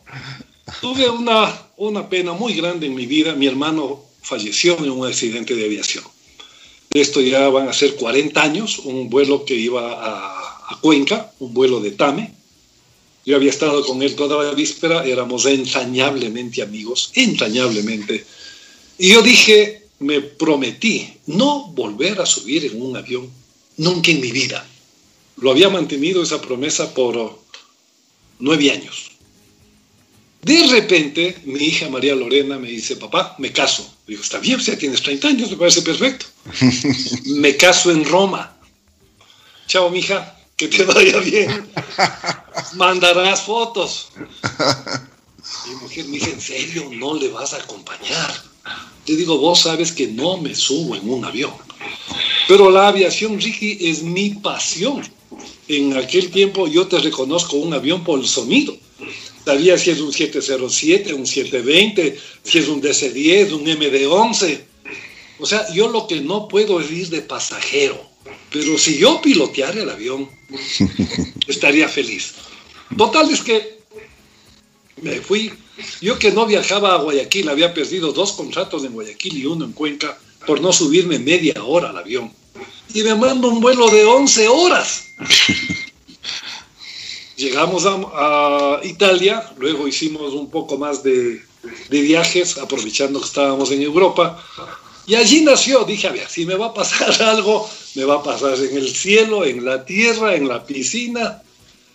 Tuve 0.80 1.08
una, 1.10 1.54
una 1.78 2.10
pena 2.10 2.34
muy 2.34 2.56
grande 2.56 2.88
en 2.88 2.96
mi 2.96 3.06
vida. 3.06 3.36
Mi 3.36 3.46
hermano 3.46 4.11
falleció 4.22 4.78
en 4.78 4.92
un 4.92 5.08
accidente 5.08 5.56
de 5.56 5.66
aviación. 5.66 6.04
Esto 6.94 7.22
ya 7.22 7.48
van 7.50 7.70
a 7.70 7.74
ser 7.74 7.96
40 7.96 8.42
años, 8.42 8.80
un 8.80 9.10
vuelo 9.10 9.46
que 9.46 9.56
iba 9.56 9.94
a, 9.94 10.74
a 10.74 10.80
Cuenca, 10.82 11.32
un 11.40 11.54
vuelo 11.54 11.80
de 11.80 11.92
Tame. 11.92 12.34
Yo 13.26 13.36
había 13.36 13.50
estado 13.50 13.86
con 13.86 14.02
él 14.02 14.16
toda 14.16 14.44
la 14.44 14.54
víspera, 14.54 15.06
éramos 15.06 15.46
entrañablemente 15.46 16.62
amigos, 16.62 17.12
entrañablemente. 17.16 18.26
Y 18.98 19.10
yo 19.10 19.22
dije, 19.22 19.82
me 20.00 20.22
prometí 20.22 21.14
no 21.28 21.68
volver 21.68 22.20
a 22.20 22.26
subir 22.26 22.66
en 22.66 22.82
un 22.82 22.98
avión 22.98 23.30
nunca 23.78 24.12
en 24.12 24.20
mi 24.20 24.32
vida. 24.32 24.68
Lo 25.38 25.52
había 25.52 25.70
mantenido 25.70 26.22
esa 26.24 26.42
promesa 26.42 26.94
por 26.94 27.40
nueve 28.40 28.72
años. 28.72 29.11
De 30.42 30.68
repente, 30.68 31.38
mi 31.46 31.60
hija 31.66 31.88
María 31.90 32.16
Lorena 32.16 32.58
me 32.58 32.68
dice, 32.68 32.96
papá, 32.96 33.36
me 33.38 33.52
caso. 33.52 33.94
Digo, 34.08 34.24
está 34.24 34.40
bien, 34.40 34.60
ya 34.60 34.78
tienes 34.78 35.02
30 35.02 35.28
años, 35.28 35.52
me 35.52 35.58
parece 35.58 35.82
perfecto. 35.84 36.26
me 37.36 37.56
caso 37.56 37.92
en 37.92 38.04
Roma. 38.06 38.58
Chao, 39.68 39.90
mija, 39.92 40.38
que 40.58 40.68
te 40.68 40.84
vaya 40.84 41.20
bien. 41.20 41.70
Mandarás 42.74 43.42
fotos. 43.42 44.10
Mi 45.68 45.76
mujer 45.76 46.06
me 46.06 46.18
dice, 46.18 46.32
¿en 46.32 46.42
serio 46.42 46.90
no 46.92 47.16
le 47.16 47.28
vas 47.30 47.54
a 47.54 47.58
acompañar? 47.58 48.44
Le 49.06 49.16
digo, 49.16 49.38
vos 49.38 49.62
sabes 49.62 49.92
que 49.92 50.08
no 50.08 50.38
me 50.38 50.56
subo 50.56 50.96
en 50.96 51.10
un 51.10 51.26
avión. 51.26 51.54
Pero 52.48 52.70
la 52.70 52.88
aviación, 52.88 53.40
Ricky, 53.40 53.78
es 53.82 54.04
mi 54.04 54.32
pasión. 54.32 55.02
En 55.68 55.98
aquel 55.98 56.30
tiempo 56.32 56.68
yo 56.68 56.88
te 56.88 57.00
reconozco 57.00 57.58
un 57.58 57.74
avión 57.74 58.04
por 58.04 58.20
el 58.20 58.28
sonido. 58.28 58.76
Sabía 59.46 59.78
si 59.78 59.92
es 59.92 60.00
un 60.00 60.14
707, 60.14 61.14
un 61.14 61.26
720, 61.26 62.18
si 62.44 62.58
es 62.60 62.68
un 62.68 62.82
DC-10, 62.82 63.54
un 63.54 63.66
MD-11. 63.66 64.60
O 65.40 65.46
sea, 65.46 65.72
yo 65.74 65.90
lo 65.90 66.08
que 66.08 66.22
no 66.22 66.48
puedo 66.48 66.80
es 66.80 66.92
ir 66.92 67.10
de 67.10 67.22
pasajero. 67.22 68.10
Pero 68.52 68.78
si 68.78 68.98
yo 68.98 69.22
piloteara 69.22 69.82
el 69.82 69.90
avión, 69.90 70.30
estaría 71.48 71.88
feliz. 71.88 72.34
Total 72.96 73.30
es 73.32 73.42
que 73.42 73.80
me 75.02 75.22
fui. 75.22 75.52
Yo 76.02 76.20
que 76.20 76.32
no 76.32 76.46
viajaba 76.46 76.94
a 76.94 76.98
Guayaquil, 76.98 77.50
había 77.50 77.74
perdido 77.74 78.12
dos 78.12 78.34
contratos 78.34 78.84
en 78.84 78.94
Guayaquil 78.94 79.38
y 79.38 79.46
uno 79.46 79.66
en 79.66 79.72
Cuenca 79.72 80.20
por 80.46 80.62
no 80.62 80.72
subirme 80.72 81.18
media 81.18 81.64
hora 81.64 81.90
al 81.90 81.98
avión 81.98 82.32
y 82.94 83.04
me 83.04 83.16
mando 83.16 83.48
un 83.48 83.62
vuelo 83.62 83.90
de 83.90 84.06
11 84.06 84.48
horas. 84.48 85.04
Llegamos 87.42 87.88
a, 87.88 88.80
Italia, 88.84 89.44
luego 89.58 89.88
hicimos 89.88 90.34
un 90.34 90.52
poco 90.52 90.78
más 90.78 91.02
de 91.02 91.42
viajes, 91.90 92.60
aprovechando 92.60 93.20
que 93.20 93.26
estábamos 93.26 93.72
en 93.72 93.82
Europa. 93.82 94.38
Y 95.08 95.16
allí 95.16 95.42
nació, 95.42 95.84
dije, 95.84 96.08
a 96.08 96.30
si 96.30 96.46
me 96.46 96.54
va 96.54 96.68
a 96.68 96.74
pasar 96.74 97.20
algo, 97.36 97.68
me 97.96 98.06
va 98.06 98.18
a 98.18 98.24
pasar 98.24 98.60
en 98.60 98.78
el 98.78 98.94
cielo, 98.96 99.44
en 99.44 99.66
la 99.66 99.84
tierra, 99.84 100.36
en 100.36 100.48
la 100.48 100.64
piscina. 100.64 101.42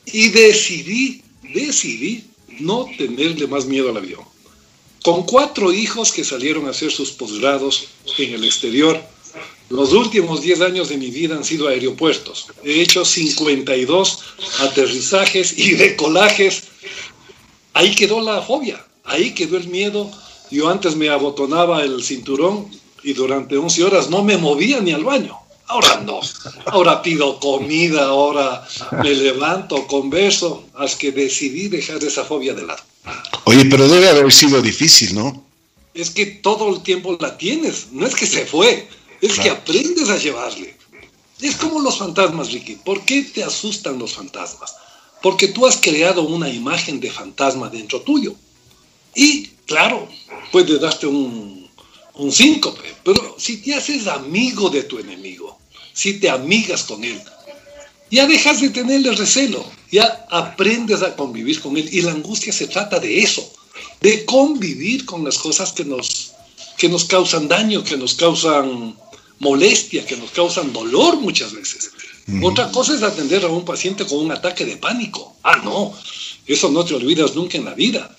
Y 0.04 0.30
decidí, 0.30 1.22
decidí 1.54 2.24
no 2.58 2.86
tenerle 2.98 3.46
más 3.46 3.66
miedo 3.66 3.90
al 3.90 3.98
avión. 3.98 4.24
Con 5.04 5.22
cuatro 5.22 5.72
hijos 5.72 6.10
que 6.10 6.24
salieron 6.24 6.66
a 6.66 6.70
hacer 6.70 6.90
sus 6.90 7.12
posgrados 7.12 7.86
en 8.18 8.34
el 8.34 8.44
exterior, 8.44 9.00
los 9.68 9.92
últimos 9.92 10.42
10 10.42 10.60
años 10.60 10.88
de 10.88 10.96
mi 10.96 11.10
vida 11.10 11.36
han 11.36 11.44
sido 11.44 11.68
aeropuertos. 11.68 12.46
He 12.62 12.80
hecho 12.80 13.04
52 13.04 14.20
aterrizajes 14.60 15.58
y 15.58 15.72
decolajes. 15.72 16.64
Ahí 17.72 17.94
quedó 17.94 18.20
la 18.20 18.42
fobia, 18.42 18.84
ahí 19.04 19.34
quedó 19.34 19.56
el 19.56 19.68
miedo. 19.68 20.10
Yo 20.50 20.68
antes 20.68 20.94
me 20.94 21.08
abotonaba 21.08 21.82
el 21.82 22.02
cinturón 22.04 22.70
y 23.02 23.12
durante 23.12 23.56
11 23.56 23.84
horas 23.84 24.10
no 24.10 24.22
me 24.22 24.36
movía 24.36 24.80
ni 24.80 24.92
al 24.92 25.04
baño. 25.04 25.36
Ahora 25.68 26.00
no. 26.04 26.20
Ahora 26.66 27.02
pido 27.02 27.40
comida, 27.40 28.04
ahora 28.04 28.66
me 29.02 29.10
levanto, 29.14 29.86
converso, 29.88 30.64
hasta 30.74 30.98
que 30.98 31.10
decidí 31.10 31.66
dejar 31.68 32.02
esa 32.04 32.24
fobia 32.24 32.54
de 32.54 32.66
lado. 32.66 32.82
Oye, 33.44 33.64
pero 33.64 33.88
debe 33.88 34.08
haber 34.08 34.32
sido 34.32 34.62
difícil, 34.62 35.14
¿no? 35.14 35.44
Es 35.92 36.10
que 36.10 36.26
todo 36.26 36.72
el 36.72 36.82
tiempo 36.82 37.16
la 37.18 37.36
tienes, 37.36 37.88
no 37.90 38.06
es 38.06 38.14
que 38.14 38.26
se 38.26 38.44
fue, 38.46 38.86
es 39.20 39.38
que 39.38 39.50
aprendes 39.50 40.08
a 40.08 40.18
llevarle. 40.18 40.76
Es 41.40 41.56
como 41.56 41.80
los 41.80 41.98
fantasmas, 41.98 42.52
Ricky. 42.52 42.76
¿Por 42.76 43.04
qué 43.04 43.22
te 43.22 43.44
asustan 43.44 43.98
los 43.98 44.14
fantasmas? 44.14 44.74
Porque 45.22 45.48
tú 45.48 45.66
has 45.66 45.76
creado 45.76 46.22
una 46.22 46.48
imagen 46.48 47.00
de 47.00 47.10
fantasma 47.10 47.68
dentro 47.68 48.00
tuyo. 48.00 48.34
Y, 49.14 49.46
claro, 49.66 50.08
puede 50.50 50.78
darte 50.78 51.06
un, 51.06 51.68
un 52.14 52.32
síncope, 52.32 52.94
pero 53.04 53.36
si 53.38 53.58
te 53.58 53.74
haces 53.74 54.06
amigo 54.06 54.70
de 54.70 54.84
tu 54.84 54.98
enemigo, 54.98 55.58
si 55.92 56.20
te 56.20 56.30
amigas 56.30 56.84
con 56.84 57.04
él, 57.04 57.20
ya 58.10 58.26
dejas 58.26 58.60
de 58.60 58.70
tenerle 58.70 59.12
recelo, 59.12 59.64
ya 59.90 60.26
aprendes 60.30 61.02
a 61.02 61.16
convivir 61.16 61.60
con 61.60 61.76
él. 61.76 61.88
Y 61.92 62.02
la 62.02 62.12
angustia 62.12 62.52
se 62.52 62.68
trata 62.68 62.98
de 62.98 63.18
eso, 63.18 63.50
de 64.00 64.24
convivir 64.24 65.04
con 65.04 65.24
las 65.24 65.38
cosas 65.38 65.72
que 65.72 65.84
nos, 65.84 66.32
que 66.78 66.88
nos 66.88 67.04
causan 67.04 67.48
daño, 67.48 67.82
que 67.82 67.96
nos 67.96 68.14
causan 68.14 68.96
molestia, 69.38 70.04
que 70.06 70.16
nos 70.16 70.30
causan 70.30 70.72
dolor 70.72 71.20
muchas 71.20 71.52
veces. 71.52 71.90
Otra 72.42 72.72
cosa 72.72 72.94
es 72.94 73.02
atender 73.02 73.44
a 73.44 73.48
un 73.48 73.64
paciente 73.64 74.04
con 74.04 74.18
un 74.18 74.32
ataque 74.32 74.64
de 74.64 74.76
pánico. 74.76 75.36
Ah, 75.44 75.60
no, 75.62 75.94
eso 76.46 76.70
no 76.70 76.84
te 76.84 76.94
olvidas 76.94 77.36
nunca 77.36 77.56
en 77.56 77.64
la 77.64 77.74
vida. 77.74 78.16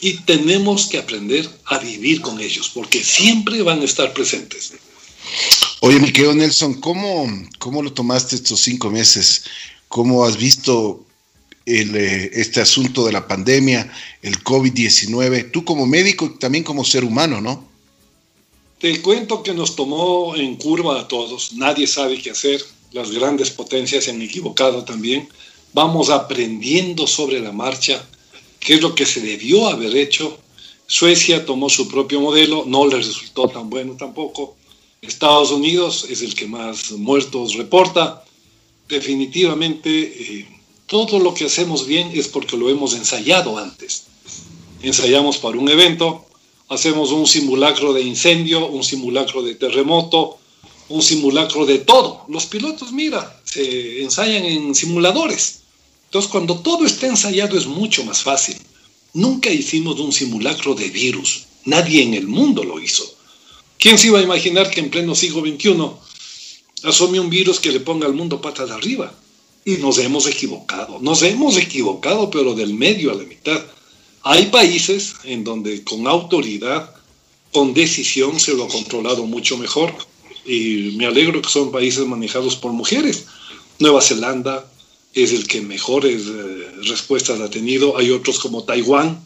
Y 0.00 0.14
tenemos 0.18 0.86
que 0.86 0.98
aprender 0.98 1.48
a 1.66 1.78
vivir 1.78 2.22
con 2.22 2.40
ellos, 2.40 2.70
porque 2.72 3.04
siempre 3.04 3.62
van 3.62 3.82
a 3.82 3.84
estar 3.84 4.14
presentes. 4.14 4.72
Oye, 5.80 5.98
mi 5.98 6.10
querido 6.10 6.34
Nelson, 6.34 6.74
¿cómo, 6.80 7.26
¿cómo 7.58 7.82
lo 7.82 7.92
tomaste 7.92 8.36
estos 8.36 8.60
cinco 8.60 8.90
meses? 8.90 9.44
¿Cómo 9.88 10.24
has 10.24 10.38
visto 10.38 11.04
el, 11.66 11.94
eh, 11.96 12.30
este 12.32 12.62
asunto 12.62 13.04
de 13.04 13.12
la 13.12 13.28
pandemia, 13.28 13.92
el 14.22 14.42
COVID-19? 14.42 15.50
Tú 15.50 15.64
como 15.64 15.86
médico 15.86 16.26
y 16.26 16.38
también 16.38 16.64
como 16.64 16.84
ser 16.84 17.04
humano, 17.04 17.42
¿no? 17.42 17.69
Te 18.80 19.02
cuento 19.02 19.42
que 19.42 19.52
nos 19.52 19.76
tomó 19.76 20.34
en 20.34 20.56
curva 20.56 20.98
a 20.98 21.06
todos, 21.06 21.52
nadie 21.52 21.86
sabe 21.86 22.18
qué 22.18 22.30
hacer, 22.30 22.64
las 22.92 23.10
grandes 23.10 23.50
potencias 23.50 24.04
se 24.04 24.10
han 24.10 24.22
equivocado 24.22 24.84
también, 24.84 25.28
vamos 25.74 26.08
aprendiendo 26.08 27.06
sobre 27.06 27.40
la 27.40 27.52
marcha 27.52 28.08
qué 28.58 28.76
es 28.76 28.80
lo 28.80 28.94
que 28.94 29.04
se 29.04 29.20
debió 29.20 29.68
haber 29.68 29.94
hecho. 29.94 30.38
Suecia 30.86 31.44
tomó 31.44 31.68
su 31.68 31.88
propio 31.88 32.22
modelo, 32.22 32.64
no 32.66 32.86
le 32.86 32.96
resultó 32.96 33.48
tan 33.48 33.68
bueno 33.68 33.96
tampoco. 33.98 34.56
Estados 35.02 35.50
Unidos 35.50 36.06
es 36.08 36.22
el 36.22 36.34
que 36.34 36.46
más 36.46 36.90
muertos 36.92 37.56
reporta. 37.56 38.24
Definitivamente, 38.88 39.90
eh, 39.90 40.48
todo 40.86 41.18
lo 41.18 41.34
que 41.34 41.44
hacemos 41.44 41.86
bien 41.86 42.10
es 42.14 42.28
porque 42.28 42.56
lo 42.56 42.70
hemos 42.70 42.94
ensayado 42.94 43.58
antes. 43.58 44.04
Ensayamos 44.82 45.36
para 45.36 45.58
un 45.58 45.68
evento, 45.68 46.24
hacemos 46.70 47.10
un 47.10 47.26
simulacro 47.26 47.92
de 47.92 48.00
incendio, 48.00 48.66
un 48.68 48.84
simulacro 48.84 49.42
de 49.42 49.56
terremoto, 49.56 50.38
un 50.88 51.02
simulacro 51.02 51.66
de 51.66 51.78
todo. 51.80 52.24
Los 52.28 52.46
pilotos, 52.46 52.92
mira, 52.92 53.40
se 53.44 54.02
ensayan 54.02 54.44
en 54.44 54.74
simuladores. 54.74 55.60
Entonces, 56.04 56.30
cuando 56.30 56.60
todo 56.60 56.86
está 56.86 57.08
ensayado 57.08 57.58
es 57.58 57.66
mucho 57.66 58.04
más 58.04 58.22
fácil. 58.22 58.56
Nunca 59.12 59.50
hicimos 59.50 59.98
un 59.98 60.12
simulacro 60.12 60.74
de 60.74 60.88
virus. 60.88 61.46
Nadie 61.64 62.02
en 62.02 62.14
el 62.14 62.28
mundo 62.28 62.62
lo 62.62 62.80
hizo. 62.80 63.04
¿Quién 63.76 63.98
se 63.98 64.06
iba 64.06 64.20
a 64.20 64.22
imaginar 64.22 64.70
que 64.70 64.80
en 64.80 64.90
pleno 64.90 65.14
siglo 65.14 65.40
XXI 65.40 65.76
asome 66.84 67.18
un 67.18 67.30
virus 67.30 67.58
que 67.58 67.72
le 67.72 67.80
ponga 67.80 68.06
al 68.06 68.14
mundo 68.14 68.40
patas 68.40 68.70
arriba? 68.70 69.12
Y 69.64 69.72
nos 69.78 69.98
hemos 69.98 70.26
equivocado. 70.26 71.00
Nos 71.00 71.22
hemos 71.22 71.56
equivocado, 71.56 72.30
pero 72.30 72.54
del 72.54 72.74
medio 72.74 73.10
a 73.10 73.14
la 73.14 73.24
mitad. 73.24 73.60
Hay 74.22 74.46
países 74.46 75.14
en 75.24 75.44
donde 75.44 75.82
con 75.82 76.06
autoridad, 76.06 76.94
con 77.52 77.72
decisión, 77.72 78.38
se 78.38 78.54
lo 78.54 78.64
ha 78.64 78.68
controlado 78.68 79.24
mucho 79.24 79.56
mejor. 79.56 79.94
Y 80.44 80.94
me 80.96 81.06
alegro 81.06 81.40
que 81.40 81.48
son 81.48 81.70
países 81.70 82.06
manejados 82.06 82.56
por 82.56 82.72
mujeres. 82.72 83.26
Nueva 83.78 84.02
Zelanda 84.02 84.70
es 85.14 85.32
el 85.32 85.46
que 85.46 85.60
mejores 85.62 86.22
eh, 86.26 86.70
respuestas 86.82 87.40
ha 87.40 87.48
tenido. 87.48 87.96
Hay 87.96 88.10
otros 88.10 88.38
como 88.38 88.64
Taiwán, 88.64 89.22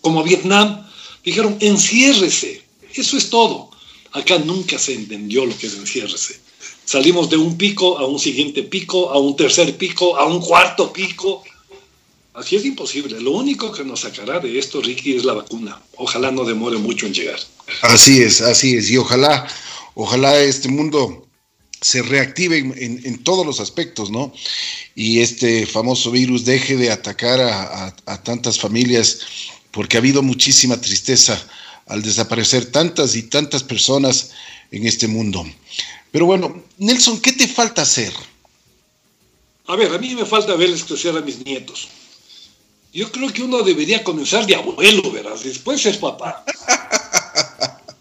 como 0.00 0.22
Vietnam. 0.22 0.86
Dijeron, 1.24 1.56
enciérrese. 1.60 2.62
Eso 2.94 3.16
es 3.16 3.30
todo. 3.30 3.70
Acá 4.12 4.38
nunca 4.38 4.78
se 4.78 4.94
entendió 4.94 5.44
lo 5.44 5.56
que 5.56 5.66
es 5.66 5.74
enciérrese. 5.74 6.40
Salimos 6.84 7.30
de 7.30 7.36
un 7.36 7.56
pico 7.56 7.98
a 7.98 8.06
un 8.06 8.18
siguiente 8.18 8.62
pico, 8.62 9.10
a 9.10 9.18
un 9.18 9.36
tercer 9.36 9.76
pico, 9.76 10.16
a 10.16 10.26
un 10.26 10.40
cuarto 10.40 10.92
pico 10.92 11.42
Así 12.34 12.56
es 12.56 12.64
imposible. 12.64 13.20
Lo 13.20 13.32
único 13.32 13.72
que 13.72 13.84
nos 13.84 14.00
sacará 14.00 14.38
de 14.38 14.58
esto, 14.58 14.80
Ricky, 14.80 15.16
es 15.16 15.24
la 15.24 15.34
vacuna. 15.34 15.80
Ojalá 15.96 16.30
no 16.30 16.44
demore 16.44 16.78
mucho 16.78 17.06
en 17.06 17.14
llegar. 17.14 17.40
Así 17.82 18.22
es, 18.22 18.40
así 18.40 18.76
es. 18.76 18.90
Y 18.90 18.96
ojalá, 18.98 19.46
ojalá 19.94 20.38
este 20.38 20.68
mundo 20.68 21.26
se 21.80 22.02
reactive 22.02 22.58
en, 22.58 23.22
todos 23.24 23.44
los 23.44 23.58
aspectos, 23.58 24.10
¿no? 24.10 24.32
Y 24.94 25.20
este 25.20 25.66
famoso 25.66 26.10
virus 26.10 26.44
deje 26.44 26.76
de 26.76 26.90
atacar 26.90 27.40
a, 27.40 28.22
tantas 28.22 28.58
familias, 28.58 29.20
porque 29.70 29.96
ha 29.96 30.00
habido 30.00 30.22
muchísima 30.22 30.80
tristeza 30.80 31.42
al 31.86 32.02
desaparecer 32.02 32.66
tantas 32.66 33.16
y 33.16 33.22
tantas 33.24 33.62
personas 33.62 34.30
en 34.70 34.86
este 34.86 35.08
mundo. 35.08 35.44
Pero 36.12 36.26
bueno, 36.26 36.62
Nelson, 36.78 37.20
¿qué 37.20 37.32
te 37.32 37.48
falta 37.48 37.82
hacer? 37.82 38.12
A 39.66 39.76
ver, 39.76 39.92
a 39.92 39.98
mí 39.98 40.14
me 40.14 40.26
falta 40.26 40.54
verles 40.54 40.84
crecer 40.84 41.16
a 41.16 41.20
mis 41.20 41.44
nietos. 41.44 41.88
Yo 42.92 43.10
creo 43.12 43.32
que 43.32 43.42
uno 43.42 43.62
debería 43.62 44.02
comenzar 44.02 44.46
de 44.46 44.56
abuelo, 44.56 45.10
verás, 45.12 45.44
después 45.44 45.84
es 45.86 45.96
papá. 45.96 46.44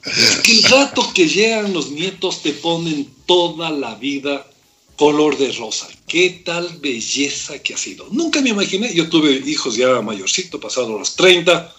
es 0.03 0.37
que 0.43 0.51
el 0.51 0.63
rato 0.63 1.11
que 1.13 1.27
llegan 1.27 1.73
los 1.73 1.91
nietos 1.91 2.41
te 2.41 2.53
ponen 2.53 3.07
toda 3.27 3.69
la 3.69 3.93
vida 3.95 4.47
color 4.95 5.37
de 5.37 5.51
rosa. 5.51 5.87
Qué 6.07 6.41
tal 6.43 6.67
belleza 6.79 7.59
que 7.59 7.75
ha 7.75 7.77
sido. 7.77 8.07
Nunca 8.11 8.41
me 8.41 8.49
imaginé, 8.49 8.91
yo 8.93 9.07
tuve 9.09 9.31
hijos 9.45 9.75
ya 9.75 10.01
mayorcito, 10.01 10.59
pasados 10.59 10.89
los 10.89 11.15
30. 11.15 11.73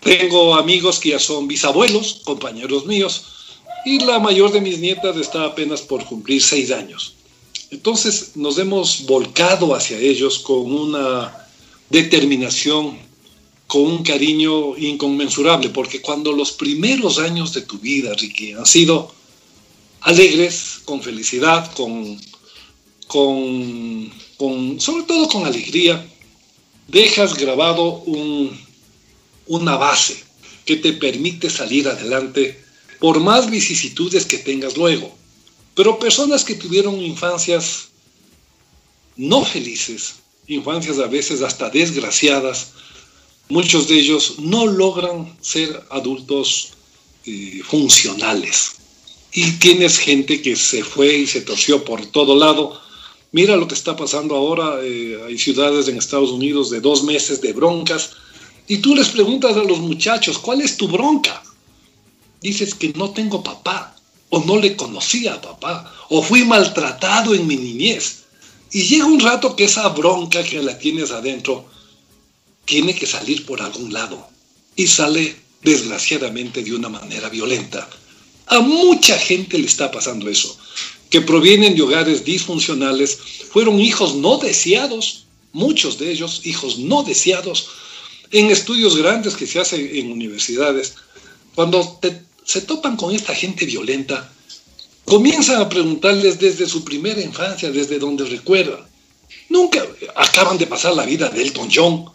Tengo 0.00 0.54
amigos 0.54 1.00
que 1.00 1.10
ya 1.10 1.18
son 1.18 1.48
bisabuelos, 1.48 2.20
compañeros 2.24 2.84
míos, 2.84 3.24
y 3.86 4.00
la 4.00 4.18
mayor 4.18 4.52
de 4.52 4.60
mis 4.60 4.78
nietas 4.78 5.16
está 5.16 5.46
apenas 5.46 5.80
por 5.80 6.04
cumplir 6.04 6.42
seis 6.42 6.70
años. 6.70 7.14
Entonces 7.70 8.32
nos 8.36 8.58
hemos 8.58 9.06
volcado 9.06 9.74
hacia 9.74 9.98
ellos 9.98 10.38
con 10.38 10.70
una 10.72 11.43
determinación, 11.90 12.98
con 13.66 13.82
un 13.82 14.02
cariño 14.02 14.76
inconmensurable, 14.76 15.70
porque 15.70 16.00
cuando 16.00 16.32
los 16.32 16.52
primeros 16.52 17.18
años 17.18 17.52
de 17.54 17.62
tu 17.62 17.78
vida, 17.78 18.14
Ricky, 18.14 18.52
han 18.52 18.66
sido 18.66 19.12
alegres, 20.00 20.80
con 20.84 21.02
felicidad, 21.02 21.72
con, 21.74 22.20
con, 23.06 24.12
con 24.36 24.80
sobre 24.80 25.04
todo 25.04 25.28
con 25.28 25.46
alegría, 25.46 26.06
dejas 26.88 27.34
grabado 27.34 28.02
un, 28.02 28.56
una 29.46 29.76
base 29.76 30.22
que 30.64 30.76
te 30.76 30.92
permite 30.92 31.50
salir 31.50 31.88
adelante 31.88 32.62
por 33.00 33.20
más 33.20 33.50
vicisitudes 33.50 34.26
que 34.26 34.38
tengas 34.38 34.76
luego. 34.76 35.14
Pero 35.74 35.98
personas 35.98 36.44
que 36.44 36.54
tuvieron 36.54 37.00
infancias 37.00 37.88
no 39.16 39.44
felices, 39.44 40.16
infancias 40.46 40.98
a 40.98 41.06
veces 41.06 41.42
hasta 41.42 41.70
desgraciadas, 41.70 42.72
muchos 43.48 43.88
de 43.88 43.98
ellos 43.98 44.36
no 44.38 44.66
logran 44.66 45.36
ser 45.40 45.84
adultos 45.90 46.72
eh, 47.26 47.60
funcionales. 47.64 48.72
Y 49.32 49.52
tienes 49.52 49.98
gente 49.98 50.40
que 50.40 50.54
se 50.56 50.84
fue 50.84 51.16
y 51.18 51.26
se 51.26 51.40
torció 51.40 51.84
por 51.84 52.06
todo 52.06 52.36
lado. 52.36 52.80
Mira 53.32 53.56
lo 53.56 53.66
que 53.66 53.74
está 53.74 53.96
pasando 53.96 54.36
ahora. 54.36 54.78
Eh, 54.82 55.18
hay 55.26 55.38
ciudades 55.38 55.88
en 55.88 55.98
Estados 55.98 56.30
Unidos 56.30 56.70
de 56.70 56.80
dos 56.80 57.02
meses 57.02 57.40
de 57.40 57.52
broncas 57.52 58.10
Y 58.66 58.78
tú 58.78 58.94
les 58.94 59.08
preguntas 59.08 59.56
a 59.56 59.64
los 59.64 59.78
muchachos, 59.78 60.38
¿cuál 60.38 60.62
es 60.62 60.76
tu 60.76 60.88
bronca? 60.88 61.42
Dices 62.40 62.74
que 62.74 62.92
no 62.94 63.10
tengo 63.10 63.42
papá, 63.42 63.94
o 64.30 64.40
no 64.44 64.58
le 64.58 64.76
conocía 64.76 65.34
a 65.34 65.40
papá, 65.40 65.92
o 66.08 66.22
fui 66.22 66.44
maltratado 66.44 67.34
en 67.34 67.46
mi 67.46 67.56
niñez. 67.56 68.23
Y 68.74 68.82
llega 68.88 69.06
un 69.06 69.20
rato 69.20 69.54
que 69.54 69.64
esa 69.64 69.88
bronca 69.90 70.42
que 70.42 70.60
la 70.60 70.76
tienes 70.76 71.12
adentro 71.12 71.64
tiene 72.64 72.92
que 72.92 73.06
salir 73.06 73.46
por 73.46 73.62
algún 73.62 73.92
lado. 73.92 74.28
Y 74.74 74.88
sale, 74.88 75.36
desgraciadamente, 75.62 76.64
de 76.64 76.74
una 76.74 76.88
manera 76.88 77.28
violenta. 77.28 77.88
A 78.46 78.58
mucha 78.58 79.16
gente 79.16 79.58
le 79.58 79.66
está 79.66 79.92
pasando 79.92 80.28
eso, 80.28 80.58
que 81.08 81.20
provienen 81.20 81.76
de 81.76 81.82
hogares 81.82 82.24
disfuncionales, 82.24 83.16
fueron 83.52 83.78
hijos 83.78 84.16
no 84.16 84.38
deseados, 84.38 85.26
muchos 85.52 85.96
de 86.00 86.10
ellos 86.10 86.40
hijos 86.42 86.76
no 86.76 87.04
deseados, 87.04 87.68
en 88.32 88.50
estudios 88.50 88.96
grandes 88.96 89.36
que 89.36 89.46
se 89.46 89.60
hacen 89.60 89.88
en 89.94 90.10
universidades, 90.10 90.96
cuando 91.54 92.00
se 92.44 92.60
topan 92.62 92.96
con 92.96 93.14
esta 93.14 93.36
gente 93.36 93.66
violenta, 93.66 94.32
comienzan 95.04 95.60
a 95.60 95.68
preguntarles 95.68 96.38
desde 96.38 96.66
su 96.66 96.84
primera 96.84 97.20
infancia, 97.20 97.70
desde 97.70 97.98
donde 97.98 98.24
recuerdan. 98.24 98.80
Nunca 99.48 99.84
acaban 100.16 100.58
de 100.58 100.66
pasar 100.66 100.94
la 100.94 101.04
vida 101.04 101.28
de 101.28 101.42
Elton 101.42 101.68
John. 101.72 102.06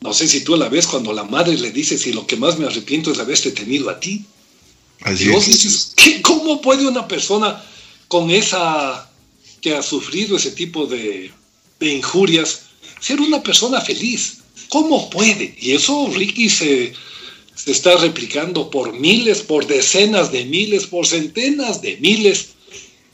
No 0.00 0.12
sé 0.12 0.28
si 0.28 0.42
tú 0.42 0.56
la 0.56 0.68
ves 0.68 0.86
cuando 0.86 1.12
la 1.12 1.24
madre 1.24 1.56
le 1.56 1.70
dice 1.70 1.98
si 1.98 2.12
lo 2.12 2.26
que 2.26 2.36
más 2.36 2.58
me 2.58 2.66
arrepiento 2.66 3.10
es 3.10 3.18
haberte 3.18 3.50
tenido 3.50 3.90
a 3.90 4.00
ti. 4.00 4.24
y 5.18 5.28
vos 5.28 5.46
dices, 5.46 5.94
¿cómo 6.22 6.60
puede 6.60 6.86
una 6.86 7.06
persona 7.06 7.62
con 8.06 8.30
esa 8.30 9.10
que 9.60 9.74
ha 9.74 9.82
sufrido 9.82 10.36
ese 10.36 10.52
tipo 10.52 10.86
de, 10.86 11.30
de 11.80 11.94
injurias 11.94 12.62
ser 13.00 13.20
una 13.20 13.42
persona 13.42 13.80
feliz? 13.80 14.38
¿Cómo 14.68 15.10
puede? 15.10 15.54
Y 15.60 15.72
eso 15.72 16.10
Ricky 16.14 16.48
se, 16.48 16.92
se 17.58 17.72
está 17.72 17.96
replicando 17.96 18.70
por 18.70 18.92
miles, 18.92 19.42
por 19.42 19.66
decenas 19.66 20.30
de 20.30 20.44
miles, 20.44 20.86
por 20.86 21.06
centenas 21.06 21.82
de 21.82 21.96
miles. 21.96 22.50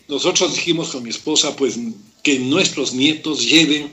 Nosotros 0.07 0.55
dijimos 0.55 0.91
con 0.91 1.03
mi 1.03 1.09
esposa, 1.09 1.57
pues 1.57 1.79
que 2.23 2.39
nuestros 2.39 2.93
nietos 2.93 3.43
lleven 3.49 3.91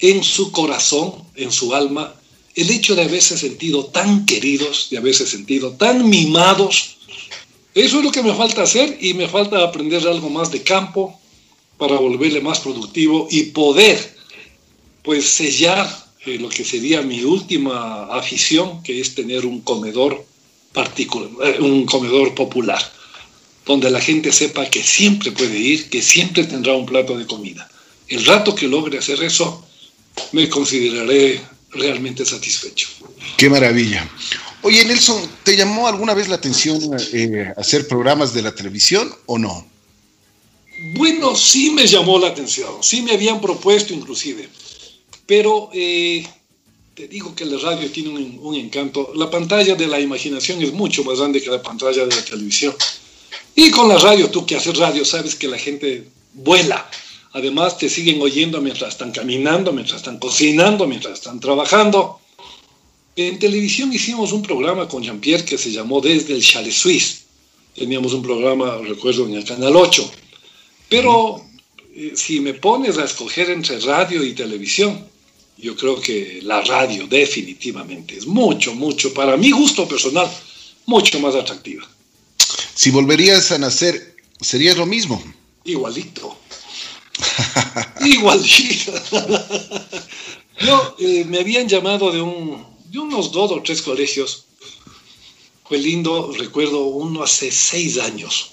en 0.00 0.24
su 0.24 0.50
corazón, 0.50 1.14
en 1.36 1.52
su 1.52 1.72
alma, 1.72 2.14
el 2.56 2.68
hecho 2.70 2.96
de 2.96 3.02
haberse 3.02 3.38
sentido 3.38 3.86
tan 3.86 4.26
queridos, 4.26 4.88
de 4.90 4.98
haberse 4.98 5.24
sentido 5.24 5.70
tan 5.72 6.08
mimados. 6.08 6.96
Eso 7.74 7.98
es 7.98 8.04
lo 8.04 8.10
que 8.10 8.24
me 8.24 8.34
falta 8.34 8.62
hacer 8.62 8.98
y 9.00 9.14
me 9.14 9.28
falta 9.28 9.62
aprender 9.62 10.06
algo 10.08 10.28
más 10.30 10.50
de 10.50 10.62
campo 10.62 11.16
para 11.78 11.96
volverle 11.96 12.40
más 12.40 12.58
productivo 12.58 13.28
y 13.30 13.44
poder, 13.44 14.16
pues, 15.04 15.26
sellar 15.26 16.05
lo 16.26 16.48
que 16.48 16.64
sería 16.64 17.02
mi 17.02 17.22
última 17.22 18.06
afición, 18.06 18.82
que 18.82 19.00
es 19.00 19.14
tener 19.14 19.46
un 19.46 19.60
comedor 19.60 20.24
particular, 20.72 21.30
eh, 21.44 21.60
un 21.60 21.86
comedor 21.86 22.34
popular, 22.34 22.82
donde 23.64 23.90
la 23.90 24.00
gente 24.00 24.32
sepa 24.32 24.68
que 24.68 24.82
siempre 24.82 25.32
puede 25.32 25.58
ir, 25.58 25.88
que 25.88 26.02
siempre 26.02 26.44
tendrá 26.44 26.74
un 26.74 26.86
plato 26.86 27.16
de 27.16 27.26
comida. 27.26 27.68
El 28.08 28.24
rato 28.24 28.54
que 28.54 28.68
logre 28.68 28.98
hacer 28.98 29.22
eso, 29.22 29.64
me 30.32 30.48
consideraré 30.48 31.40
realmente 31.70 32.24
satisfecho. 32.24 32.88
Qué 33.36 33.48
maravilla. 33.48 34.08
Oye, 34.62 34.84
Nelson, 34.84 35.20
¿te 35.44 35.56
llamó 35.56 35.86
alguna 35.86 36.14
vez 36.14 36.28
la 36.28 36.36
atención 36.36 36.80
eh, 37.12 37.52
hacer 37.56 37.86
programas 37.86 38.32
de 38.34 38.42
la 38.42 38.54
televisión 38.54 39.12
o 39.26 39.38
no? 39.38 39.66
Bueno, 40.94 41.34
sí 41.34 41.70
me 41.70 41.86
llamó 41.86 42.18
la 42.18 42.28
atención, 42.28 42.82
sí 42.82 43.02
me 43.02 43.12
habían 43.12 43.40
propuesto 43.40 43.94
inclusive. 43.94 44.48
Pero 45.26 45.70
eh, 45.72 46.24
te 46.94 47.08
digo 47.08 47.34
que 47.34 47.44
la 47.44 47.58
radio 47.58 47.90
tiene 47.90 48.10
un, 48.10 48.54
encanto. 48.54 49.12
La 49.16 49.28
pantalla 49.28 49.74
de 49.74 49.86
la 49.86 50.00
imaginación 50.00 50.62
es 50.62 50.72
mucho 50.72 51.04
más 51.04 51.18
grande 51.18 51.42
que 51.42 51.50
la 51.50 51.62
pantalla 51.62 52.06
de 52.06 52.14
la 52.14 52.24
televisión. 52.24 52.74
Y 53.54 53.70
con 53.70 53.88
la 53.88 53.98
radio, 53.98 54.30
tú 54.30 54.46
que 54.46 54.56
haces 54.56 54.76
radio, 54.78 55.04
sabes 55.04 55.34
que 55.34 55.48
la 55.48 55.58
gente 55.58 56.08
vuela. 56.32 56.88
Además, 57.32 57.76
te 57.76 57.90
siguen 57.90 58.22
oyendo 58.22 58.62
mientras 58.62 58.94
están 58.94 59.12
caminando, 59.12 59.72
mientras 59.72 59.98
están 59.98 60.18
cocinando, 60.18 60.86
mientras 60.86 61.14
están 61.14 61.38
trabajando. 61.38 62.20
En 63.14 63.38
televisión 63.38 63.92
hicimos 63.92 64.32
un 64.32 64.42
programa 64.42 64.88
con 64.88 65.02
Jean-Pierre 65.02 65.44
que 65.44 65.58
se 65.58 65.72
llamó 65.72 66.00
Desde 66.00 66.34
el 66.34 66.42
Chalet 66.42 66.72
Suisse. 66.72 67.24
Teníamos 67.74 68.14
un 68.14 68.22
programa, 68.22 68.78
recuerdo, 68.78 69.26
en 69.26 69.34
el 69.34 69.44
Canal 69.44 69.76
8. 69.76 70.10
Pero 70.88 71.42
eh, 71.94 72.12
si 72.14 72.40
me 72.40 72.54
pones 72.54 72.96
a 72.96 73.04
escoger 73.04 73.50
entre 73.50 73.80
radio 73.80 74.24
y 74.24 74.32
televisión, 74.32 75.06
yo 75.58 75.74
creo 75.74 76.00
que 76.00 76.40
la 76.42 76.60
radio 76.60 77.06
definitivamente 77.06 78.16
es 78.16 78.26
mucho, 78.26 78.74
mucho, 78.74 79.12
para 79.14 79.36
mi 79.36 79.50
gusto 79.50 79.88
personal, 79.88 80.30
mucho 80.86 81.18
más 81.20 81.34
atractiva. 81.34 81.88
Si 82.74 82.90
volverías 82.90 83.50
a 83.52 83.58
nacer, 83.58 84.16
¿sería 84.40 84.74
lo 84.74 84.86
mismo? 84.86 85.22
Igualito. 85.64 86.38
Igualito. 88.04 88.92
Yo 90.60 90.96
eh, 90.98 91.24
me 91.24 91.38
habían 91.38 91.68
llamado 91.68 92.12
de, 92.12 92.20
un, 92.20 92.64
de 92.90 92.98
unos 92.98 93.32
dos 93.32 93.50
o 93.50 93.62
tres 93.62 93.80
colegios. 93.80 94.44
Fue 95.64 95.78
lindo, 95.78 96.32
recuerdo 96.38 96.84
uno 96.84 97.22
hace 97.22 97.50
seis 97.50 97.98
años. 97.98 98.52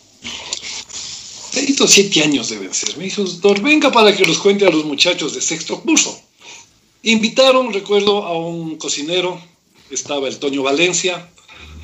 Seis 1.52 1.80
o 1.82 1.88
siete 1.88 2.24
años 2.24 2.50
deben 2.50 2.74
ser. 2.74 2.98
Me 2.98 3.04
dijo, 3.04 3.24
doctor, 3.24 3.62
venga 3.62 3.92
para 3.92 4.16
que 4.16 4.24
los 4.24 4.40
cuente 4.40 4.66
a 4.66 4.70
los 4.70 4.86
muchachos 4.86 5.36
de 5.36 5.42
sexto 5.42 5.82
curso. 5.82 6.23
Invitaron, 7.06 7.74
recuerdo, 7.74 8.24
a 8.24 8.38
un 8.38 8.78
cocinero, 8.78 9.38
estaba 9.92 10.30
el 10.30 10.40
Toño 10.40 10.64
Valencia, 10.64 11.30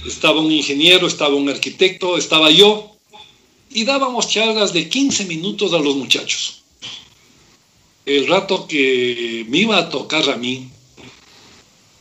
estaba 0.07 0.39
un 0.39 0.49
ingeniero, 0.49 1.07
estaba 1.07 1.35
un 1.35 1.49
arquitecto, 1.49 2.17
estaba 2.17 2.49
yo, 2.51 2.95
y 3.69 3.83
dábamos 3.83 4.29
charlas 4.29 4.71
de 4.71 4.87
15 4.87 5.25
minutos 5.25 5.73
a 5.73 5.79
los 5.79 5.97
muchachos. 5.97 6.63
El 8.05 8.27
rato 8.27 8.65
que 8.65 9.45
me 9.49 9.57
iba 9.57 9.77
a 9.77 9.89
tocar 9.89 10.29
a 10.29 10.37
mí, 10.37 10.69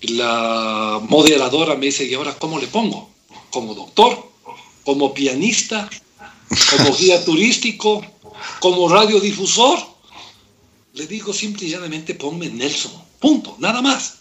la 0.02 1.00
moderadora 1.08 1.74
me 1.74 1.86
dice, 1.86 2.04
¿y 2.04 2.14
ahora 2.14 2.38
cómo 2.38 2.60
le 2.60 2.68
pongo? 2.68 3.10
¿Como 3.50 3.74
doctor? 3.74 4.30
¿Como 4.84 5.12
pianista? 5.12 5.90
¿Como 6.70 6.96
guía 6.96 7.24
turístico? 7.24 8.00
¿Como 8.60 8.88
radiodifusor? 8.88 9.80
Le 10.92 11.08
digo 11.08 11.32
simple 11.32 11.66
y 11.66 11.70
llanamente, 11.70 12.14
ponme 12.14 12.48
Nelson. 12.48 13.07
Punto, 13.20 13.56
nada 13.58 13.82
más. 13.82 14.14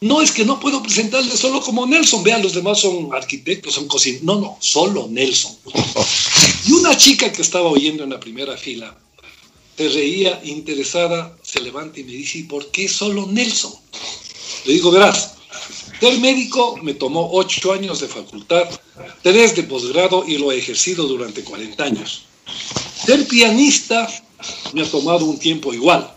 No 0.00 0.20
es 0.20 0.30
que 0.30 0.44
no 0.44 0.60
puedo 0.60 0.82
presentarle 0.82 1.36
solo 1.36 1.60
como 1.60 1.86
Nelson. 1.86 2.22
Vean, 2.22 2.42
los 2.42 2.54
demás 2.54 2.80
son 2.80 3.10
arquitectos, 3.14 3.74
son 3.74 3.88
cocineros. 3.88 4.24
No, 4.24 4.40
no, 4.40 4.56
solo 4.60 5.08
Nelson. 5.08 5.56
Y 6.66 6.72
una 6.72 6.96
chica 6.96 7.32
que 7.32 7.42
estaba 7.42 7.68
oyendo 7.68 8.04
en 8.04 8.10
la 8.10 8.20
primera 8.20 8.56
fila, 8.56 8.96
se 9.76 9.88
reía 9.88 10.40
interesada, 10.44 11.36
se 11.42 11.60
levanta 11.60 12.00
y 12.00 12.04
me 12.04 12.12
dice, 12.12 12.38
¿y 12.38 12.42
por 12.44 12.70
qué 12.70 12.88
solo 12.88 13.26
Nelson? 13.26 13.72
Le 14.64 14.72
digo, 14.74 14.90
verás, 14.90 15.34
ser 16.00 16.18
médico 16.18 16.76
me 16.82 16.94
tomó 16.94 17.30
ocho 17.32 17.72
años 17.72 18.00
de 18.00 18.08
facultad, 18.08 18.68
tres 19.22 19.54
de 19.54 19.62
posgrado 19.62 20.24
y 20.26 20.38
lo 20.38 20.52
he 20.52 20.58
ejercido 20.58 21.06
durante 21.06 21.42
40 21.42 21.84
años. 21.84 22.24
Ser 23.06 23.26
pianista 23.28 24.08
me 24.72 24.82
ha 24.82 24.90
tomado 24.90 25.24
un 25.24 25.38
tiempo 25.38 25.72
igual. 25.72 26.15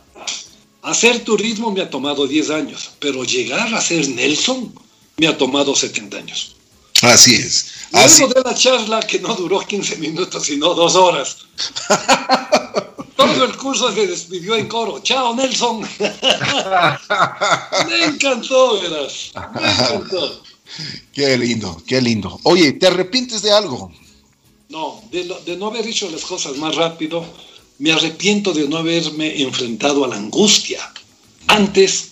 Hacer 0.82 1.24
turismo 1.26 1.72
me 1.72 1.82
ha 1.82 1.90
tomado 1.90 2.26
10 2.26 2.50
años, 2.52 2.92
pero 3.00 3.24
llegar 3.24 3.74
a 3.74 3.82
ser 3.82 4.08
Nelson 4.08 4.74
me 5.18 5.28
ha 5.28 5.38
tomado 5.38 5.76
70 5.76 6.18
años. 6.18 6.56
Así 7.02 7.36
es. 7.36 7.72
Luego 7.92 8.34
de 8.34 8.42
la 8.44 8.56
charla 8.56 9.00
que 9.02 9.20
no 9.20 9.36
duró 9.36 9.60
15 9.60 9.98
minutos, 9.98 10.46
sino 10.46 10.74
dos 10.74 10.96
horas. 10.96 11.38
Todo 13.16 13.46
el 13.46 13.58
curso 13.58 13.94
se 13.94 14.08
despidió 14.08 14.56
en 14.56 14.68
coro. 14.68 15.00
Chao, 15.00 15.36
Nelson. 15.36 15.82
me 17.88 18.06
encantó, 18.06 18.80
verás. 18.82 19.32
Me 19.54 19.72
encantó. 19.72 20.42
Qué 21.14 21.38
lindo, 21.38 21.82
qué 21.86 22.02
lindo. 22.02 22.40
Oye, 22.44 22.74
¿te 22.74 22.88
arrepientes 22.88 23.42
de 23.42 23.52
algo? 23.52 23.92
No, 24.70 25.02
de, 25.12 25.36
de 25.46 25.58
no 25.58 25.68
haber 25.68 25.86
hecho 25.86 26.10
las 26.10 26.24
cosas 26.24 26.56
más 26.58 26.76
rápido 26.76 27.26
me 27.80 27.92
arrepiento 27.92 28.54
de 28.54 28.68
no 28.68 28.78
haberme 28.78 29.42
enfrentado 29.42 30.04
a 30.04 30.08
la 30.08 30.18
angustia 30.18 30.80
antes, 31.48 32.12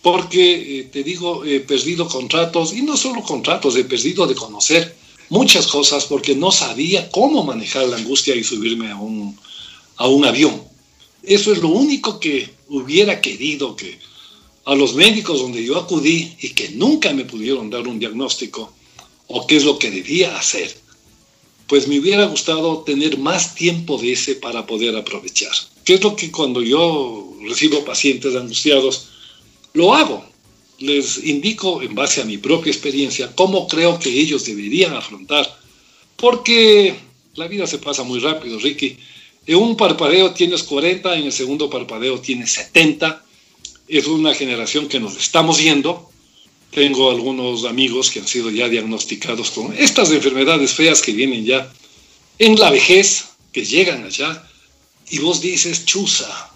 porque, 0.00 0.80
eh, 0.80 0.84
te 0.84 1.02
digo, 1.02 1.44
he 1.44 1.60
perdido 1.60 2.08
contratos, 2.08 2.72
y 2.72 2.82
no 2.82 2.96
solo 2.96 3.22
contratos, 3.22 3.76
he 3.76 3.84
perdido 3.84 4.26
de 4.26 4.34
conocer 4.34 4.96
muchas 5.28 5.66
cosas 5.66 6.06
porque 6.06 6.34
no 6.34 6.50
sabía 6.50 7.10
cómo 7.10 7.44
manejar 7.44 7.86
la 7.88 7.96
angustia 7.96 8.34
y 8.34 8.44
subirme 8.44 8.90
a 8.90 8.96
un, 8.96 9.36
a 9.96 10.06
un 10.06 10.24
avión. 10.24 10.62
Eso 11.22 11.52
es 11.52 11.58
lo 11.58 11.68
único 11.68 12.18
que 12.20 12.48
hubiera 12.68 13.20
querido 13.20 13.76
que 13.76 13.98
a 14.64 14.74
los 14.74 14.94
médicos 14.94 15.40
donde 15.40 15.64
yo 15.64 15.76
acudí 15.76 16.36
y 16.40 16.50
que 16.50 16.70
nunca 16.70 17.12
me 17.12 17.24
pudieron 17.24 17.68
dar 17.68 17.86
un 17.88 17.98
diagnóstico 17.98 18.72
o 19.26 19.46
qué 19.46 19.56
es 19.56 19.64
lo 19.64 19.78
que 19.78 19.90
debía 19.90 20.36
hacer 20.36 20.77
pues 21.68 21.86
me 21.86 21.98
hubiera 21.98 22.24
gustado 22.24 22.78
tener 22.78 23.18
más 23.18 23.54
tiempo 23.54 23.98
de 23.98 24.12
ese 24.12 24.34
para 24.34 24.66
poder 24.66 24.96
aprovechar. 24.96 25.52
Que 25.84 25.94
es 25.94 26.02
lo 26.02 26.16
que 26.16 26.32
cuando 26.32 26.62
yo 26.62 27.34
recibo 27.46 27.84
pacientes 27.84 28.34
angustiados, 28.34 29.08
lo 29.74 29.94
hago. 29.94 30.26
les 30.78 31.24
indico 31.24 31.82
en 31.82 31.94
base 31.94 32.20
a 32.20 32.24
mi 32.24 32.38
propia 32.38 32.70
experiencia 32.70 33.34
cómo 33.34 33.66
creo 33.66 33.98
que 33.98 34.10
ellos 34.10 34.44
deberían 34.44 34.94
afrontar. 34.94 35.46
Porque 36.16 36.94
la 37.34 37.48
vida 37.48 37.66
se 37.66 37.78
pasa 37.78 38.02
muy 38.02 38.18
rápido, 38.20 38.58
Ricky. 38.58 38.96
En 39.46 39.56
un 39.56 39.76
parpadeo 39.76 40.32
tienes 40.32 40.62
40, 40.62 41.16
en 41.16 41.26
el 41.26 41.32
segundo 41.32 41.68
parpadeo 41.68 42.20
tienes 42.20 42.52
70. 42.52 43.24
Es 43.88 44.06
una 44.06 44.34
generación 44.34 44.88
que 44.88 45.00
nos 45.00 45.16
estamos 45.16 45.60
yendo. 45.62 46.07
Tengo 46.70 47.10
algunos 47.10 47.64
amigos 47.64 48.10
que 48.10 48.20
han 48.20 48.28
sido 48.28 48.50
ya 48.50 48.68
diagnosticados 48.68 49.50
con 49.50 49.74
estas 49.76 50.10
enfermedades 50.10 50.72
feas 50.72 51.00
que 51.00 51.12
vienen 51.12 51.44
ya 51.44 51.72
en 52.38 52.58
la 52.58 52.70
vejez, 52.70 53.24
que 53.52 53.64
llegan 53.64 54.04
allá. 54.04 54.44
Y 55.10 55.18
vos 55.20 55.40
dices, 55.40 55.86
chusa, 55.86 56.48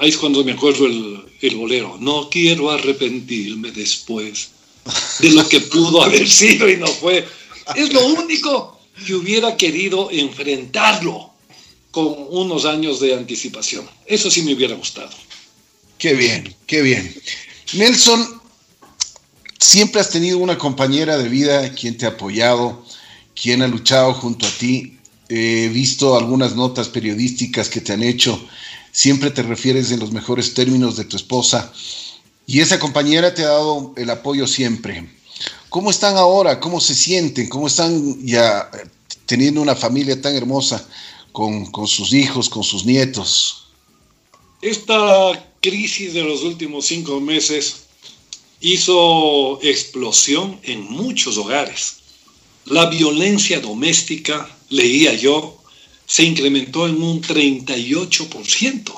Ahí 0.00 0.08
es 0.08 0.16
cuando 0.16 0.42
me 0.42 0.52
acuerdo 0.52 0.86
el, 0.86 1.22
el 1.42 1.56
bolero. 1.56 1.98
No 2.00 2.30
quiero 2.30 2.70
arrepentirme 2.70 3.70
después 3.70 4.48
de 5.18 5.28
lo 5.30 5.46
que 5.46 5.60
pudo 5.60 6.02
haber 6.02 6.26
sido 6.26 6.70
y 6.70 6.78
no 6.78 6.86
fue. 6.86 7.26
Es 7.76 7.92
lo 7.92 8.06
único 8.06 8.80
que 9.06 9.14
hubiera 9.14 9.58
querido 9.58 10.10
enfrentarlo 10.10 11.30
con 11.90 12.14
unos 12.30 12.64
años 12.64 12.98
de 13.00 13.12
anticipación. 13.12 13.86
Eso 14.06 14.30
sí 14.30 14.40
me 14.40 14.54
hubiera 14.54 14.74
gustado. 14.74 15.10
Qué 15.98 16.14
bien, 16.14 16.54
qué 16.66 16.80
bien. 16.80 17.14
Nelson, 17.74 18.39
siempre 19.60 20.00
has 20.00 20.10
tenido 20.10 20.38
una 20.38 20.58
compañera 20.58 21.16
de 21.16 21.28
vida 21.28 21.72
quien 21.74 21.96
te 21.96 22.06
ha 22.06 22.10
apoyado, 22.10 22.84
quien 23.40 23.62
ha 23.62 23.68
luchado 23.68 24.14
junto 24.14 24.46
a 24.46 24.50
ti. 24.50 24.96
He 25.28 25.68
visto 25.68 26.16
algunas 26.16 26.56
notas 26.56 26.88
periodísticas 26.88 27.68
que 27.68 27.80
te 27.80 27.92
han 27.92 28.02
hecho 28.02 28.40
siempre 28.92 29.30
te 29.30 29.42
refieres 29.42 29.90
en 29.92 30.00
los 30.00 30.12
mejores 30.12 30.54
términos 30.54 30.96
de 30.96 31.04
tu 31.04 31.16
esposa 31.16 31.72
y 32.46 32.60
esa 32.60 32.78
compañera 32.78 33.34
te 33.34 33.42
ha 33.42 33.48
dado 33.48 33.92
el 33.96 34.10
apoyo 34.10 34.46
siempre. 34.46 35.08
¿Cómo 35.68 35.90
están 35.90 36.16
ahora? 36.16 36.58
¿Cómo 36.58 36.80
se 36.80 36.94
sienten? 36.94 37.48
¿Cómo 37.48 37.68
están 37.68 38.26
ya 38.26 38.68
teniendo 39.26 39.62
una 39.62 39.76
familia 39.76 40.20
tan 40.20 40.34
hermosa 40.34 40.84
con, 41.30 41.66
con 41.66 41.86
sus 41.86 42.12
hijos, 42.12 42.48
con 42.48 42.64
sus 42.64 42.84
nietos? 42.84 43.68
Esta 44.60 45.54
crisis 45.62 46.12
de 46.12 46.24
los 46.24 46.42
últimos 46.42 46.86
cinco 46.86 47.20
meses 47.20 47.84
hizo 48.60 49.58
explosión 49.62 50.60
en 50.62 50.82
muchos 50.90 51.36
hogares. 51.38 51.96
La 52.66 52.86
violencia 52.86 53.60
doméstica, 53.60 54.48
leía 54.68 55.14
yo, 55.14 55.60
se 56.06 56.24
incrementó 56.24 56.86
en 56.86 57.02
un 57.02 57.22
38%. 57.22 58.92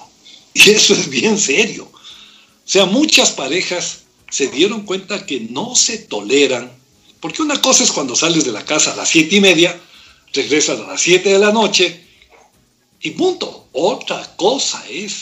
Y 0.54 0.70
eso 0.70 0.94
es 0.94 1.08
bien 1.08 1.38
serio. 1.38 1.84
O 1.84 2.68
sea, 2.68 2.86
muchas 2.86 3.30
parejas 3.30 4.02
se 4.30 4.48
dieron 4.48 4.82
cuenta 4.82 5.26
que 5.26 5.40
no 5.40 5.74
se 5.74 5.98
toleran, 5.98 6.72
porque 7.20 7.42
una 7.42 7.60
cosa 7.60 7.84
es 7.84 7.92
cuando 7.92 8.16
sales 8.16 8.44
de 8.44 8.52
la 8.52 8.64
casa 8.64 8.92
a 8.92 8.96
las 8.96 9.10
siete 9.10 9.36
y 9.36 9.40
media, 9.40 9.78
regresas 10.32 10.80
a 10.80 10.86
las 10.86 11.00
siete 11.00 11.30
de 11.30 11.38
la 11.38 11.52
noche 11.52 12.04
y 13.00 13.10
punto. 13.10 13.68
Otra 13.72 14.36
cosa 14.36 14.82
es 14.88 15.14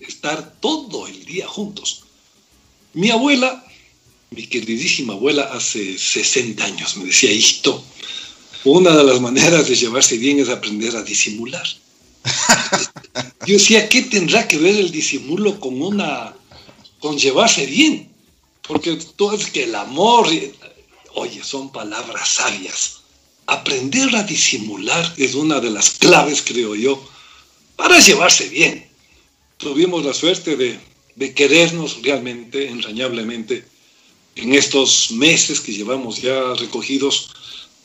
estar 0.00 0.54
todo 0.60 1.06
el 1.06 1.24
día 1.24 1.46
juntos. 1.46 2.04
Mi 2.94 3.10
abuela, 3.10 3.65
mi 4.36 4.46
queridísima 4.46 5.14
abuela, 5.14 5.44
hace 5.44 5.96
60 5.96 6.62
años 6.62 6.94
me 6.98 7.06
decía, 7.06 7.32
hijito, 7.32 7.82
una 8.64 8.94
de 8.94 9.02
las 9.02 9.18
maneras 9.18 9.66
de 9.66 9.74
llevarse 9.74 10.18
bien 10.18 10.38
es 10.40 10.50
aprender 10.50 10.94
a 10.94 11.02
disimular. 11.02 11.66
Yo 13.46 13.54
decía, 13.54 13.88
¿qué 13.88 14.02
tendrá 14.02 14.46
que 14.46 14.58
ver 14.58 14.76
el 14.76 14.90
disimulo 14.90 15.58
con 15.58 15.80
una 15.80 16.34
con 16.98 17.16
llevarse 17.16 17.64
bien? 17.64 18.12
Porque 18.68 18.96
todo 19.16 19.32
es 19.36 19.46
que 19.46 19.64
el 19.64 19.74
amor, 19.74 20.28
oye, 21.14 21.42
son 21.42 21.72
palabras 21.72 22.28
sabias. 22.28 22.98
Aprender 23.46 24.14
a 24.16 24.24
disimular 24.24 25.14
es 25.16 25.34
una 25.34 25.60
de 25.60 25.70
las 25.70 25.90
claves, 25.90 26.42
creo 26.42 26.74
yo, 26.74 27.02
para 27.76 28.00
llevarse 28.00 28.50
bien. 28.50 28.86
Tuvimos 29.56 30.04
la 30.04 30.12
suerte 30.12 30.56
de, 30.56 30.78
de 31.14 31.32
querernos 31.32 32.02
realmente, 32.02 32.68
entrañablemente, 32.68 33.64
en 34.36 34.52
estos 34.52 35.10
meses 35.10 35.60
que 35.60 35.72
llevamos 35.72 36.20
ya 36.22 36.54
recogidos 36.54 37.30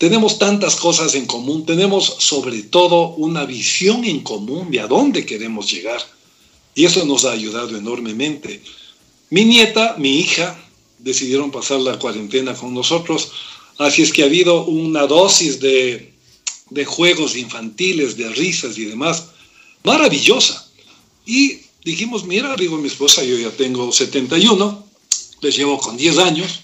tenemos 0.02 0.40
tantas 0.40 0.78
cosas 0.78 1.14
en 1.14 1.28
común, 1.28 1.64
tenemos 1.64 2.16
sobre 2.18 2.64
todo 2.64 3.10
una 3.18 3.46
visión 3.46 4.04
en 4.04 4.22
común 4.22 4.72
de 4.72 4.80
a 4.80 4.88
dónde 4.88 5.28
queremos 5.28 5.72
llegar. 5.72 6.02
Y 6.74 6.86
eso 6.86 7.06
nos 7.06 7.24
ha 7.24 7.34
ayudado 7.34 7.78
enormemente. 7.78 8.64
Mi 9.30 9.46
nieta, 9.46 9.98
mi 10.00 10.18
hija, 10.18 10.60
decidieron 10.98 11.52
pasar 11.52 11.82
la 11.82 12.00
cuarentena 12.00 12.56
con 12.56 12.74
nosotros, 12.74 13.32
así 13.78 14.02
es 14.02 14.12
que 14.12 14.24
ha 14.24 14.26
habido 14.26 14.66
una 14.66 15.06
dosis 15.06 15.60
de, 15.60 16.16
de 16.72 16.86
juegos 16.86 17.36
infantiles, 17.36 18.18
de 18.18 18.28
risas 18.30 18.80
y 18.80 18.86
demás, 18.86 19.28
maravillosa. 19.84 20.68
Y 21.28 21.60
dijimos, 21.86 22.26
mira, 22.26 22.56
digo 22.56 22.76
mi 22.80 22.88
esposa, 22.88 23.24
yo 23.24 23.38
ya 23.38 23.52
tengo 23.52 23.92
71, 23.92 24.84
les 25.42 25.56
llevo 25.56 25.78
con 25.80 25.98
10 25.98 26.18
años, 26.20 26.62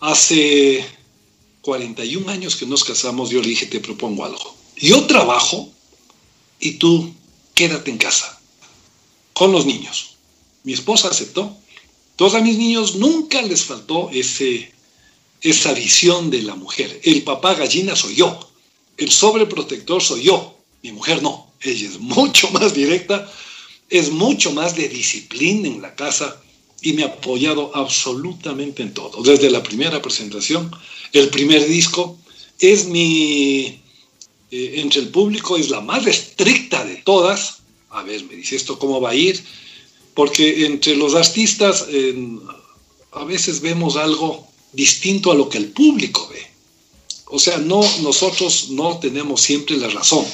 hace 0.00 0.84
41 1.60 2.30
años 2.30 2.56
que 2.56 2.66
nos 2.66 2.84
casamos, 2.84 3.30
yo 3.30 3.40
le 3.42 3.48
dije, 3.48 3.66
te 3.66 3.80
propongo 3.80 4.24
algo. 4.24 4.56
Yo 4.76 5.06
trabajo 5.06 5.70
y 6.58 6.72
tú 6.72 7.14
quédate 7.54 7.90
en 7.90 7.98
casa 7.98 8.40
con 9.34 9.52
los 9.52 9.66
niños. 9.66 10.16
Mi 10.64 10.72
esposa 10.72 11.08
aceptó. 11.08 11.56
Todos 12.16 12.34
a 12.34 12.40
mis 12.40 12.58
niños 12.58 12.96
nunca 12.96 13.40
les 13.42 13.62
faltó 13.62 14.10
ese, 14.10 14.72
esa 15.40 15.72
visión 15.72 16.30
de 16.30 16.42
la 16.42 16.54
mujer. 16.54 17.00
El 17.04 17.22
papá 17.22 17.54
gallina 17.54 17.96
soy 17.96 18.14
yo. 18.14 18.38
El 18.96 19.10
sobreprotector 19.10 20.02
soy 20.02 20.24
yo. 20.24 20.58
Mi 20.82 20.92
mujer 20.92 21.22
no. 21.22 21.52
Ella 21.60 21.88
es 21.88 21.98
mucho 21.98 22.50
más 22.50 22.74
directa, 22.74 23.30
es 23.90 24.10
mucho 24.10 24.52
más 24.52 24.76
de 24.76 24.88
disciplina 24.88 25.68
en 25.68 25.82
la 25.82 25.94
casa 25.94 26.40
y 26.82 26.92
me 26.94 27.02
ha 27.02 27.06
apoyado 27.06 27.70
absolutamente 27.74 28.82
en 28.82 28.94
todo. 28.94 29.22
Desde 29.22 29.50
la 29.50 29.62
primera 29.62 30.00
presentación, 30.00 30.70
el 31.12 31.28
primer 31.28 31.66
disco, 31.66 32.18
es 32.58 32.86
mi, 32.86 33.80
eh, 34.50 34.74
entre 34.76 35.00
el 35.00 35.08
público, 35.08 35.56
es 35.56 35.70
la 35.70 35.80
más 35.80 36.06
estricta 36.06 36.84
de 36.84 36.96
todas. 36.96 37.58
A 37.90 38.02
ver, 38.02 38.24
me 38.24 38.36
dice 38.36 38.56
esto 38.56 38.78
cómo 38.78 39.00
va 39.00 39.10
a 39.10 39.14
ir, 39.14 39.42
porque 40.14 40.66
entre 40.66 40.96
los 40.96 41.14
artistas 41.14 41.86
a 43.12 43.24
veces 43.24 43.60
vemos 43.60 43.96
algo 43.96 44.46
distinto 44.72 45.32
a 45.32 45.34
lo 45.34 45.48
que 45.48 45.58
el 45.58 45.70
público 45.70 46.28
ve. 46.32 46.46
O 47.26 47.38
sea, 47.38 47.58
no, 47.58 47.80
nosotros 48.02 48.70
no 48.70 48.98
tenemos 48.98 49.40
siempre 49.40 49.76
la 49.76 49.88
razón. 49.88 50.24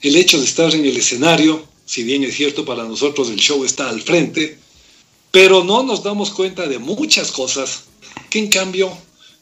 El 0.00 0.16
hecho 0.16 0.38
de 0.38 0.44
estar 0.44 0.72
en 0.74 0.84
el 0.84 0.96
escenario, 0.96 1.64
si 1.84 2.04
bien 2.04 2.22
es 2.22 2.36
cierto 2.36 2.64
para 2.64 2.84
nosotros 2.84 3.28
el 3.30 3.38
show 3.38 3.64
está 3.64 3.88
al 3.88 4.00
frente, 4.02 4.58
pero 5.30 5.64
no 5.64 5.82
nos 5.82 6.02
damos 6.02 6.30
cuenta 6.30 6.66
de 6.66 6.78
muchas 6.78 7.30
cosas 7.30 7.84
que 8.30 8.38
en 8.38 8.48
cambio 8.48 8.96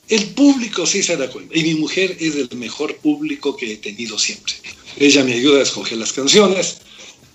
el 0.08 0.24
público 0.34 0.86
sí 0.86 1.02
se 1.02 1.16
da 1.16 1.28
cuenta. 1.30 1.56
Y 1.56 1.62
mi 1.62 1.74
mujer 1.74 2.16
es 2.20 2.36
el 2.36 2.48
mejor 2.56 2.96
público 2.96 3.56
que 3.56 3.72
he 3.72 3.76
tenido 3.76 4.18
siempre. 4.18 4.54
Ella 4.98 5.24
me 5.24 5.34
ayuda 5.34 5.60
a 5.60 5.62
escoger 5.62 5.98
las 5.98 6.12
canciones, 6.12 6.78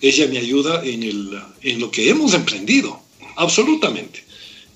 ella 0.00 0.26
me 0.28 0.38
ayuda 0.38 0.82
en, 0.84 1.02
el, 1.02 1.40
en 1.62 1.80
lo 1.80 1.90
que 1.90 2.08
hemos 2.08 2.34
emprendido, 2.34 3.00
absolutamente. 3.36 4.24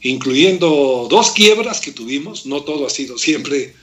Incluyendo 0.02 1.08
dos 1.10 1.30
quiebras 1.30 1.80
que 1.80 1.92
tuvimos, 1.92 2.46
no 2.46 2.62
todo 2.62 2.86
ha 2.86 2.90
sido 2.90 3.18
siempre 3.18 3.74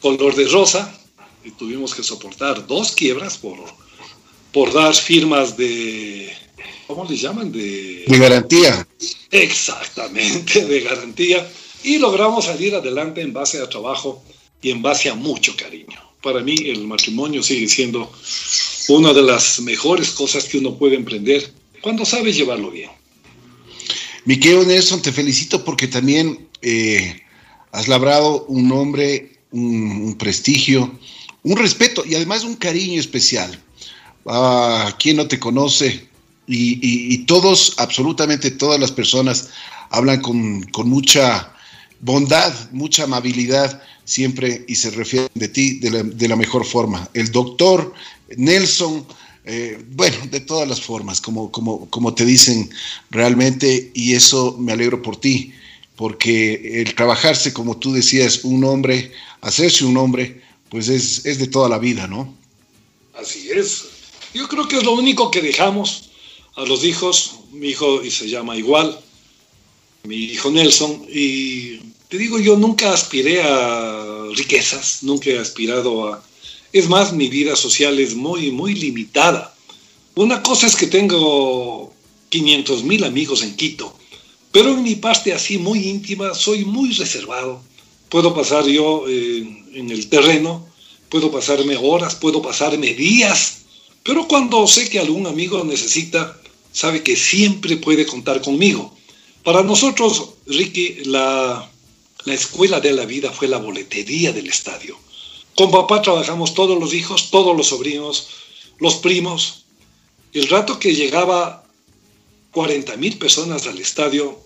color 0.00 0.34
de 0.34 0.48
rosa, 0.48 0.96
y 1.44 1.50
tuvimos 1.52 1.94
que 1.94 2.02
soportar 2.02 2.66
dos 2.66 2.92
quiebras 2.92 3.38
por, 3.38 3.58
por 4.52 4.72
dar 4.72 4.94
firmas 4.94 5.56
de, 5.56 6.32
¿cómo 6.94 7.08
les 7.08 7.20
llaman? 7.20 7.52
De, 7.52 8.04
de 8.06 8.18
garantía. 8.18 8.86
Exactamente, 9.30 10.64
de 10.64 10.80
garantía. 10.80 11.48
Y 11.82 11.98
logramos 11.98 12.44
salir 12.44 12.74
adelante 12.74 13.20
en 13.20 13.32
base 13.32 13.60
a 13.60 13.68
trabajo 13.68 14.22
y 14.60 14.70
en 14.70 14.82
base 14.82 15.08
a 15.08 15.14
mucho 15.14 15.56
cariño. 15.56 15.98
Para 16.22 16.40
mí 16.40 16.54
el 16.66 16.86
matrimonio 16.86 17.42
sigue 17.42 17.68
siendo 17.68 18.12
una 18.88 19.12
de 19.12 19.22
las 19.22 19.60
mejores 19.60 20.10
cosas 20.10 20.44
que 20.44 20.58
uno 20.58 20.76
puede 20.76 20.96
emprender 20.96 21.52
cuando 21.80 22.04
sabe 22.04 22.32
llevarlo 22.32 22.70
bien. 22.70 22.90
Miquel 24.24 24.66
Nelson, 24.66 25.00
te 25.00 25.12
felicito 25.12 25.64
porque 25.64 25.86
también 25.86 26.48
eh, 26.60 27.22
has 27.72 27.88
labrado 27.88 28.44
un 28.46 28.68
nombre, 28.68 29.38
un, 29.50 30.16
prestigio, 30.18 30.98
un 31.42 31.56
respeto 31.56 32.04
y 32.04 32.14
además 32.14 32.44
un 32.44 32.56
cariño 32.56 33.00
especial. 33.00 33.58
A 34.26 34.94
quien 34.98 35.16
no 35.16 35.26
te 35.26 35.38
conoce, 35.38 36.09
y, 36.52 37.18
todos, 37.18 37.74
absolutamente 37.76 38.50
todas 38.50 38.80
las 38.80 38.90
personas 38.90 39.50
hablan 39.90 40.20
con, 40.20 40.66
mucha 40.88 41.52
bondad, 42.00 42.52
mucha 42.72 43.04
amabilidad 43.04 43.82
siempre 44.04 44.64
y 44.66 44.74
se 44.74 44.90
refieren 44.90 45.30
de 45.34 45.48
ti 45.48 45.78
de 45.78 46.28
la, 46.28 46.36
mejor 46.36 46.64
forma. 46.64 47.08
El 47.14 47.30
doctor 47.30 47.92
Nelson, 48.36 49.06
eh, 49.44 49.82
bueno, 49.92 50.16
de 50.30 50.40
todas 50.40 50.68
las 50.68 50.80
formas, 50.80 51.20
como, 51.20 51.52
como, 51.52 51.88
como 51.88 52.14
te 52.14 52.24
dicen 52.24 52.70
realmente, 53.10 53.90
y 53.94 54.14
eso 54.14 54.56
me 54.58 54.72
alegro 54.72 55.02
por 55.02 55.16
ti, 55.16 55.52
porque 55.94 56.80
el 56.80 56.94
trabajarse, 56.94 57.52
como 57.52 57.76
tú 57.76 57.92
decías, 57.92 58.40
un 58.42 58.64
hombre, 58.64 59.12
hacerse 59.40 59.84
un 59.84 59.96
hombre, 59.96 60.42
pues 60.68 60.88
es, 60.88 61.24
es 61.26 61.38
de 61.38 61.46
toda 61.46 61.68
la 61.68 61.78
vida, 61.78 62.06
¿no? 62.06 62.34
Así 63.14 63.50
es. 63.50 63.84
Yo 64.32 64.48
creo 64.48 64.66
que 64.66 64.78
es 64.78 64.84
lo 64.84 64.92
único 64.92 65.30
que 65.30 65.42
dejamos 65.42 66.09
a 66.56 66.64
los 66.64 66.84
hijos. 66.84 67.32
Mi 67.52 67.68
hijo 67.68 68.02
y 68.02 68.10
se 68.10 68.28
llama 68.28 68.56
igual, 68.56 68.98
mi 70.04 70.16
hijo 70.16 70.50
Nelson, 70.50 71.04
y 71.12 71.78
te 72.08 72.18
digo, 72.18 72.38
yo 72.38 72.56
nunca 72.56 72.92
aspiré 72.92 73.42
a 73.42 74.24
riquezas, 74.34 75.02
nunca 75.02 75.30
he 75.30 75.38
aspirado 75.38 76.08
a... 76.08 76.22
Es 76.72 76.88
más, 76.88 77.12
mi 77.12 77.28
vida 77.28 77.56
social 77.56 77.98
es 77.98 78.14
muy, 78.14 78.50
muy 78.50 78.74
limitada. 78.74 79.54
Una 80.14 80.42
cosa 80.42 80.66
es 80.66 80.76
que 80.76 80.86
tengo 80.86 81.92
500 82.30 82.84
mil 82.84 83.04
amigos 83.04 83.42
en 83.42 83.56
Quito, 83.56 83.94
pero 84.52 84.70
en 84.70 84.82
mi 84.82 84.94
parte 84.94 85.32
así 85.32 85.58
muy 85.58 85.88
íntima 85.88 86.34
soy 86.34 86.64
muy 86.64 86.92
reservado. 86.92 87.60
Puedo 88.08 88.34
pasar 88.34 88.66
yo 88.66 89.04
eh, 89.08 89.38
en 89.74 89.90
el 89.90 90.08
terreno, 90.08 90.66
puedo 91.08 91.30
pasarme 91.30 91.76
horas, 91.76 92.14
puedo 92.14 92.40
pasarme 92.42 92.94
días, 92.94 93.62
pero 94.02 94.26
cuando 94.26 94.66
sé 94.66 94.88
que 94.88 94.98
algún 94.98 95.26
amigo 95.26 95.62
necesita, 95.64 96.39
sabe 96.72 97.02
que 97.02 97.16
siempre 97.16 97.76
puede 97.76 98.06
contar 98.06 98.40
conmigo. 98.40 98.96
Para 99.42 99.62
nosotros, 99.62 100.30
Ricky, 100.46 101.04
la, 101.04 101.70
la 102.24 102.34
escuela 102.34 102.80
de 102.80 102.92
la 102.92 103.06
vida 103.06 103.32
fue 103.32 103.48
la 103.48 103.58
boletería 103.58 104.32
del 104.32 104.48
estadio. 104.48 104.98
Con 105.54 105.70
papá 105.70 106.02
trabajamos 106.02 106.54
todos 106.54 106.78
los 106.78 106.94
hijos, 106.94 107.30
todos 107.30 107.56
los 107.56 107.68
sobrinos, 107.68 108.28
los 108.78 108.96
primos. 108.96 109.64
El 110.32 110.48
rato 110.48 110.78
que 110.78 110.94
llegaba 110.94 111.64
40 112.52 112.96
mil 112.96 113.16
personas 113.18 113.66
al 113.66 113.78
estadio, 113.78 114.38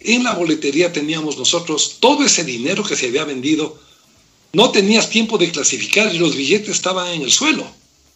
en 0.00 0.24
la 0.24 0.34
boletería 0.34 0.92
teníamos 0.92 1.36
nosotros 1.36 1.96
todo 2.00 2.24
ese 2.24 2.44
dinero 2.44 2.84
que 2.84 2.96
se 2.96 3.06
había 3.06 3.24
vendido. 3.24 3.78
No 4.52 4.70
tenías 4.70 5.10
tiempo 5.10 5.38
de 5.38 5.50
clasificar 5.50 6.14
y 6.14 6.18
los 6.18 6.36
billetes 6.36 6.70
estaban 6.70 7.08
en 7.08 7.22
el 7.22 7.32
suelo. 7.32 7.66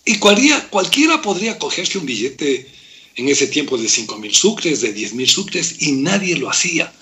Y 0.05 0.19
cualquiera, 0.19 0.69
cualquiera 0.71 1.21
podría 1.21 1.59
cogerse 1.59 1.99
un 1.99 2.07
billete 2.07 2.71
en 3.17 3.29
ese 3.29 3.47
tiempo 3.47 3.77
de 3.77 3.89
5 3.89 4.19
mil 4.19 4.35
sucres, 4.35 4.81
de 4.81 4.93
10 4.93 5.15
mil 5.15 5.29
sucres, 5.29 5.83
y 5.83 5.93
nadie 5.93 6.37
lo 6.37 6.49
hacía. 6.49 6.93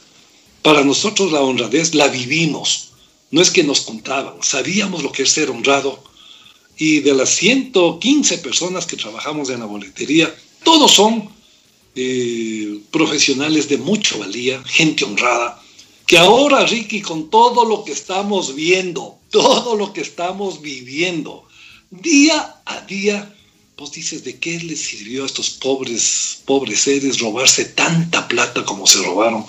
Para 0.63 0.83
nosotros 0.83 1.33
la 1.33 1.41
honradez 1.41 1.95
la 1.95 2.09
vivimos. 2.09 2.91
No 3.31 3.43
es 3.43 3.51
que 3.51 3.63
nos 3.63 3.83
contaban, 3.83 4.35
sabíamos 4.43 5.03
lo 5.03 5.13
que 5.13 5.23
es 5.23 5.31
ser 5.31 5.51
honrado. 5.51 6.03
Y 6.77 7.01
de 7.01 7.15
las 7.15 7.31
115 7.31 8.39
personas 8.39 8.87
que 8.87 8.97
trabajamos 8.97 9.51
en 9.51 9.61
la 9.61 9.67
boletería, 9.67 10.35
todos 10.63 10.93
son 10.93 11.29
eh, 11.95 12.81
profesionales 12.91 13.69
de 13.69 13.79
mucha 13.79 14.17
valía, 14.17 14.63
gente 14.65 15.05
honrada, 15.05 15.61
que 16.07 16.17
ahora, 16.17 16.65
Ricky, 16.65 17.03
con 17.03 17.29
todo 17.29 17.65
lo 17.65 17.85
que 17.85 17.93
estamos 17.93 18.55
viendo, 18.55 19.19
todo 19.31 19.75
lo 19.75 19.93
que 19.93 20.01
estamos 20.01 20.63
viviendo, 20.63 21.47
día 21.91 22.63
a 22.65 22.81
día, 22.83 23.35
vos 23.79 23.93
dices, 23.93 24.25
¿de 24.25 24.39
qué 24.41 24.59
les 24.59 24.81
sirvió 24.81 25.23
a 25.23 25.27
estos 25.27 25.51
pobres, 25.51 26.41
pobres 26.45 26.81
seres 26.81 27.21
robarse 27.21 27.65
tanta 27.65 28.27
plata 28.27 28.65
como 28.65 28.89
se 28.89 29.01
robaron? 29.03 29.47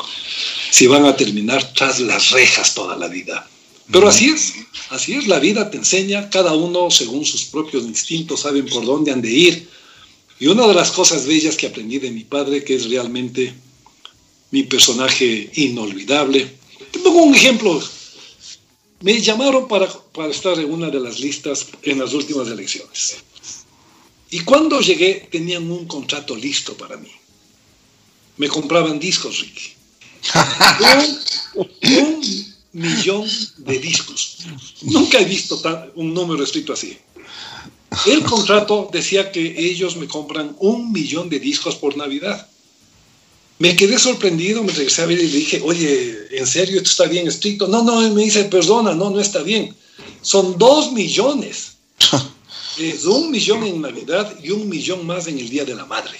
Si 0.69 0.85
van 0.85 1.05
a 1.05 1.15
terminar 1.15 1.73
tras 1.73 1.99
las 1.99 2.29
rejas 2.29 2.75
toda 2.75 2.95
la 2.95 3.07
vida. 3.07 3.49
Pero 3.91 4.07
así 4.07 4.29
es, 4.29 4.53
así 4.91 5.13
es, 5.13 5.25
la 5.25 5.39
vida 5.39 5.71
te 5.71 5.77
enseña, 5.77 6.29
cada 6.29 6.53
uno 6.53 6.91
según 6.91 7.25
sus 7.25 7.45
propios 7.45 7.85
instintos 7.85 8.41
saben 8.41 8.67
por 8.67 8.85
dónde 8.85 9.11
han 9.11 9.21
de 9.21 9.31
ir 9.31 9.67
y 10.39 10.45
una 10.45 10.67
de 10.67 10.75
las 10.75 10.91
cosas 10.91 11.25
bellas 11.25 11.57
que 11.57 11.65
aprendí 11.65 11.97
de 11.97 12.11
mi 12.11 12.23
padre, 12.23 12.63
que 12.63 12.75
es 12.75 12.87
realmente 12.87 13.55
mi 14.51 14.61
personaje 14.61 15.49
inolvidable, 15.55 16.47
te 16.91 16.99
pongo 16.99 17.23
un 17.23 17.33
ejemplo. 17.33 17.81
Me 19.01 19.19
llamaron 19.19 19.67
para, 19.67 19.87
para 20.13 20.29
estar 20.29 20.59
en 20.59 20.71
una 20.71 20.89
de 20.89 20.99
las 20.99 21.19
listas 21.19 21.65
en 21.81 21.97
las 21.97 22.13
últimas 22.13 22.47
elecciones. 22.47 23.17
Y 24.31 24.41
cuando 24.41 24.79
llegué 24.79 25.27
tenían 25.31 25.69
un 25.71 25.85
contrato 25.85 26.35
listo 26.35 26.75
para 26.75 26.97
mí. 26.97 27.11
Me 28.37 28.47
compraban 28.47 28.99
discos, 28.99 29.39
Ricky. 29.39 29.73
un, 31.55 32.49
millón 32.71 33.27
de 33.57 33.79
discos. 33.79 34.37
Nunca 34.81 35.19
he 35.19 35.25
visto 35.25 35.59
un 35.95 36.13
número 36.13 36.43
escrito 36.43 36.73
así. 36.73 36.97
El 38.05 38.23
contrato 38.23 38.89
decía 38.93 39.31
que 39.31 39.41
ellos 39.57 39.97
me 39.97 40.07
compran 40.07 40.55
un 40.59 40.91
millón 40.91 41.27
de 41.29 41.39
discos 41.39 41.75
por 41.75 41.97
Navidad. 41.97 42.47
Me 43.57 43.75
quedé 43.75 43.97
sorprendido, 43.97 44.63
me 44.63 44.71
regresé 44.71 45.01
a 45.01 45.07
ver 45.07 45.19
y 45.19 45.27
le 45.27 45.37
dije, 45.37 45.61
oye, 45.63 46.27
¿en 46.31 46.47
serio 46.47 46.77
esto 46.77 46.91
está 46.91 47.05
bien 47.05 47.27
estricto? 47.27 47.67
No, 47.67 47.83
no, 47.83 47.99
me 48.13 48.23
dice, 48.23 48.45
perdona, 48.45 48.93
no, 48.93 49.09
no 49.09 49.19
está 49.19 49.41
bien. 49.41 49.75
Son 50.21 50.57
dos 50.57 50.93
millones. 50.93 51.73
Es 52.79 53.03
un 53.05 53.29
millón 53.29 53.63
en 53.63 53.81
Navidad 53.81 54.35
y 54.41 54.51
un 54.51 54.69
millón 54.69 55.05
más 55.05 55.27
en 55.27 55.37
el 55.37 55.49
Día 55.49 55.65
de 55.65 55.75
la 55.75 55.85
Madre. 55.85 56.17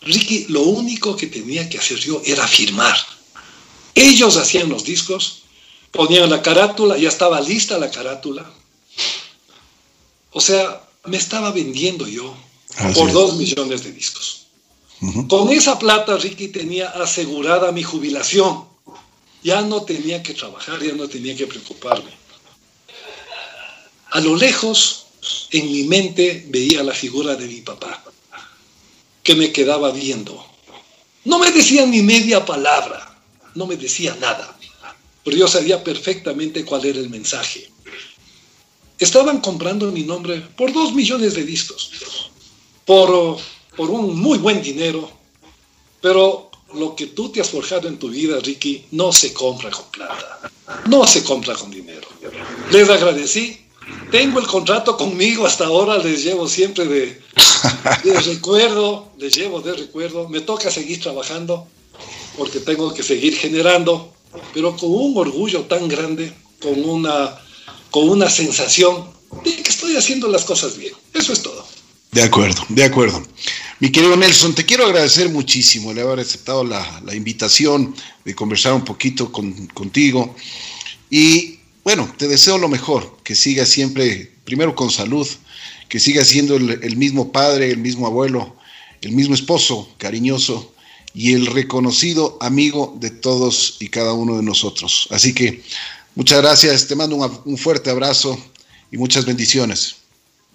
Ricky, 0.00 0.46
lo 0.48 0.62
único 0.62 1.16
que 1.16 1.28
tenía 1.28 1.68
que 1.68 1.78
hacer 1.78 1.98
yo 1.98 2.20
era 2.24 2.46
firmar. 2.48 2.96
Ellos 3.94 4.36
hacían 4.36 4.68
los 4.68 4.84
discos, 4.84 5.42
ponían 5.92 6.28
la 6.30 6.42
carátula, 6.42 6.98
ya 6.98 7.08
estaba 7.08 7.40
lista 7.40 7.78
la 7.78 7.90
carátula, 7.90 8.44
o 10.32 10.40
sea, 10.40 10.82
me 11.04 11.16
estaba 11.16 11.50
vendiendo 11.50 12.06
yo 12.06 12.36
por 12.94 13.10
dos 13.12 13.36
millones 13.36 13.84
de 13.84 13.92
discos. 13.92 14.48
Con 15.28 15.50
esa 15.50 15.78
plata, 15.78 16.16
Ricky 16.16 16.48
tenía 16.48 16.88
asegurada 16.90 17.72
mi 17.72 17.82
jubilación. 17.82 18.64
Ya 19.42 19.62
no 19.62 19.82
tenía 19.82 20.22
que 20.22 20.34
trabajar, 20.34 20.82
ya 20.82 20.92
no 20.92 21.08
tenía 21.08 21.36
que 21.36 21.46
preocuparme. 21.46 22.10
A 24.10 24.20
lo 24.20 24.36
lejos, 24.36 25.05
en 25.50 25.72
mi 25.72 25.84
mente, 25.84 26.44
veía 26.48 26.82
la 26.82 26.94
figura 26.94 27.34
de 27.34 27.46
mi 27.46 27.60
papá, 27.60 28.04
que 29.22 29.34
me 29.34 29.52
quedaba 29.52 29.90
viendo. 29.90 30.44
No 31.24 31.38
me 31.38 31.50
decía 31.50 31.86
ni 31.86 32.02
media 32.02 32.44
palabra, 32.44 33.18
no 33.54 33.66
me 33.66 33.76
decía 33.76 34.16
nada, 34.20 34.56
pero 35.24 35.36
yo 35.36 35.48
sabía 35.48 35.82
perfectamente 35.82 36.64
cuál 36.64 36.84
era 36.84 37.00
el 37.00 37.10
mensaje 37.10 37.70
estaban 38.98 39.40
comprando 39.40 39.90
mi 39.92 40.02
nombre 40.02 40.40
por 40.56 40.72
dos 40.72 40.92
millones 40.94 41.34
de 41.34 41.44
discos, 41.44 41.90
por, 42.84 43.38
por 43.76 43.90
un 43.90 44.18
muy 44.18 44.38
buen 44.38 44.62
dinero, 44.62 45.10
pero 46.00 46.50
lo 46.74 46.96
que 46.96 47.08
tú 47.08 47.30
te 47.30 47.40
has 47.40 47.50
forjado 47.50 47.88
en 47.88 47.98
tu 47.98 48.08
vida, 48.08 48.38
Ricky, 48.40 48.86
no 48.92 49.12
se 49.12 49.32
compra 49.32 49.70
con 49.70 49.86
plata, 49.90 50.50
no 50.86 51.06
se 51.06 51.22
compra 51.24 51.54
con 51.54 51.70
dinero. 51.70 52.08
Les 52.70 52.88
agradecí, 52.88 53.65
tengo 54.10 54.38
el 54.38 54.46
contrato 54.46 54.96
conmigo 54.96 55.46
hasta 55.46 55.66
ahora, 55.66 55.98
les 55.98 56.24
llevo 56.24 56.48
siempre 56.48 56.86
de, 56.86 57.20
de 58.04 58.20
recuerdo, 58.24 59.10
les 59.18 59.34
llevo 59.34 59.60
de 59.60 59.74
recuerdo, 59.74 60.28
me 60.28 60.40
toca 60.40 60.70
seguir 60.70 61.00
trabajando 61.00 61.66
porque 62.36 62.60
tengo 62.60 62.92
que 62.92 63.02
seguir 63.02 63.36
generando, 63.36 64.12
pero 64.52 64.76
con 64.76 64.90
un 64.90 65.16
orgullo 65.16 65.62
tan 65.62 65.88
grande, 65.88 66.32
con 66.60 66.84
una 66.84 67.40
con 67.90 68.10
una 68.10 68.28
sensación 68.28 69.08
de 69.44 69.56
que 69.62 69.70
estoy 69.70 69.96
haciendo 69.96 70.28
las 70.28 70.44
cosas 70.44 70.76
bien. 70.76 70.92
Eso 71.14 71.32
es 71.32 71.42
todo. 71.42 71.66
De 72.12 72.22
acuerdo, 72.22 72.62
de 72.68 72.84
acuerdo. 72.84 73.22
Mi 73.80 73.90
querido 73.90 74.16
Nelson, 74.16 74.54
te 74.54 74.64
quiero 74.64 74.86
agradecer 74.86 75.28
muchísimo 75.28 75.90
el 75.90 75.98
haber 75.98 76.20
aceptado 76.20 76.64
la, 76.64 77.02
invitación 77.14 77.94
de 78.24 78.34
conversar 78.34 78.72
un 78.72 78.84
poquito 78.84 79.30
contigo. 79.30 80.34
Y 81.10 81.55
bueno, 81.86 82.12
te 82.18 82.26
deseo 82.26 82.58
lo 82.58 82.68
mejor, 82.68 83.16
que 83.22 83.36
sigas 83.36 83.68
siempre, 83.68 84.32
primero 84.44 84.74
con 84.74 84.90
salud, 84.90 85.26
que 85.88 86.00
sigas 86.00 86.26
siendo 86.26 86.56
el, 86.56 86.96
mismo 86.96 87.30
padre, 87.30 87.70
el 87.70 87.78
mismo 87.78 88.08
abuelo, 88.08 88.56
el 89.02 89.12
mismo 89.12 89.36
esposo 89.36 89.88
cariñoso 89.96 90.74
y 91.14 91.34
el 91.34 91.46
reconocido 91.46 92.38
amigo 92.40 92.96
de 92.98 93.10
todos 93.10 93.76
y 93.78 93.88
cada 93.88 94.14
uno 94.14 94.36
de 94.36 94.42
nosotros. 94.42 95.06
Así 95.12 95.32
que 95.32 95.62
Muchas 96.16 96.40
gracias, 96.40 96.88
te 96.88 96.96
mando 96.96 97.14
un, 97.44 97.58
fuerte 97.58 97.90
abrazo 97.90 98.38
y 98.90 98.96
muchas 98.96 99.26
bendiciones. 99.26 99.96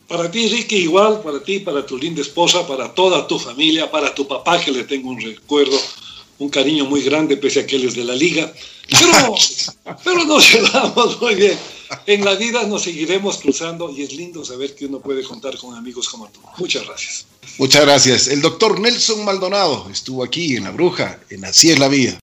Para 0.07 0.29
ti, 0.31 0.49
Ricky, 0.49 0.77
igual, 0.77 1.21
para 1.21 1.41
ti, 1.43 1.59
para 1.59 1.85
tu 1.85 1.99
linda 1.99 2.21
esposa, 2.21 2.67
para 2.67 2.91
toda 2.95 3.27
tu 3.27 3.37
familia, 3.37 3.89
para 3.91 4.13
tu 4.15 4.27
papá, 4.27 4.59
que 4.59 4.71
le 4.71 4.85
tengo 4.85 5.11
un 5.11 5.21
recuerdo, 5.21 5.79
un 6.41 6.49
cariño 6.49 6.85
muy 6.85 7.01
grande, 7.03 7.37
pese 7.37 7.59
a 7.61 7.67
que 7.67 7.75
él 7.75 7.85
es 7.85 7.95
de 7.95 8.03
la 8.03 8.15
liga. 8.15 8.51
Pero, 8.91 9.35
pero 10.03 10.25
nos 10.25 10.51
llevamos 10.51 11.21
muy 11.21 11.35
bien. 11.35 11.57
En 12.07 12.25
la 12.25 12.35
vida 12.35 12.63
nos 12.63 12.83
seguiremos 12.83 13.37
cruzando 13.37 13.89
y 13.89 14.01
es 14.01 14.11
lindo 14.11 14.43
saber 14.43 14.75
que 14.75 14.85
uno 14.85 14.99
puede 14.99 15.23
contar 15.23 15.57
con 15.57 15.75
amigos 15.75 16.09
como 16.09 16.27
tú. 16.29 16.41
Muchas 16.57 16.85
gracias. 16.85 17.25
Muchas 17.57 17.81
gracias. 17.83 18.27
El 18.27 18.41
doctor 18.41 18.81
Nelson 18.81 19.23
Maldonado 19.23 19.87
estuvo 19.89 20.25
aquí 20.25 20.57
en 20.57 20.65
La 20.65 20.71
Bruja, 20.71 21.19
en 21.29 21.45
Así 21.45 21.71
es 21.71 21.79
la 21.79 21.87
Vida. 21.87 22.20